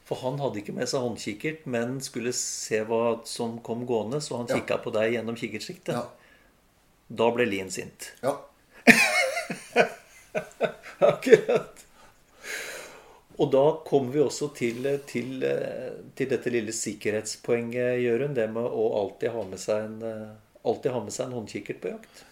For 0.04 0.18
han 0.24 0.40
hadde 0.42 0.60
ikke 0.60 0.74
med 0.74 0.90
seg 0.90 1.00
håndkikkert, 1.06 1.68
men 1.70 2.00
skulle 2.02 2.34
se 2.36 2.82
hva 2.90 3.20
som 3.30 3.60
kom 3.64 3.86
gående, 3.88 4.20
så 4.26 4.38
han 4.42 4.48
Ja. 4.50 4.56
kikka 4.58 4.78
på 4.84 4.92
deg 4.92 5.14
gjennom 5.14 5.36
kikkertsiktet. 5.38 5.94
Ja. 5.94 6.08
Da 7.10 7.30
ble 7.32 7.46
Lien 7.46 7.70
sint. 7.72 8.12
ja. 8.24 8.36
Akkurat. 11.00 11.86
Og 13.40 13.52
da 13.54 13.64
kommer 13.88 14.12
vi 14.12 14.22
også 14.24 14.50
til, 14.56 14.84
til, 15.08 15.44
til 16.16 16.32
dette 16.32 16.52
lille 16.52 16.74
sikkerhetspoenget, 16.76 18.02
Jørund. 18.04 18.36
Det 18.36 18.50
med 18.52 18.66
å 18.68 18.90
alltid 19.00 19.32
ha 19.32 19.44
med 19.48 19.62
seg 19.64 19.86
en, 19.86 20.02
alltid 20.68 20.92
ha 20.92 21.04
med 21.06 21.16
seg 21.16 21.30
en 21.30 21.38
håndkikkert 21.38 21.80
på 21.80 21.94
jakt. 21.94 22.26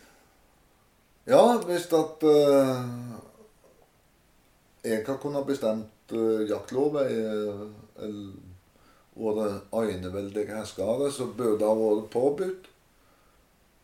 Ja, 1.27 1.57
hvis 1.67 1.87
at 1.91 2.23
uh, 2.23 2.83
jeg 4.87 5.01
har 5.07 5.17
kunnet 5.19 5.47
bestemt 5.47 6.13
uh, 6.15 6.43
jaktloven 6.47 7.07
eller 7.07 8.35
vært 9.17 9.95
eneveldige 9.95 10.55
herskere, 10.55 11.09
så 11.11 11.27
burde 11.27 11.57
det 11.63 11.67
ha 11.67 11.75
vært 11.79 12.11
påbudt 12.13 12.69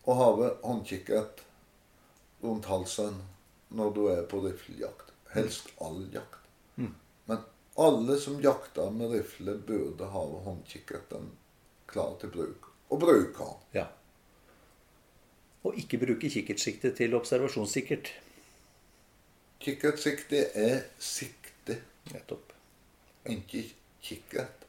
å 0.08 0.16
ha 0.20 0.30
håndkikkert 0.62 1.42
rundt 2.44 2.70
halsen 2.70 3.20
når 3.74 3.92
du 3.96 4.02
er 4.12 4.24
på 4.30 4.40
riflejakt. 4.44 5.12
Helst 5.34 5.72
all 5.82 6.00
jakt. 6.14 6.43
Alle 7.76 8.18
som 8.22 8.38
jakter 8.42 8.90
med 8.90 9.10
rifle, 9.10 9.56
burde 9.66 10.06
ha 10.06 10.24
håndkikkerten 10.46 11.30
klar 11.90 12.14
til 12.20 12.30
bruk. 12.30 12.70
Og 12.90 13.00
bruke 13.02 13.38
den. 13.38 13.62
Ja. 13.74 13.86
Og 15.64 15.78
ikke 15.80 15.98
bruke 15.98 16.30
kikkertsiktet 16.30 16.96
til 17.00 17.14
observasjonssikkert. 17.18 18.12
Kikkertsikte 19.64 20.44
er 20.54 20.84
sikte, 20.98 21.80
Nettopp. 22.12 22.52
ikke 23.26 23.64
kikkert. 24.02 24.64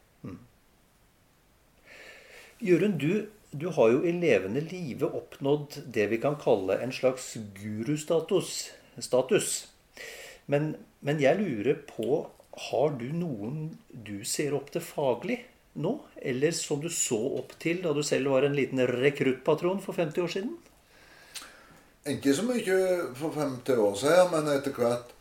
Jørund, 2.64 2.99
du, 2.99 3.28
du 3.51 3.70
har 3.76 3.89
jo 3.91 4.03
i 4.08 4.14
levende 4.16 4.62
live 4.64 5.10
oppnådd 5.12 5.82
det 5.93 6.08
vi 6.10 6.18
kan 6.24 6.38
kalle 6.39 6.80
en 6.82 6.93
slags 6.95 7.34
gurustatus. 7.60 8.72
Status. 9.03 9.68
Men, 10.47 10.76
men 11.01 11.20
jeg 11.20 11.41
lurer 11.41 11.82
på 11.89 12.24
Har 12.56 12.95
du 12.99 13.10
noen 13.12 13.78
du 13.89 14.24
ser 14.28 14.56
opp 14.56 14.72
til 14.72 14.84
faglig 14.84 15.41
nå? 15.76 15.97
Eller 16.16 16.56
som 16.56 16.80
du 16.84 16.88
så 16.93 17.20
opp 17.41 17.58
til 17.60 17.82
da 17.84 17.91
du 17.95 18.01
selv 18.06 18.32
var 18.32 18.47
en 18.47 18.56
liten 18.56 18.80
rekruttpatron 18.88 19.82
for 19.84 19.97
50 19.97 20.24
år 20.24 20.32
siden? 20.38 20.53
Ikke 22.06 22.36
så 22.38 22.45
mye 22.45 22.78
for 23.18 23.34
50 23.36 23.82
år 23.82 23.97
siden, 23.99 24.32
men 24.32 24.53
etter 24.53 24.76
hvert 24.78 25.12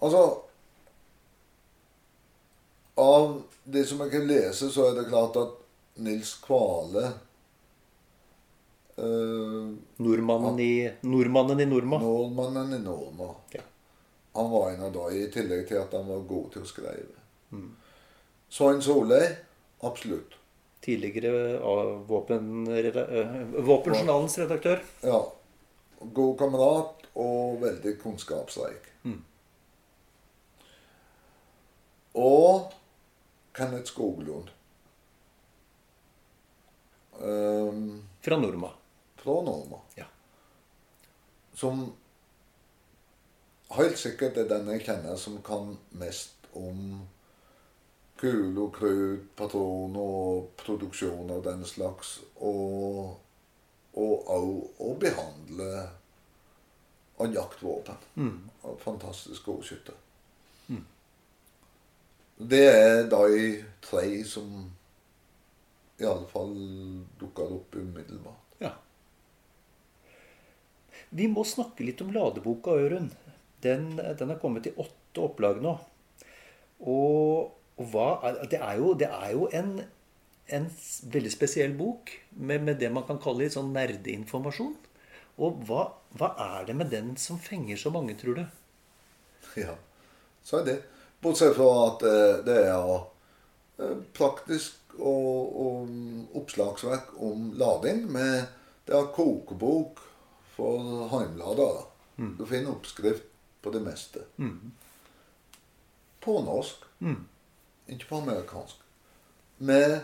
Altså 0.00 0.20
Av 3.00 3.34
det 3.64 3.82
som 3.88 4.00
jeg 4.04 4.12
kan 4.12 4.28
lese, 4.28 4.68
så 4.72 4.90
er 4.90 4.96
det 4.98 5.08
klart 5.08 5.36
at 5.40 5.58
Nils 6.04 6.34
Kvale 6.44 7.04
eh, 9.00 9.66
Nordmannen 10.04 10.60
i, 10.60 10.72
nordmannen 11.04 11.60
i 11.64 11.68
Norma. 11.68 12.00
Nordmannen 12.02 12.74
i 12.76 12.80
Norma. 12.84 13.30
Ja. 13.56 13.64
Han 14.34 14.50
var 14.50 14.70
en 14.70 14.82
av 14.86 14.92
de, 14.94 15.06
i 15.18 15.30
tillegg 15.32 15.66
til 15.68 15.80
at 15.80 15.94
han 15.96 16.06
var 16.08 16.20
god 16.28 16.52
til 16.54 16.62
å 16.62 16.68
skrive. 16.70 17.64
Svein 18.50 18.82
Soløy 18.82 19.26
absolutt. 19.86 20.36
Tidligere 20.80 21.58
av 21.66 22.06
våpen, 22.08 22.66
eh, 22.72 22.94
Våpenjournalens 23.66 24.38
redaktør. 24.38 24.80
Ja. 25.02 25.20
God 26.00 26.38
kamerat 26.38 27.10
og 27.14 27.58
veldig 27.60 27.98
kunnskapsrik. 28.00 28.86
Og 32.14 32.72
Kenneth 33.54 33.92
Skoglund. 33.92 34.48
Um, 37.20 38.02
Fra 38.20 38.36
Norma. 38.36 38.70
fra 39.16 39.42
Norma. 39.42 39.76
Ja. 39.94 40.04
Som 41.54 41.92
helt 43.76 43.98
sikkert 43.98 44.38
er 44.40 44.48
den 44.50 44.68
jeg 44.74 44.84
kjenner 44.88 45.16
som 45.20 45.38
kan 45.46 45.76
mest 46.00 46.48
om 46.58 47.00
kuler, 48.20 48.68
krutt, 48.74 49.30
patroner 49.38 50.00
og 50.00 50.50
produksjon 50.60 51.30
av 51.32 51.44
den 51.46 51.64
slags. 51.68 52.18
Og 52.36 53.16
òg 54.00 54.30
å 54.80 54.92
behandle 55.00 55.70
av 57.20 57.34
jaktvåpen. 57.34 58.04
Og 58.62 58.78
Fantastisk 58.82 59.48
god 59.48 59.64
skytter. 59.66 59.96
Det 62.40 62.66
er 62.72 63.02
de 63.12 63.64
tre 63.84 64.04
som 64.24 64.52
i 66.00 66.06
alle 66.08 66.24
fall 66.30 66.54
dukker 67.20 67.50
opp 67.58 67.74
umiddelbart. 67.76 68.54
Ja. 68.62 68.70
Vi 71.10 71.26
må 71.28 71.44
snakke 71.44 71.84
litt 71.84 72.00
om 72.00 72.14
ladeboka, 72.14 72.78
Ørund. 72.80 73.12
Den, 73.64 73.94
den 73.96 74.32
er 74.32 74.40
kommet 74.40 74.68
i 74.70 74.74
åtte 74.76 75.24
opplag 75.24 75.60
nå. 75.62 75.74
Og, 76.80 77.50
og 77.76 77.90
hva 77.92 78.34
det, 78.48 78.60
er 78.60 78.78
jo, 78.80 78.94
det 78.96 79.10
er 79.10 79.32
jo 79.34 79.48
en, 79.56 79.74
en 80.48 80.68
veldig 81.12 81.32
spesiell 81.32 81.74
bok 81.76 82.12
med, 82.36 82.64
med 82.64 82.80
det 82.80 82.92
man 82.92 83.04
kan 83.08 83.20
kalle 83.20 83.44
litt 83.44 83.56
sånn 83.56 83.72
nerdeinformasjon. 83.76 84.76
Og 85.40 85.62
hva, 85.68 85.86
hva 86.20 86.32
er 86.44 86.66
det 86.68 86.76
med 86.76 86.90
den 86.92 87.14
som 87.20 87.40
fenger 87.40 87.80
så 87.80 87.92
mange, 87.92 88.16
tror 88.20 88.40
du? 88.40 88.44
Ja, 89.60 89.76
så 90.44 90.60
er 90.60 90.66
det. 90.66 90.76
Bortsett 91.20 91.56
fra 91.56 91.68
at 91.86 92.04
eh, 92.08 92.42
det 92.46 92.58
er 92.64 92.92
eh, 92.96 93.96
praktisk 94.16 94.94
og, 94.98 95.56
og 95.64 96.36
oppslagsverk 96.40 97.14
om 97.24 97.50
lading. 97.60 98.06
Med, 98.12 98.48
det 98.88 98.96
er 98.96 99.12
kokebok 99.16 100.00
for 100.56 101.08
heimladere. 101.12 101.86
Du 102.20 102.44
finner 102.44 102.74
oppskrift 102.74 103.29
på 103.62 103.70
det 103.70 103.80
meste. 103.80 104.24
På 106.20 106.42
norsk. 106.42 106.84
Ikke 107.86 108.08
på 108.08 108.16
amerikansk. 108.16 108.76
Med 109.58 110.00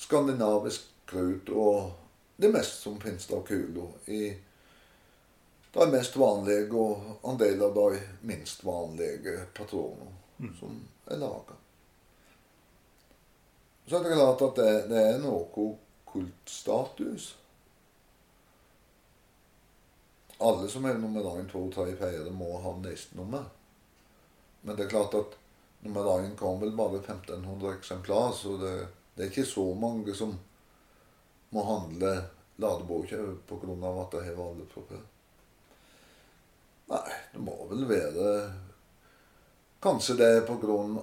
skandinavisk 0.00 0.86
krut 1.06 1.48
og 1.52 1.92
det 2.40 2.48
meste 2.52 2.82
som 2.82 3.00
finnes 3.00 3.26
av 3.30 3.42
kuler 3.46 4.10
i 4.10 4.22
de 5.72 5.86
mest 5.92 6.16
vanlige 6.16 6.70
og 6.74 7.26
en 7.28 7.38
del 7.38 7.62
av 7.62 7.74
de 7.74 8.00
minst 8.26 8.64
vanlige 8.64 9.36
patroner 9.54 10.14
som 10.58 10.78
er 11.06 11.20
laga. 11.20 11.58
Så 13.86 13.98
er 13.98 14.06
det 14.06 14.16
klart 14.16 14.42
at 14.46 14.56
det, 14.56 14.72
det 14.90 15.02
er 15.02 15.20
noe 15.22 15.68
kultstatus. 16.10 17.34
Alle 20.40 20.68
som 20.72 20.84
er 20.88 20.98
nummer 20.98 21.26
1, 21.40 21.48
2, 21.52 21.66
3, 21.74 21.96
4 22.00 22.32
må 22.32 22.54
ha 22.64 22.72
nestenummer. 22.80 23.44
Men 24.62 24.76
det 24.76 24.86
er 24.86 24.92
klart 24.94 25.14
at 25.18 25.36
nummer 25.84 26.08
1 26.20 26.36
kom 26.38 26.60
vel 26.60 26.72
bare 26.76 27.02
1500 27.02 27.74
eksemplar, 27.74 28.32
så 28.32 28.56
det, 28.60 28.74
det 29.14 29.24
er 29.24 29.32
ikke 29.32 29.48
så 29.48 29.66
mange 29.74 30.14
som 30.16 30.32
må 31.50 31.64
handle 31.66 32.14
ladeboka 32.60 33.20
pga. 33.48 34.02
at 34.02 34.10
det 34.10 34.24
har 34.24 34.36
før. 34.74 35.06
Nei, 36.90 37.06
det 37.32 37.40
må 37.40 37.56
vel 37.70 37.86
være 37.88 38.26
Kanskje 39.80 40.14
det 40.18 40.26
er 40.28 40.42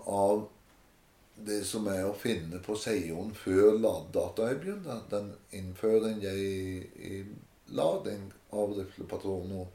av 0.06 0.48
det 1.46 1.64
som 1.66 1.88
er 1.90 2.04
å 2.06 2.14
finne 2.14 2.60
på 2.62 2.76
sidene 2.78 3.34
før 3.34 3.78
ladedata 3.78 4.50
er 4.50 4.60
begynt. 4.62 5.10
Den 5.10 5.32
innføringen 5.50 6.22
jeg 6.22 6.38
i 7.02 7.24
lading 7.68 8.32
av 8.50 8.74
riflepatroner, 8.74 9.68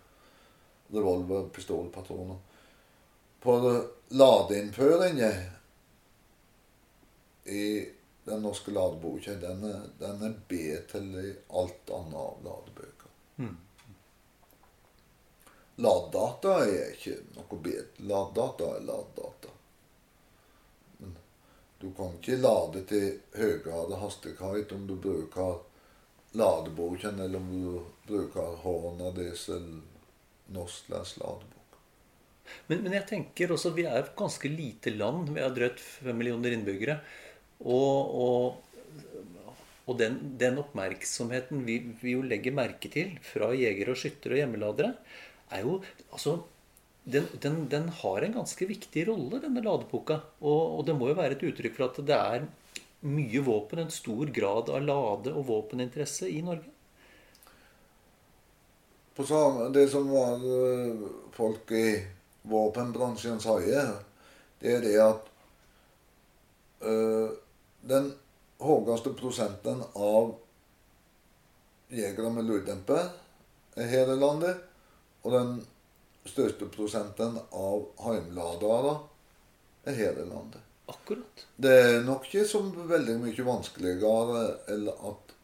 revolver, 0.88 1.48
pistolpatroner. 1.48 2.36
På 3.40 3.84
ladeinnføringen 4.08 5.32
i 7.44 7.88
den 8.24 8.42
norske 8.42 8.70
ladeboka, 8.70 9.34
den 9.34 9.60
den 9.98 10.22
er 10.22 10.34
B 10.48 10.62
til 10.90 11.34
alt 11.48 11.90
annet 11.90 12.14
av 12.14 12.44
ladebøker. 12.44 13.10
Laddata 15.82 16.58
er 16.68 16.92
ikke 16.92 17.16
noe 17.34 17.58
bedre. 17.64 18.04
Laddata 18.06 18.68
er 18.76 18.84
laddata. 18.86 19.52
Men 20.98 21.16
du 21.80 21.88
kan 21.96 22.14
ikke 22.18 22.36
lade 22.36 22.84
til 22.86 23.08
høyere 23.34 23.98
hastighet 24.02 24.74
om 24.76 24.86
du 24.86 24.94
bruker 24.96 25.58
ladeboken, 26.32 27.20
eller 27.20 27.38
om 27.38 27.48
du 27.52 27.80
bruker 28.08 28.56
Horna 28.62 29.10
diesel 29.16 29.66
Nostlas 30.52 31.16
ladebok. 31.20 31.48
Men, 32.68 32.82
men 32.84 32.96
jeg 32.96 33.08
tenker 33.08 33.52
også 33.54 33.72
vi 33.76 33.86
er 33.88 34.12
ganske 34.18 34.50
lite 34.50 34.92
land. 34.94 35.30
Vi 35.32 35.42
har 35.42 35.54
drøyt 35.54 35.80
fem 35.80 36.16
millioner 36.18 36.56
innbyggere. 36.56 36.98
Og, 37.62 38.14
og, 38.24 38.86
og 39.86 39.98
den, 40.00 40.18
den 40.40 40.58
oppmerksomheten 40.62 41.62
vi, 41.68 41.78
vi 42.00 42.16
jo 42.16 42.24
legger 42.26 42.56
merke 42.56 42.90
til 42.92 43.14
fra 43.24 43.52
jegere 43.56 43.94
og 43.94 44.00
skyttere 44.00 44.36
og 44.36 44.42
hjemmeladere, 44.42 44.96
er 45.52 45.62
jo 45.66 45.78
altså 46.10 46.40
den, 47.04 47.26
den, 47.42 47.64
den 47.70 47.88
har 48.00 48.22
en 48.22 48.36
ganske 48.40 48.66
viktig 48.66 49.06
rolle, 49.08 49.40
denne 49.42 49.62
ladeboka. 49.64 50.20
Og, 50.42 50.78
og 50.78 50.84
det 50.88 50.96
må 50.98 51.10
jo 51.10 51.18
være 51.18 51.38
et 51.38 51.46
uttrykk 51.50 51.78
for 51.78 51.88
at 51.88 52.02
det 52.08 52.18
er 52.18 52.50
mye 53.02 53.40
våpen, 53.40 53.78
en 53.78 53.90
stor 53.90 54.26
grad 54.26 54.70
av 54.70 54.82
lade- 54.82 55.34
og 55.34 55.46
våpeninteresse 55.46 56.28
i 56.28 56.42
Norge. 56.42 56.70
På 59.14 59.22
det 59.74 59.88
som 59.92 60.08
var 60.10 60.40
eh, 60.40 61.02
folk 61.32 61.70
i 61.70 62.06
våpenbransjen 62.42 63.40
sier, 63.42 63.92
det 64.62 64.76
er 64.76 64.86
det 64.86 64.94
at 65.02 65.28
eh, 66.86 67.34
den 67.82 68.08
høyeste 68.62 69.12
prosenten 69.18 69.82
av 69.94 70.32
jegere 71.92 72.32
med 72.32 72.48
lyddemper 72.48 73.10
er 73.76 73.90
her 73.90 74.14
i 74.14 74.18
landet, 74.18 74.62
og 75.22 75.36
den 75.36 75.54
største 76.28 76.70
prosenten 76.72 77.36
av 77.50 77.88
heimladere 78.06 78.98
er 79.90 79.98
her 79.98 80.22
i 80.22 80.28
landet. 80.28 80.71
Akkurat. 80.92 81.44
Det 81.56 81.72
er 81.72 82.00
nok 82.06 82.28
ikke 82.28 82.46
så 82.48 82.62
veldig 82.62 83.18
mye 83.22 83.46
vanskeligere 83.46 84.42
eller 84.72 85.06
at 85.12 85.34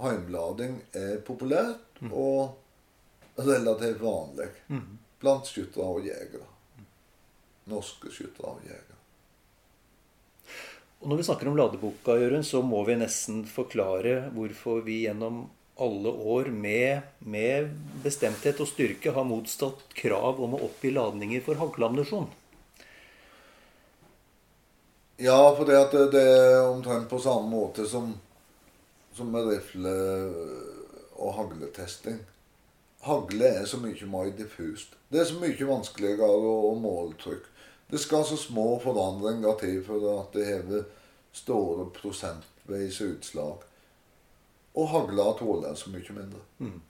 heimlading 0.00 0.78
er 0.96 1.18
populært 1.24 2.00
og 2.10 3.40
relativt 3.40 4.00
vanlig 4.02 4.48
blant 5.20 5.48
skyttere 5.48 5.90
og 5.96 6.06
jegere. 6.06 6.46
Norske 7.70 8.12
skyttere 8.12 8.54
og 8.54 8.64
jegere. 8.64 8.98
Og 11.00 11.08
når 11.08 11.20
vi 11.20 11.24
snakker 11.24 11.48
om 11.48 11.56
ladeboka, 11.56 12.16
Jørund, 12.20 12.44
så 12.44 12.60
må 12.60 12.82
vi 12.84 12.98
nesten 13.00 13.44
forklare 13.48 14.26
hvorfor 14.34 14.82
vi 14.84 15.02
gjennom 15.06 15.46
alle 15.80 16.12
år 16.12 16.50
med, 16.52 17.06
med 17.24 17.70
bestemthet 18.04 18.60
og 18.60 18.68
styrke 18.68 19.14
har 19.16 19.24
motstått 19.24 19.86
krav 19.96 20.42
om 20.44 20.58
å 20.58 20.64
oppgi 20.66 20.92
ladninger 20.92 21.40
for 21.46 21.56
haglammunisjon. 21.60 22.28
Ja, 25.22 25.54
for 25.56 25.68
det, 25.68 25.76
det, 25.92 26.06
det 26.14 26.20
er 26.24 26.62
omtrent 26.64 27.08
på 27.10 27.18
samme 27.20 27.50
måte 27.52 27.84
som, 27.86 28.14
som 29.12 29.28
med 29.28 29.50
rifle- 29.50 29.90
og 31.20 31.34
hagletesting. 31.36 32.22
hagle 33.04 33.48
er 33.60 33.66
så 33.68 33.76
mye 33.76 34.06
mer 34.08 34.30
diffust. 34.36 34.94
Det 35.12 35.20
er 35.20 35.26
så 35.28 35.36
mye 35.40 35.66
vanskeligere 35.68 36.24
å, 36.24 36.54
å 36.70 36.74
måle 36.80 37.18
trykk. 37.20 37.44
Det 37.90 38.00
skal 38.00 38.24
så 38.24 38.38
små 38.40 38.78
forandringer 38.80 39.58
til 39.60 39.82
for 39.84 40.06
at 40.14 40.32
det 40.32 40.46
hever 40.46 40.86
store 41.36 41.90
prosentvis 41.92 43.00
utslag. 43.04 43.66
Og 44.74 44.88
hagla 44.88 45.26
tåler 45.36 45.74
så 45.76 45.92
mye 45.92 46.16
mindre. 46.16 46.40
Mm. 46.64 46.80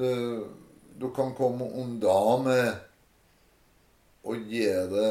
Det, 0.00 0.14
du 0.96 1.10
kan 1.12 1.34
komme 1.36 1.68
unna 1.82 2.16
med 2.46 2.72
å 4.24 4.38
gjøre 4.38 5.04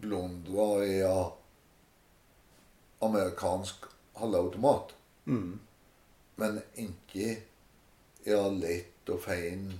blondra 0.00 0.84
i 0.84 0.98
ja, 0.98 1.32
amerikansk 2.98 3.88
halvautomat. 4.20 4.94
Mm. 5.24 5.58
Men 6.36 6.60
ikke 6.74 7.36
ja, 8.26 8.42
lett 8.52 9.10
og 9.12 9.22
fein 9.24 9.70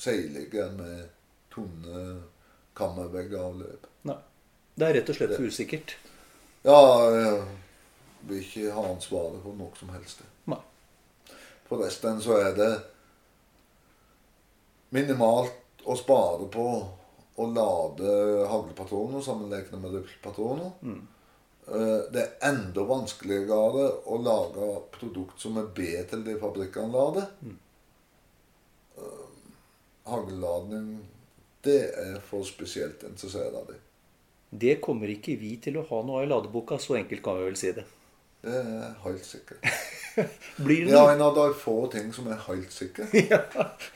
seilige 0.00 0.66
med 0.78 1.08
tunne 1.52 2.04
kammerveggavløp. 2.78 3.86
Nei. 4.08 4.16
Det 4.74 4.86
er 4.86 4.96
rett 4.96 5.10
og 5.12 5.18
slett 5.18 5.34
for 5.36 5.50
usikkert. 5.50 5.96
Ja, 6.64 6.78
jeg 7.12 7.34
vil 8.28 8.40
ikke 8.40 8.72
ha 8.76 8.86
ansvaret 8.88 9.42
for 9.44 9.58
noe 9.58 9.76
som 9.76 9.92
helst. 9.92 10.22
Nei. 10.48 10.60
Forresten 11.68 12.22
så 12.24 12.38
er 12.40 12.56
det 12.56 12.70
minimalt 14.94 15.84
å 15.84 15.96
spare 15.98 16.48
på 16.52 16.66
å 17.40 17.46
lade 17.54 18.12
haglpatroner 18.50 19.24
sammenlignet 19.24 19.80
med 19.80 19.96
riflepatroner. 19.98 20.70
Mm. 20.82 21.00
Eh, 21.68 22.02
Det 22.12 22.22
er 22.24 22.50
enda 22.50 22.84
vanskeligere 22.88 23.86
å 24.06 24.20
lage 24.22 24.70
produkt 24.96 25.40
som 25.40 25.58
er 25.60 25.72
bedre 25.74 26.04
til 26.12 26.24
de 26.26 26.38
fabrikkene 26.40 26.92
lader. 26.92 27.30
Mm. 27.42 27.58
Hagladning 30.10 30.98
det 31.64 31.80
er 32.00 32.20
for 32.24 32.44
spesielt 32.48 33.02
interessert 33.04 33.54
av 33.54 33.66
de. 33.68 33.76
Det 34.50 34.78
kommer 34.82 35.10
ikke 35.12 35.36
vi 35.38 35.54
til 35.62 35.76
å 35.78 35.86
ha 35.86 36.00
noe 36.02 36.22
av 36.22 36.26
i 36.26 36.30
ladeboka. 36.30 36.78
Så 36.80 36.96
enkelt 36.98 37.22
kan 37.22 37.36
vi 37.38 37.50
vel 37.50 37.58
si 37.60 37.72
det. 37.76 37.84
Det 38.40 38.56
er 38.56 38.94
helt 39.04 39.26
sikkert. 39.28 39.66
Blir 40.64 40.86
det 40.86 40.94
Det 40.94 41.02
er 41.02 41.12
en 41.12 41.26
av 41.26 41.34
de 41.36 41.44
få 41.60 41.76
ting 41.92 42.08
som 42.16 42.30
er 42.32 42.40
helt 42.48 42.72
sikre. 42.72 43.06
ja, 43.32 43.42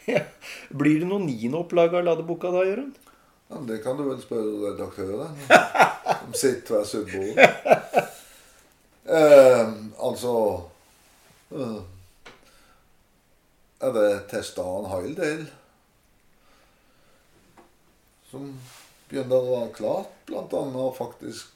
ja. 0.06 0.20
Blir 0.82 1.00
det 1.00 1.08
noe 1.08 1.24
niendeopplag 1.24 1.96
av 1.96 2.04
ladeboka 2.10 2.52
da, 2.54 2.66
Jørund? 2.68 3.00
Ja, 3.48 3.56
det 3.68 3.78
kan 3.84 3.96
du 3.98 4.06
vel 4.08 4.20
spørre 4.22 4.70
redaktøren 4.70 5.36
som 5.48 6.34
sitter 6.42 6.78
ved 6.78 6.86
sudbordet. 6.88 7.50
Eh, 9.04 9.72
altså 10.00 10.30
eh, 11.52 11.82
Er 13.84 13.92
det 13.92 14.06
testa 14.30 14.64
en 14.64 14.88
hel 14.88 15.12
del 15.18 15.42
som 18.30 18.48
begynner 19.10 19.36
å 19.36 19.52
være 19.58 19.74
klart? 19.76 20.16
Blant 20.26 20.56
annet 20.56 20.96
faktisk 20.96 21.52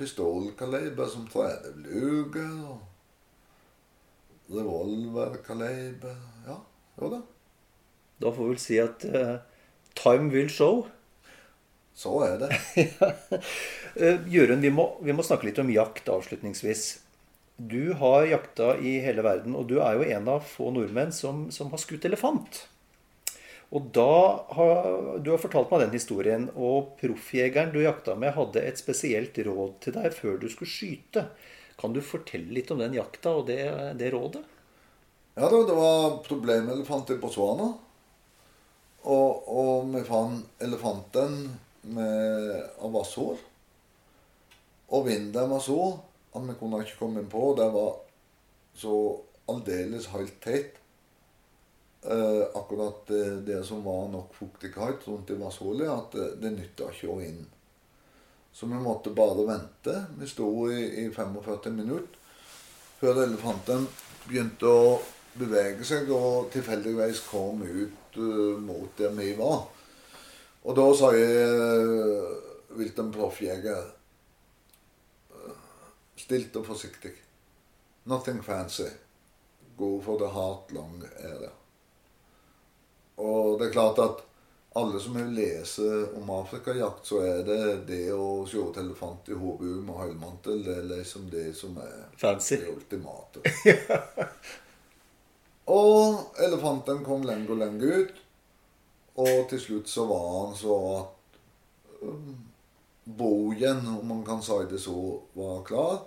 pistolkaliber 0.00 1.06
som 1.12 1.28
30 1.28 1.84
luger 1.84 2.54
og 2.72 2.80
revolverkaliber. 4.56 6.16
Ja, 6.48 6.56
jo 7.00 7.10
da. 7.12 7.20
Da 8.24 8.32
får 8.32 8.42
vi 8.42 8.54
vel 8.54 8.62
si 8.62 8.80
at 8.80 9.04
eh, 9.04 9.36
time 9.94 10.30
will 10.32 10.50
show. 10.50 10.86
Så 11.94 12.18
er 12.26 12.38
det. 12.42 12.52
Eh, 13.94 14.16
Jørund, 14.26 14.58
vi 14.58 14.70
vi 15.06 15.14
må 15.14 15.22
snakke 15.22 15.46
litt 15.46 15.58
om 15.62 15.68
jakt 15.70 16.08
avslutningsvis. 16.10 16.80
Du 17.56 17.92
har 18.00 18.24
jakta 18.26 18.72
i 18.82 18.96
hele 19.04 19.22
verden, 19.22 19.54
og 19.54 19.68
du 19.70 19.76
er 19.78 19.94
jo 19.94 20.08
en 20.16 20.30
av 20.32 20.40
få 20.42 20.72
nordmenn 20.74 21.12
som, 21.14 21.44
som 21.54 21.70
har 21.70 21.78
skutt 21.78 22.08
elefant. 22.08 22.64
Og 23.70 23.86
da 23.94 24.10
har, 24.56 24.88
Du 25.22 25.30
har 25.30 25.38
fortalt 25.42 25.70
meg 25.70 25.84
den 25.84 25.94
historien, 25.94 26.48
og 26.54 26.96
proffjegeren 26.98 27.70
du 27.70 27.80
jakta 27.84 28.16
med, 28.18 28.34
hadde 28.34 28.66
et 28.66 28.82
spesielt 28.82 29.38
råd 29.46 29.78
til 29.86 29.94
deg 29.94 30.10
før 30.14 30.42
du 30.42 30.48
skulle 30.50 30.74
skyte. 30.74 31.28
Kan 31.78 31.94
du 31.94 32.02
fortelle 32.02 32.50
litt 32.54 32.70
om 32.74 32.82
den 32.82 32.94
jakta 32.98 33.36
og 33.38 33.46
det, 33.50 33.62
det 33.98 34.10
rådet? 34.14 34.42
Ja 35.34 35.48
det 35.50 35.74
var 35.74 36.20
problemelefant 36.26 37.10
i 37.10 37.18
Botswana. 37.18 37.72
Og, 39.04 39.48
og 39.48 39.90
vi 39.92 40.00
fant 40.08 40.62
elefanten 40.64 41.36
med 41.92 42.54
av 42.80 42.94
vasshår. 42.94 43.42
Og 44.96 45.06
vinden 45.08 45.50
var 45.50 45.60
så 45.60 45.80
at 46.34 46.46
vi 46.48 46.56
kunne 46.58 46.80
ikke 46.82 46.98
komme 46.98 47.20
inn 47.20 47.30
på. 47.30 47.50
Det 47.58 47.68
var 47.74 47.98
så 48.80 48.94
aldeles 49.52 50.08
helt 50.14 50.38
tett. 50.42 50.80
Eh, 52.04 52.42
akkurat 52.54 53.06
det, 53.46 53.62
som 53.64 53.84
var 53.84 54.08
nok 54.12 54.34
fuktighet 54.36 55.06
rundt 55.08 55.30
i 55.30 55.38
vasshålet, 55.40 55.88
at 55.88 56.40
det 56.40 56.52
nytta 56.52 56.90
ikke 56.92 57.12
å 57.12 57.20
inn. 57.24 57.44
Så 58.54 58.68
vi 58.70 58.80
måtte 58.80 59.10
bare 59.10 59.46
vente. 59.48 59.94
Vi 60.18 60.28
sto 60.28 60.48
i, 60.70 61.04
i 61.04 61.08
45 61.12 61.72
minutter 61.72 62.20
før 63.00 63.24
elefanten 63.24 63.88
begynte 64.24 64.70
å 64.70 64.84
bevege 65.38 65.86
seg 65.86 66.10
og 66.14 66.50
tilfeldigvis 66.54 67.24
kom 67.28 67.62
ut 67.62 68.18
uh, 68.18 68.58
mot 68.60 68.98
der 68.98 69.14
vi 69.16 69.32
var. 69.38 69.64
Og 70.64 70.76
da 70.76 70.86
sa 70.96 71.10
jeg 71.16 71.30
uh, 72.74 72.84
en 72.98 73.12
Proffjeger 73.12 73.82
eh, 75.34 75.56
Stilt 76.16 76.56
og 76.56 76.66
forsiktig. 76.66 77.12
Nothing 78.04 78.42
fancy. 78.42 78.88
Go 79.76 80.00
for 80.00 80.18
the 80.18 80.30
heart 80.30 80.72
long 80.72 81.02
area. 81.18 81.50
Og 83.16 83.58
det 83.60 83.68
er 83.68 83.72
klart 83.72 83.98
at 83.98 84.24
alle 84.74 85.00
som 85.00 85.14
vil 85.14 85.30
lese 85.36 85.86
om 86.16 86.30
afrikajakt, 86.34 87.06
så 87.06 87.20
er 87.22 87.44
det 87.46 87.60
det 87.86 88.12
å 88.14 88.42
se 88.50 88.62
elefant 88.80 89.28
i 89.30 89.36
hodet 89.38 89.76
med 89.86 90.00
høymantel, 90.00 90.64
det 90.66 90.78
er 90.80 90.88
liksom 90.88 91.28
det 91.30 91.52
som 91.54 91.76
er 91.78 92.08
Fancy. 92.18 92.58
det 92.58 92.72
ultimate. 92.74 93.44
og 95.64 96.36
elefanten 96.44 97.04
kom 97.04 97.24
lenger 97.24 97.54
og 97.54 97.60
lenger 97.62 98.00
ut. 98.00 98.16
Og 99.24 99.46
til 99.48 99.60
slutt 99.62 99.88
så 99.88 100.04
var 100.08 100.24
han 100.32 100.56
så 100.58 100.74
at 100.98 101.38
um, 102.02 102.34
bogen, 103.04 103.86
om 103.88 104.06
man 104.08 104.24
kan 104.26 104.42
si 104.42 104.58
det 104.70 104.80
så, 104.82 104.96
var 105.32 105.62
klar. 105.64 106.02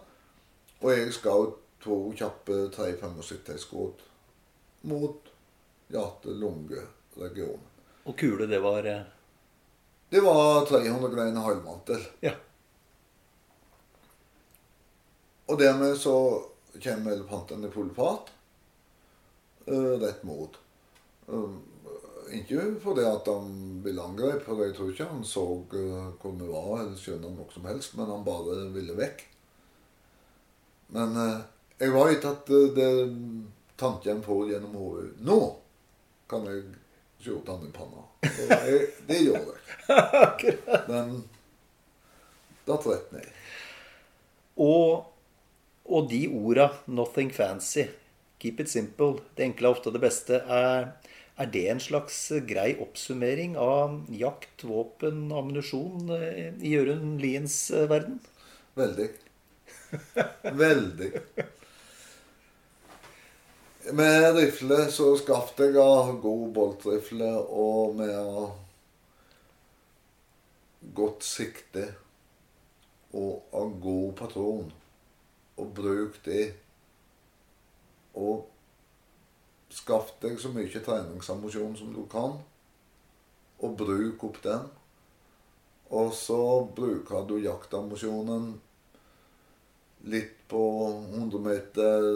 Og 0.81 0.91
jeg 0.91 1.15
skjøt 1.15 1.55
to 1.81 1.97
kjappe 2.17 2.67
375-skudd 2.75 4.03
mot 4.91 5.31
hjerte-lunge-regionen. 5.93 7.65
Og 8.07 8.17
kule, 8.19 8.47
det 8.47 8.59
var 8.63 8.85
eh, 8.87 9.01
Det 10.09 10.21
var 10.23 10.65
300 10.65 11.09
greiner 11.15 11.41
halvmantel. 11.43 12.03
Ja. 12.21 12.35
Og 15.47 15.59
dermed 15.59 15.97
så 15.97 16.43
kommer 16.83 17.11
elefanten 17.11 17.65
i 17.65 17.71
full 17.71 17.89
fart 17.95 18.31
rett 19.67 20.23
mot. 20.27 20.55
Um, 21.27 21.57
ikke 22.33 22.63
fordi 22.83 23.03
at 23.07 23.27
han 23.29 23.81
ville 23.83 24.03
angripe, 24.03 24.43
for 24.45 24.63
jeg 24.63 24.75
tror 24.75 24.91
ikke 24.91 25.09
han 25.09 25.23
så 25.27 25.43
eh, 25.75 26.07
hvor 26.21 26.33
vi 26.35 26.47
var, 26.49 26.71
eller 26.81 26.99
skjønner 26.99 27.31
noe 27.31 27.53
som 27.53 27.67
helst, 27.69 27.95
men 27.97 28.11
han 28.11 28.25
bare 28.25 28.57
ville 28.73 28.95
vekk. 28.97 29.23
Men 30.95 31.15
eh, 31.23 31.45
jeg 31.83 31.93
var 31.95 32.11
ikke 32.11 32.33
at 32.35 32.51
eh, 32.51 32.67
det 32.75 32.89
tanken 33.79 34.23
får 34.25 34.51
gjennom 34.51 34.75
hodet. 34.75 35.09
Nå 35.23 35.39
kan 36.27 36.47
jeg 36.49 36.63
skjorte 37.23 37.55
han 37.55 37.67
i 37.67 37.73
panna. 37.75 38.05
Jeg, 38.23 38.87
det 39.07 39.21
gjorde 39.23 39.55
jeg. 39.55 40.57
Men 40.89 41.21
da 42.67 42.79
tretnet 42.81 43.23
jeg. 43.23 43.35
Og, 44.57 45.05
og 45.85 46.09
de 46.09 46.25
orda 46.33 46.71
'nothing 46.87 47.29
fancy', 47.31 47.87
'keep 48.39 48.59
it 48.59 48.69
simple', 48.69 49.21
'det 49.35 49.45
enkle 49.45 49.67
er 49.67 49.71
ofte 49.71 49.91
det 49.93 50.01
beste', 50.01 50.41
er, 50.47 50.91
er 51.37 51.45
det 51.45 51.69
en 51.69 51.79
slags 51.79 52.31
grei 52.47 52.75
oppsummering 52.81 53.57
av 53.57 54.05
jakt, 54.09 54.63
våpen, 54.63 55.31
ammunisjon 55.31 56.09
eh, 56.09 56.53
i 56.61 56.73
Jørund 56.75 57.21
Liens 57.21 57.71
eh, 57.71 57.89
verden? 57.89 58.19
Veldig. 58.75 59.09
Veldig. 60.43 61.11
Med 63.93 64.35
rifle 64.35 64.91
så 64.91 65.13
skaffet 65.15 65.69
jeg 65.69 65.79
av 65.79 66.17
god 66.21 66.47
boltrifle, 66.53 67.29
og 67.47 67.95
med 67.95 68.49
godt 70.97 71.23
sikte 71.23 71.85
og 73.15 73.55
av 73.55 73.71
god 73.81 74.11
patron. 74.19 74.73
Og 75.57 75.71
bruk 75.73 76.19
det. 76.25 76.51
Og 78.17 79.73
skaff 79.73 80.13
deg 80.21 80.39
så 80.41 80.51
mye 80.53 80.83
treningsammunisjon 80.83 81.75
som 81.77 81.93
du 81.93 82.03
kan, 82.11 82.37
og 83.57 83.75
bruk 83.79 84.23
opp 84.29 84.39
den. 84.43 84.69
Og 85.97 86.13
så 86.15 86.39
bruker 86.75 87.27
du 87.27 87.37
jaktammunisjonen 87.39 88.55
litt 90.11 90.35
på 90.47 90.63
100 91.13 91.39
meter, 91.43 92.07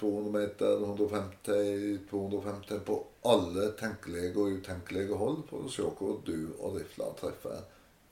200 0.00 0.32
meter, 0.32 0.82
150, 0.84 1.98
250 2.10 2.82
på 2.86 2.98
alle 3.32 3.70
tenkelige 3.78 4.34
og 4.36 4.58
utenkelige 4.58 5.18
hold 5.18 5.44
for 5.48 5.66
å 5.66 5.72
se 5.72 5.86
hvor 5.98 6.20
du 6.26 6.36
og 6.58 6.78
rifla 6.78 7.12
treffer 7.18 7.62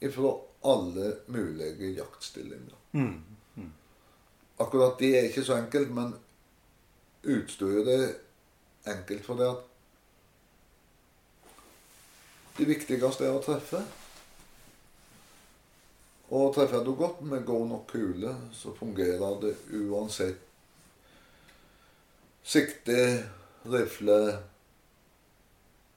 ifra 0.00 0.32
alle 0.70 1.12
mulige 1.26 1.92
jaktstillinger. 1.96 2.78
Mm. 2.92 3.18
Akkurat 4.60 4.98
de 5.00 5.14
er 5.16 5.28
ikke 5.28 5.44
så 5.44 5.56
enkelt, 5.56 5.92
men 5.96 6.12
utstyret 7.22 7.86
det 7.86 8.14
enkelt 8.90 9.24
for 9.24 9.40
det 9.40 9.48
at 9.50 9.66
det 12.58 12.68
viktigste 12.68 13.24
er 13.24 13.34
å 13.36 13.42
treffe. 13.44 13.80
Og 16.30 16.52
treffer 16.54 16.84
du 16.84 16.92
godt 16.94 17.22
med 17.26 17.46
god 17.46 17.66
nok 17.70 17.86
kule, 17.90 18.34
så 18.52 18.74
fungerer 18.76 19.40
det 19.42 19.54
uansett 19.74 20.46
sikte, 22.44 23.24
rifle, 23.64 24.38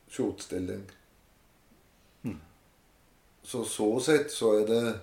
skjotstilling. 0.10 0.86
Så 3.44 3.66
så 3.68 4.00
sett 4.00 4.32
så 4.32 4.54
er 4.62 4.68
det 4.68 5.00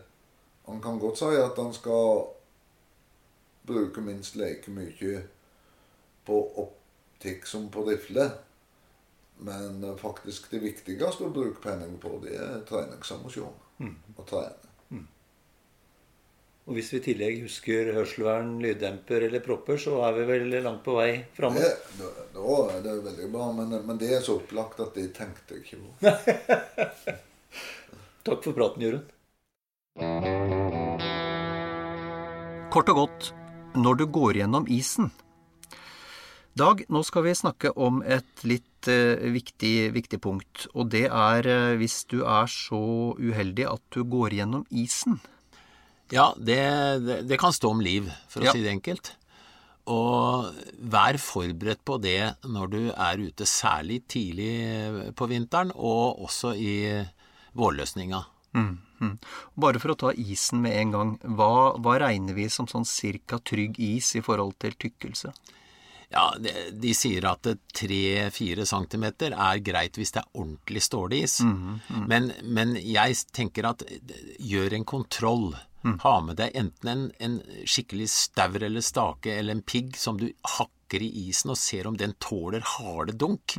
Han 0.67 0.83
kan 0.83 0.99
godt 0.99 1.19
si 1.19 1.25
at 1.37 1.57
han 1.59 1.73
skal 1.75 2.29
bruke 3.67 4.01
minst 4.01 4.37
like 4.37 4.71
mye 4.71 5.23
på 6.31 6.41
optikk 6.65 7.45
som 7.51 7.69
på 7.75 7.85
rifle. 7.91 8.31
Men 9.45 9.85
eh, 9.85 9.97
faktisk 10.01 10.51
det 10.55 10.63
viktigste 10.65 11.27
å 11.27 11.35
bruke 11.35 11.63
penning 11.65 11.99
på, 12.01 12.17
det 12.25 12.39
er 12.39 12.65
treningsammunisjon. 12.69 13.57
Å 14.17 14.29
trene. 14.29 14.71
Og 16.71 16.77
hvis 16.77 16.93
vi 16.93 16.99
i 17.01 17.03
tillegg 17.03 17.41
husker 17.43 17.89
hørselvern, 17.97 18.53
lyddemper 18.63 19.25
eller 19.27 19.43
propper, 19.43 19.75
så 19.81 19.97
er 20.07 20.13
vi 20.21 20.27
vel 20.29 20.53
langt 20.63 20.85
på 20.85 20.93
vei 21.01 21.25
framme. 21.35 21.59
Det, 21.65 21.97
da, 21.99 22.11
da 22.37 22.59
er 22.77 22.85
det 22.85 22.93
veldig 23.09 23.31
bra, 23.33 23.49
men, 23.57 23.75
men 23.89 23.99
det 23.99 24.13
er 24.15 24.23
så 24.23 24.37
opplagt 24.39 24.79
at 24.85 24.95
det 24.95 25.09
tenkte 25.17 25.59
jeg 25.59 25.65
ikke 25.65 25.81
på. 25.83 25.89
Takk 28.29 28.45
for 28.45 28.55
praten, 28.55 28.85
Jørund. 28.87 29.11
Kort 32.71 32.93
og 32.95 33.01
godt, 33.01 33.33
når 33.75 33.99
du 33.99 34.07
går 34.21 34.39
gjennom 34.45 34.71
isen. 34.71 35.11
Dag, 36.59 36.83
nå 36.91 37.01
skal 37.07 37.25
vi 37.29 37.35
snakke 37.39 37.71
om 37.79 38.01
et 38.03 38.43
litt 38.49 38.89
eh, 38.91 39.23
viktig, 39.33 39.93
viktig 39.95 40.19
punkt. 40.23 40.67
Og 40.75 40.89
det 40.93 41.07
er 41.07 41.47
eh, 41.47 41.77
hvis 41.81 42.03
du 42.11 42.21
er 42.27 42.51
så 42.51 42.81
uheldig 43.21 43.69
at 43.71 43.83
du 43.95 44.03
går 44.05 44.35
gjennom 44.41 44.65
isen. 44.71 45.21
Ja, 46.11 46.33
det, 46.37 46.59
det, 47.07 47.21
det 47.31 47.39
kan 47.39 47.55
stå 47.55 47.71
om 47.71 47.81
liv, 47.85 48.11
for 48.29 48.43
å 48.43 48.49
Ja. 48.51 48.53
si 48.57 48.65
det 48.65 48.73
enkelt. 48.75 49.13
Og 49.91 50.51
vær 50.91 51.17
forberedt 51.23 51.85
på 51.87 51.97
det 52.03 52.35
når 52.45 52.67
du 52.75 52.81
er 52.93 53.23
ute, 53.23 53.47
særlig 53.49 54.03
tidlig 54.11 55.15
på 55.19 55.27
vinteren, 55.31 55.71
og 55.75 56.21
også 56.27 56.53
i 56.59 56.75
vårløsninga. 57.59 58.25
Mhm. 58.59 59.15
Bare 59.57 59.81
for 59.81 59.95
å 59.95 59.97
ta 59.97 60.11
isen 60.13 60.61
med 60.61 60.75
en 60.77 60.91
gang. 60.93 61.11
Hva, 61.25 61.79
hva 61.81 61.95
regner 62.03 62.35
vi 62.37 62.49
som 62.53 62.67
sånn 62.69 62.85
cirka 62.85 63.39
trygg 63.41 63.79
is 63.81 64.11
i 64.19 64.21
forhold 64.21 64.59
til 64.61 64.75
tykkelse? 64.77 65.31
Ja, 66.11 66.25
de, 66.41 66.91
sier 66.95 67.23
at 67.31 67.47
3-4 67.79 68.65
cm 68.67 69.05
er 69.31 69.61
greit 69.63 69.95
hvis 70.01 70.11
det 70.17 70.25
er 70.25 70.31
ordentlig 70.43 70.83
stålis. 70.83 71.37
Men, 72.11 72.33
men 72.43 72.75
jeg 72.83 73.15
tenker 73.37 73.69
at 73.71 73.85
gjør 74.43 74.75
en 74.81 74.85
kontroll. 74.91 75.53
Ha 76.03 76.17
med 76.21 76.37
deg 76.37 76.57
enten 76.61 76.89
en, 76.93 77.05
en 77.25 77.37
skikkelig 77.65 78.11
staur 78.13 78.59
eller 78.67 78.83
stake 78.85 79.33
eller 79.39 79.55
en 79.57 79.63
pigg 79.63 79.95
som 79.97 80.19
du 80.21 80.27
hakker 80.59 81.01
i 81.07 81.13
isen 81.29 81.55
og 81.55 81.57
ser 81.57 81.87
om 81.89 81.97
den 81.97 82.13
tåler 82.21 82.61
harde 82.77 83.15
dunk. 83.17 83.55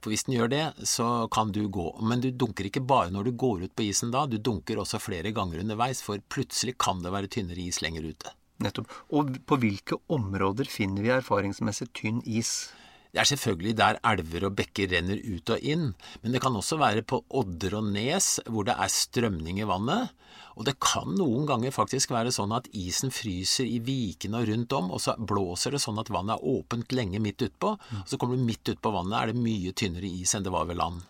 For 0.00 0.12
hvis 0.12 0.24
den 0.28 0.36
gjør 0.36 0.48
det, 0.52 0.66
så 0.88 1.06
kan 1.32 1.50
du 1.52 1.64
gå. 1.68 1.88
Men 2.06 2.22
du 2.24 2.30
dunker 2.30 2.68
ikke 2.68 2.84
bare 2.88 3.10
når 3.12 3.24
du 3.24 3.32
går 3.40 3.64
ut 3.66 3.74
på 3.76 3.88
isen 3.88 4.12
da, 4.14 4.26
du 4.30 4.38
dunker 4.38 4.78
også 4.80 5.00
flere 5.00 5.32
ganger 5.36 5.60
underveis, 5.64 6.00
for 6.04 6.22
plutselig 6.32 6.76
kan 6.80 7.02
det 7.04 7.12
være 7.12 7.28
tynnere 7.28 7.66
is 7.66 7.82
lenger 7.84 8.06
ute. 8.12 8.32
Nettopp. 8.60 8.92
Og 9.16 9.32
på 9.48 9.58
hvilke 9.62 9.98
områder 10.12 10.68
finner 10.68 11.04
vi 11.04 11.14
erfaringsmessig 11.14 11.88
tynn 11.96 12.20
is? 12.28 12.70
Det 13.10 13.18
er 13.24 13.26
selvfølgelig 13.26 13.74
der 13.78 13.98
elver 14.06 14.44
og 14.46 14.56
bekker 14.60 14.92
renner 14.92 15.18
ut 15.18 15.50
og 15.50 15.64
inn, 15.66 15.88
men 16.22 16.34
det 16.34 16.42
kan 16.44 16.54
også 16.54 16.78
være 16.78 17.02
på 17.02 17.18
odder 17.40 17.74
og 17.80 17.88
nes 17.90 18.36
hvor 18.46 18.68
det 18.68 18.76
er 18.78 18.92
strømning 18.94 19.58
i 19.58 19.66
vannet. 19.66 20.12
Og 20.54 20.66
det 20.68 20.76
kan 20.82 21.08
noen 21.16 21.46
ganger 21.48 21.74
faktisk 21.74 22.12
være 22.14 22.30
sånn 22.34 22.52
at 22.54 22.68
isen 22.76 23.10
fryser 23.14 23.66
i 23.66 23.80
vikene 23.82 24.42
og 24.42 24.50
rundt 24.50 24.76
om, 24.76 24.92
og 24.94 25.02
så 25.02 25.16
blåser 25.16 25.74
det 25.74 25.82
sånn 25.82 25.98
at 26.02 26.12
vannet 26.12 26.36
er 26.36 26.52
åpent 26.52 26.94
lenge 26.94 27.22
midt 27.22 27.42
utpå. 27.48 27.72
Og 27.80 28.06
så 28.12 28.20
kommer 28.20 28.38
du 28.38 28.46
midt 28.46 28.70
utpå 28.76 28.92
vannet, 28.94 29.16
er 29.18 29.32
det 29.32 29.42
mye 29.42 29.74
tynnere 29.74 30.10
is 30.10 30.36
enn 30.36 30.46
det 30.46 30.54
var 30.54 30.68
ved 30.70 30.78
land. 30.78 31.02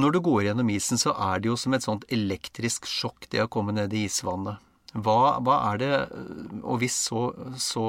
Når 0.00 0.12
du 0.14 0.20
går 0.22 0.44
gjennom 0.46 0.68
isen, 0.70 1.00
så 1.02 1.12
er 1.18 1.40
det 1.42 1.50
jo 1.50 1.56
som 1.58 1.74
et 1.74 1.84
sånt 1.84 2.06
elektrisk 2.14 2.86
sjokk 2.86 3.26
det 3.32 3.42
å 3.42 3.50
komme 3.50 3.74
ned 3.74 3.92
i 3.92 4.04
isvannet. 4.06 4.62
Hva, 4.90 5.38
hva 5.46 5.56
er 5.70 5.78
det, 5.78 5.90
og 6.66 6.80
hvis 6.82 6.96
så, 7.06 7.20
så 7.62 7.84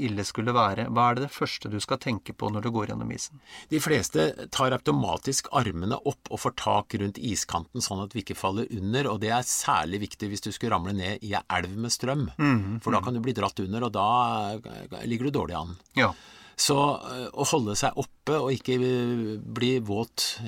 ille 0.00 0.24
skulle 0.24 0.54
være, 0.56 0.86
hva 0.88 1.10
er 1.10 1.18
det 1.18 1.26
det 1.26 1.34
første 1.34 1.68
du 1.68 1.76
skal 1.84 2.00
tenke 2.00 2.32
på 2.32 2.48
når 2.48 2.64
du 2.64 2.70
går 2.72 2.92
gjennom 2.92 3.10
isen? 3.12 3.42
De 3.68 3.80
fleste 3.84 4.30
tar 4.54 4.72
automatisk 4.72 5.50
armene 5.52 5.98
opp 6.08 6.32
og 6.32 6.40
får 6.40 6.56
tak 6.62 6.96
rundt 7.02 7.20
iskanten 7.20 7.84
sånn 7.84 8.00
at 8.06 8.16
vi 8.16 8.24
ikke 8.24 8.38
faller 8.38 8.70
under, 8.72 9.10
og 9.12 9.20
det 9.20 9.34
er 9.36 9.44
særlig 9.44 10.00
viktig 10.06 10.32
hvis 10.32 10.46
du 10.46 10.50
skulle 10.54 10.72
ramle 10.72 10.96
ned 10.96 11.20
i 11.26 11.34
ei 11.36 11.44
elv 11.58 11.76
med 11.76 11.92
strøm, 11.92 12.26
for 12.80 12.96
da 12.96 13.04
kan 13.04 13.18
du 13.18 13.20
bli 13.24 13.36
dratt 13.36 13.60
under, 13.66 13.84
og 13.84 13.94
da 13.98 15.04
ligger 15.04 15.28
du 15.28 15.36
dårlig 15.36 15.58
an. 15.60 15.76
Ja. 16.00 16.12
Så 16.58 16.74
øh, 16.74 17.28
å 17.38 17.44
holde 17.52 17.76
seg 17.78 17.94
oppe 18.00 18.34
og 18.40 18.50
ikke 18.56 18.80
bli 19.44 19.76
våt 19.84 20.40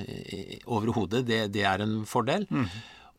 over 0.65 0.91
hodet, 0.97 1.23
det, 1.29 1.45
det 1.53 1.63
er 1.63 1.85
en 1.85 2.01
fordel. 2.09 2.49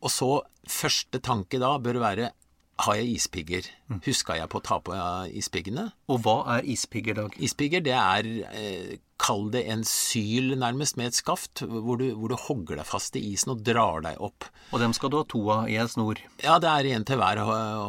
Og 0.03 0.11
så 0.11 0.29
første 0.69 1.19
tanke 1.23 1.59
da 1.63 1.77
bør 1.81 2.03
være 2.03 2.33
har 2.81 2.97
jeg 2.97 3.17
ispigger? 3.19 3.67
Huska 4.03 4.35
jeg 4.39 4.49
på 4.49 4.57
å 4.57 4.63
ta 4.65 4.79
på 4.81 4.97
ispiggene? 5.37 5.91
Og 6.09 6.23
hva 6.25 6.37
er 6.55 6.69
ispigger, 6.73 7.19
Dag? 7.19 7.35
Ispigger, 7.37 7.83
det 7.85 7.93
er 7.93 8.29
eh, 8.49 8.95
Kall 9.23 9.45
det 9.53 9.61
en 9.71 9.85
syl, 9.87 10.55
nærmest, 10.59 10.97
med 10.99 11.11
et 11.11 11.15
skaft, 11.15 11.61
hvor 11.63 12.01
du, 12.01 12.09
hvor 12.17 12.33
du 12.33 12.35
hogger 12.35 12.81
deg 12.81 12.89
fast 12.89 13.15
i 13.15 13.21
isen 13.29 13.53
og 13.53 13.61
drar 13.63 14.01
deg 14.03 14.17
opp. 14.19 14.49
Og 14.73 14.81
dem 14.81 14.95
skal 14.97 15.13
du 15.13 15.19
ha 15.21 15.23
to 15.29 15.43
av 15.53 15.69
i 15.71 15.77
en 15.79 15.87
snor. 15.87 16.19
Ja, 16.43 16.57
det 16.59 16.71
er 16.73 16.89
en 16.91 17.05
til 17.07 17.21
hver 17.21 17.39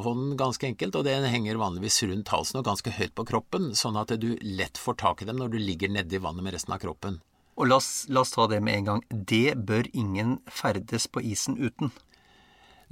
hånd, 0.04 0.36
ganske 0.38 0.68
enkelt, 0.68 1.00
og 1.00 1.08
det 1.08 1.16
henger 1.32 1.58
vanligvis 1.58 2.04
rundt 2.06 2.30
halsen 2.30 2.60
og 2.60 2.68
ganske 2.68 2.94
høyt 2.94 3.16
på 3.16 3.26
kroppen, 3.32 3.72
sånn 3.74 3.98
at 3.98 4.14
du 4.20 4.34
lett 4.44 4.78
får 4.78 5.00
tak 5.00 5.24
i 5.24 5.30
dem 5.32 5.40
når 5.40 5.56
du 5.56 5.58
ligger 5.64 5.90
nedi 5.90 6.22
vannet 6.22 6.44
med 6.44 6.54
resten 6.54 6.76
av 6.76 6.84
kroppen. 6.84 7.18
Og 7.58 7.70
la 7.70 7.80
oss, 7.80 8.04
la 8.10 8.22
oss 8.22 8.34
ta 8.34 8.46
det 8.50 8.60
med 8.62 8.82
en 8.82 8.90
gang. 8.92 9.04
Det 9.10 9.56
bør 9.58 9.88
ingen 9.94 10.38
ferdes 10.50 11.08
på 11.10 11.24
isen 11.24 11.58
uten. 11.58 11.90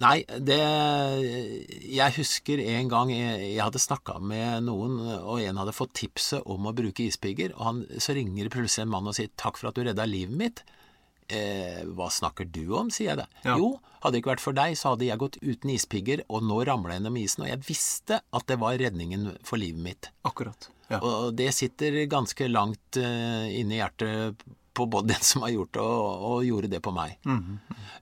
Nei, 0.03 0.25
det 0.27 0.59
Jeg 1.87 2.17
husker 2.17 2.63
en 2.65 2.91
gang 2.91 3.13
jeg, 3.15 3.41
jeg 3.55 3.63
hadde 3.63 3.83
snakka 3.83 4.19
med 4.19 4.67
noen, 4.67 4.99
og 5.21 5.43
en 5.43 5.61
hadde 5.63 5.77
fått 5.77 5.95
tipset 6.01 6.43
om 6.51 6.69
å 6.69 6.75
bruke 6.77 7.07
ispigger, 7.07 7.55
og 7.57 7.67
han, 7.69 7.83
så 8.03 8.17
ringer 8.19 8.51
plutselig 8.53 8.87
en 8.87 8.95
mann 8.95 9.09
og 9.09 9.17
sier 9.19 9.31
'takk 9.37 9.61
for 9.61 9.71
at 9.71 9.79
du 9.79 9.87
redda 9.87 10.09
livet 10.09 10.39
mitt'. 10.39 10.65
Eh, 11.33 11.85
hva 11.97 12.11
snakker 12.13 12.49
du 12.51 12.75
om, 12.77 12.91
sier 12.93 13.13
jeg 13.13 13.23
det. 13.23 13.29
Ja. 13.47 13.55
Jo, 13.57 13.79
hadde 14.03 14.17
det 14.17 14.23
ikke 14.23 14.33
vært 14.35 14.45
for 14.45 14.57
deg, 14.57 14.75
så 14.77 14.93
hadde 14.93 15.07
jeg 15.07 15.21
gått 15.23 15.39
uten 15.41 15.71
ispigger, 15.73 16.25
og 16.29 16.43
nå 16.45 16.59
ramla 16.67 16.93
jeg 16.93 17.01
gjennom 17.01 17.21
isen, 17.23 17.45
og 17.45 17.53
jeg 17.53 17.63
visste 17.69 18.19
at 18.21 18.49
det 18.51 18.59
var 18.61 18.77
redningen 18.83 19.31
for 19.47 19.63
livet 19.63 19.85
mitt. 19.87 20.11
Akkurat. 20.29 20.69
Ja. 20.91 20.99
Og 21.01 21.33
det 21.39 21.49
sitter 21.57 22.03
ganske 22.11 22.49
langt 22.51 22.99
uh, 23.01 23.47
inne 23.49 23.79
i 23.79 23.81
hjertet 23.81 24.43
på 24.75 24.87
både 24.91 25.13
den 25.13 25.27
som 25.27 25.45
har 25.45 25.53
gjort 25.55 25.75
det, 25.77 25.85
og, 25.85 26.25
og 26.31 26.47
gjorde 26.47 26.71
det 26.73 26.81
på 26.85 26.95
meg. 26.97 27.19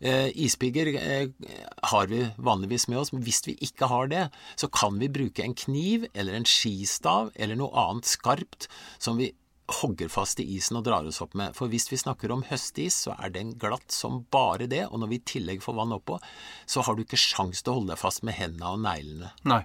Eh, 0.01 0.31
ispigger 0.47 0.93
eh, 0.97 1.51
har 1.93 2.11
vi 2.11 2.23
vanligvis 2.39 2.89
med 2.89 3.03
oss, 3.03 3.13
men 3.13 3.25
hvis 3.27 3.43
vi 3.47 3.57
ikke 3.67 3.91
har 3.91 4.11
det, 4.13 4.29
så 4.61 4.71
kan 4.73 4.99
vi 5.01 5.11
bruke 5.13 5.45
en 5.45 5.57
kniv 5.59 6.07
eller 6.15 6.39
en 6.39 6.49
skistav 6.49 7.33
eller 7.35 7.59
noe 7.59 7.75
annet 7.89 8.09
skarpt 8.09 8.71
som 8.99 9.21
vi 9.21 9.33
hogger 9.81 10.11
fast 10.11 10.41
i 10.43 10.47
isen 10.57 10.79
og 10.81 10.87
drar 10.87 11.07
oss 11.07 11.21
opp 11.23 11.37
med. 11.39 11.55
For 11.59 11.71
hvis 11.71 11.89
vi 11.93 11.99
snakker 12.01 12.33
om 12.35 12.43
høstis, 12.49 12.97
så 13.07 13.15
er 13.19 13.35
den 13.35 13.53
glatt 13.61 13.95
som 13.95 14.25
bare 14.33 14.69
det, 14.71 14.87
og 14.89 15.03
når 15.03 15.13
vi 15.13 15.21
i 15.21 15.29
tillegg 15.35 15.63
får 15.65 15.79
vann 15.79 15.95
oppå, 15.97 16.19
så 16.67 16.85
har 16.87 16.97
du 16.97 17.05
ikke 17.05 17.21
sjans 17.21 17.63
til 17.63 17.73
å 17.73 17.79
holde 17.81 17.95
deg 17.95 18.03
fast 18.03 18.25
med 18.27 18.39
hendene 18.39 18.75
og 18.75 18.83
neglene. 18.85 19.33
Nei. 19.49 19.63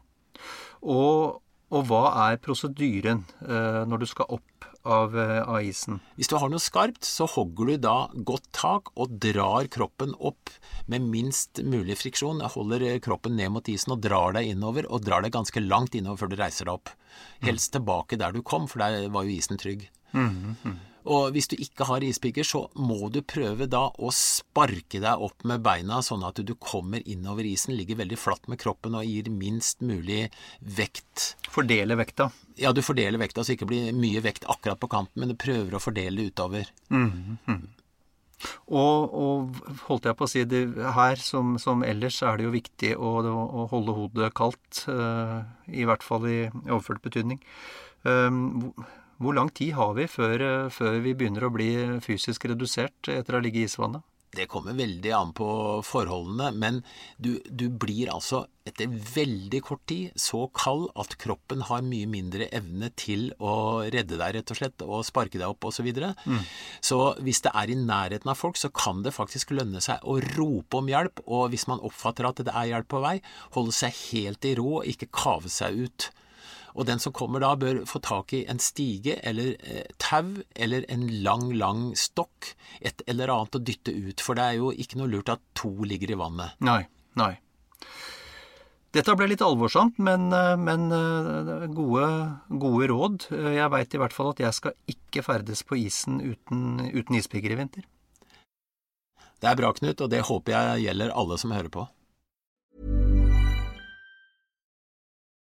Og, 0.86 1.42
og 1.74 1.90
hva 1.90 2.04
er 2.28 2.42
prosedyren 2.44 3.26
eh, 3.48 3.82
når 3.90 4.04
du 4.04 4.10
skal 4.12 4.38
opp 4.38 4.70
av, 4.86 5.18
eh, 5.20 5.42
av 5.42 5.62
isen? 5.66 6.00
Hvis 6.16 6.30
du 6.32 6.38
har 6.40 6.52
noe 6.52 6.62
skarpt, 6.62 7.04
så 7.06 7.28
hogger 7.30 7.72
du 7.72 7.78
da 7.86 7.96
godt 8.28 8.48
tak 8.56 8.92
og 8.96 9.18
drar 9.22 9.68
kroppen 9.74 10.16
opp 10.20 10.54
med 10.88 11.06
minst 11.12 11.62
mulig 11.64 11.98
friksjon. 12.00 12.44
Holder 12.56 12.88
eh, 12.88 13.00
kroppen 13.04 13.36
ned 13.36 13.54
mot 13.56 13.70
isen 13.72 13.96
og 13.96 14.02
drar 14.06 14.38
deg 14.38 14.54
innover, 14.54 14.90
og 14.90 15.06
drar 15.06 15.26
deg 15.26 15.36
ganske 15.36 15.64
langt 15.66 15.98
innover 15.98 16.24
før 16.24 16.34
du 16.34 16.40
reiser 16.42 16.70
deg 16.70 16.80
opp. 16.80 16.94
Helst 17.46 17.74
tilbake 17.76 18.20
der 18.22 18.36
du 18.36 18.44
kom, 18.46 18.70
for 18.72 18.84
der 18.84 19.10
var 19.14 19.28
jo 19.28 19.36
isen 19.36 19.62
trygg. 19.62 19.90
Og 21.06 21.36
hvis 21.36 21.50
du 21.52 21.56
ikke 21.62 21.86
har 21.90 22.04
ispigger, 22.06 22.48
så 22.48 22.64
må 22.82 23.12
du 23.14 23.22
prøve 23.26 23.68
da 23.70 23.84
å 23.94 24.10
sparke 24.14 25.02
deg 25.04 25.22
opp 25.28 25.46
med 25.48 25.62
beina, 25.66 26.02
sånn 26.06 26.26
at 26.26 26.42
du 26.42 26.56
kommer 26.58 27.06
innover 27.06 27.46
isen, 27.46 27.76
ligger 27.78 28.02
veldig 28.02 28.18
flatt 28.20 28.50
med 28.52 28.60
kroppen 28.62 28.98
og 28.98 29.06
gir 29.06 29.30
minst 29.30 29.86
mulig 29.86 30.26
vekt. 30.60 31.36
Fordele 31.54 31.98
vekta. 32.00 32.32
Ja, 32.58 32.74
du 32.74 32.82
fordeler 32.86 33.22
vekta 33.22 33.44
så 33.44 33.52
det 33.52 33.60
ikke 33.60 33.70
blir 33.70 33.96
mye 33.96 34.24
vekt 34.26 34.48
akkurat 34.50 34.82
på 34.82 34.90
kanten, 34.92 35.22
men 35.22 35.34
du 35.34 35.38
prøver 35.40 35.76
å 35.76 35.84
fordele 35.84 36.30
utover. 36.32 36.72
Mm, 36.90 37.38
-hmm. 37.46 37.66
Og, 38.68 39.14
og, 39.14 39.56
holdt 39.88 40.06
jeg 40.10 40.18
på 40.20 40.28
å 40.28 40.32
si, 40.32 40.44
det, 40.44 40.66
her 40.98 41.16
som, 41.22 41.56
som, 41.62 41.84
ellers 41.84 42.22
er 42.26 42.38
det 42.38 42.48
jo 42.48 42.54
viktig 42.56 42.96
å, 42.98 43.12
å 43.24 43.66
holde 43.72 43.96
hodet 43.98 44.34
kaldt. 44.38 44.86
Uh, 44.88 45.46
I 45.68 45.86
hvert 45.88 46.04
fall 46.04 46.28
i, 46.30 46.40
overført 46.66 47.04
betydning. 47.06 47.42
Um, 48.04 48.74
hvor 49.22 49.38
lang 49.38 49.52
tid 49.56 49.76
har 49.78 49.94
vi 49.98 50.10
før, 50.12 50.44
uh, 50.44 50.74
før, 50.74 51.00
vi 51.06 51.16
begynner 51.18 51.48
å 51.48 51.54
bli 51.54 51.72
fysisk 52.04 52.50
redusert 52.52 53.12
etter 53.12 53.36
å 53.36 53.40
ha 53.40 53.46
ligget 53.46 53.66
i 53.66 53.70
isvannet? 53.72 54.04
Det 54.36 54.48
kommer 54.52 54.76
veldig 54.76 55.12
an 55.16 55.32
på 55.36 55.48
forholdene, 55.86 56.50
men 56.60 56.82
du, 57.22 57.38
du, 57.48 57.70
blir 57.72 58.10
altså 58.12 58.46
etter 58.68 58.90
veldig 58.90 59.62
kort 59.64 59.84
tid 59.88 60.18
så 60.20 60.42
kald 60.58 60.90
at 61.00 61.16
kroppen 61.22 61.64
har 61.70 61.86
mye 61.86 62.10
mindre 62.10 62.50
evne 62.56 62.90
til 63.00 63.30
å 63.40 63.86
redde 63.94 64.18
deg, 64.20 64.36
rett 64.36 64.52
og 64.52 64.60
slett, 64.60 64.84
og 64.84 65.06
sparke 65.08 65.40
deg 65.40 65.48
opp 65.48 65.70
osv. 65.70 65.78
Så, 65.80 65.86
videre. 65.86 66.12
mm. 66.26 66.44
så 66.84 67.00
hvis 67.24 67.44
det 67.46 67.54
er 67.54 67.72
i 67.72 67.80
nærheten 67.80 68.32
av 68.32 68.40
folk, 68.40 68.60
så 68.60 68.72
kan 68.74 69.04
det 69.06 69.16
faktisk 69.16 69.54
lønne 69.56 69.84
seg 69.84 70.04
å 70.04 70.18
rope 70.36 70.82
om 70.82 70.92
hjelp, 70.92 71.24
og 71.28 71.52
hvis 71.54 71.68
man 71.72 71.84
oppfatter 71.86 72.28
at 72.28 72.44
det 72.44 72.52
er 72.52 72.74
hjelp 72.74 72.92
på 72.92 73.04
vei, 73.06 73.18
holde 73.56 73.76
seg 73.76 73.96
helt 74.10 74.50
i 74.50 74.56
ro 74.60 74.80
og 74.80 74.90
ikke 74.92 75.12
kave 75.14 75.52
seg 75.54 75.86
ut. 75.86 76.10
Og 76.76 76.88
den 76.90 77.00
som 77.00 77.14
kommer 77.16 77.40
da, 77.44 77.54
bør 77.56 77.84
få 77.88 78.02
tak 78.04 78.34
i 78.36 78.44
en 78.52 78.60
stige 78.60 79.16
eller 79.24 79.54
eh, 79.64 79.88
tau 80.02 80.44
eller 80.56 80.84
en 80.92 81.08
lang, 81.24 81.48
lang 81.56 81.88
stokk, 82.00 82.52
et 82.84 83.04
eller 83.08 83.32
annet 83.32 83.56
å 83.56 83.64
dytte 83.64 83.96
ut. 83.96 84.24
For 84.24 84.36
det 84.36 84.50
er 84.50 84.60
jo 84.60 84.74
ikke 84.76 85.00
noe 85.00 85.12
lurt 85.12 85.32
at 85.32 85.44
to 85.56 85.72
ligger 85.88 86.12
i 86.12 86.20
vannet. 86.20 86.60
Nei, 86.68 86.82
nei. 87.20 87.34
Dette 88.96 89.12
ble 89.20 89.28
litt 89.28 89.44
alvorsomt, 89.44 89.98
men, 90.04 90.30
eh, 90.36 90.54
men 90.60 90.88
eh, 90.96 91.66
gode, 91.76 92.12
gode, 92.50 92.92
råd. 92.92 93.28
Jeg 93.32 93.72
veit 93.72 93.96
i 93.96 94.04
hvert 94.04 94.16
fall 94.16 94.32
at 94.36 94.44
jeg 94.44 94.60
skal 94.60 94.76
ikke 94.92 95.24
ferdes 95.26 95.64
på 95.68 95.80
isen 95.80 96.22
uten, 96.24 96.80
uten 96.92 97.20
ispigger 97.20 97.56
i 97.56 97.60
vinter. 97.64 97.88
Det 99.40 99.52
er 99.52 99.60
bra, 99.60 99.72
Knut, 99.76 100.00
og 100.00 100.12
det 100.12 100.24
håper 100.28 100.56
jeg 100.56 100.88
gjelder 100.88 101.12
alle 101.16 101.40
som 101.40 101.52
hører 101.56 101.72
på. 101.72 101.84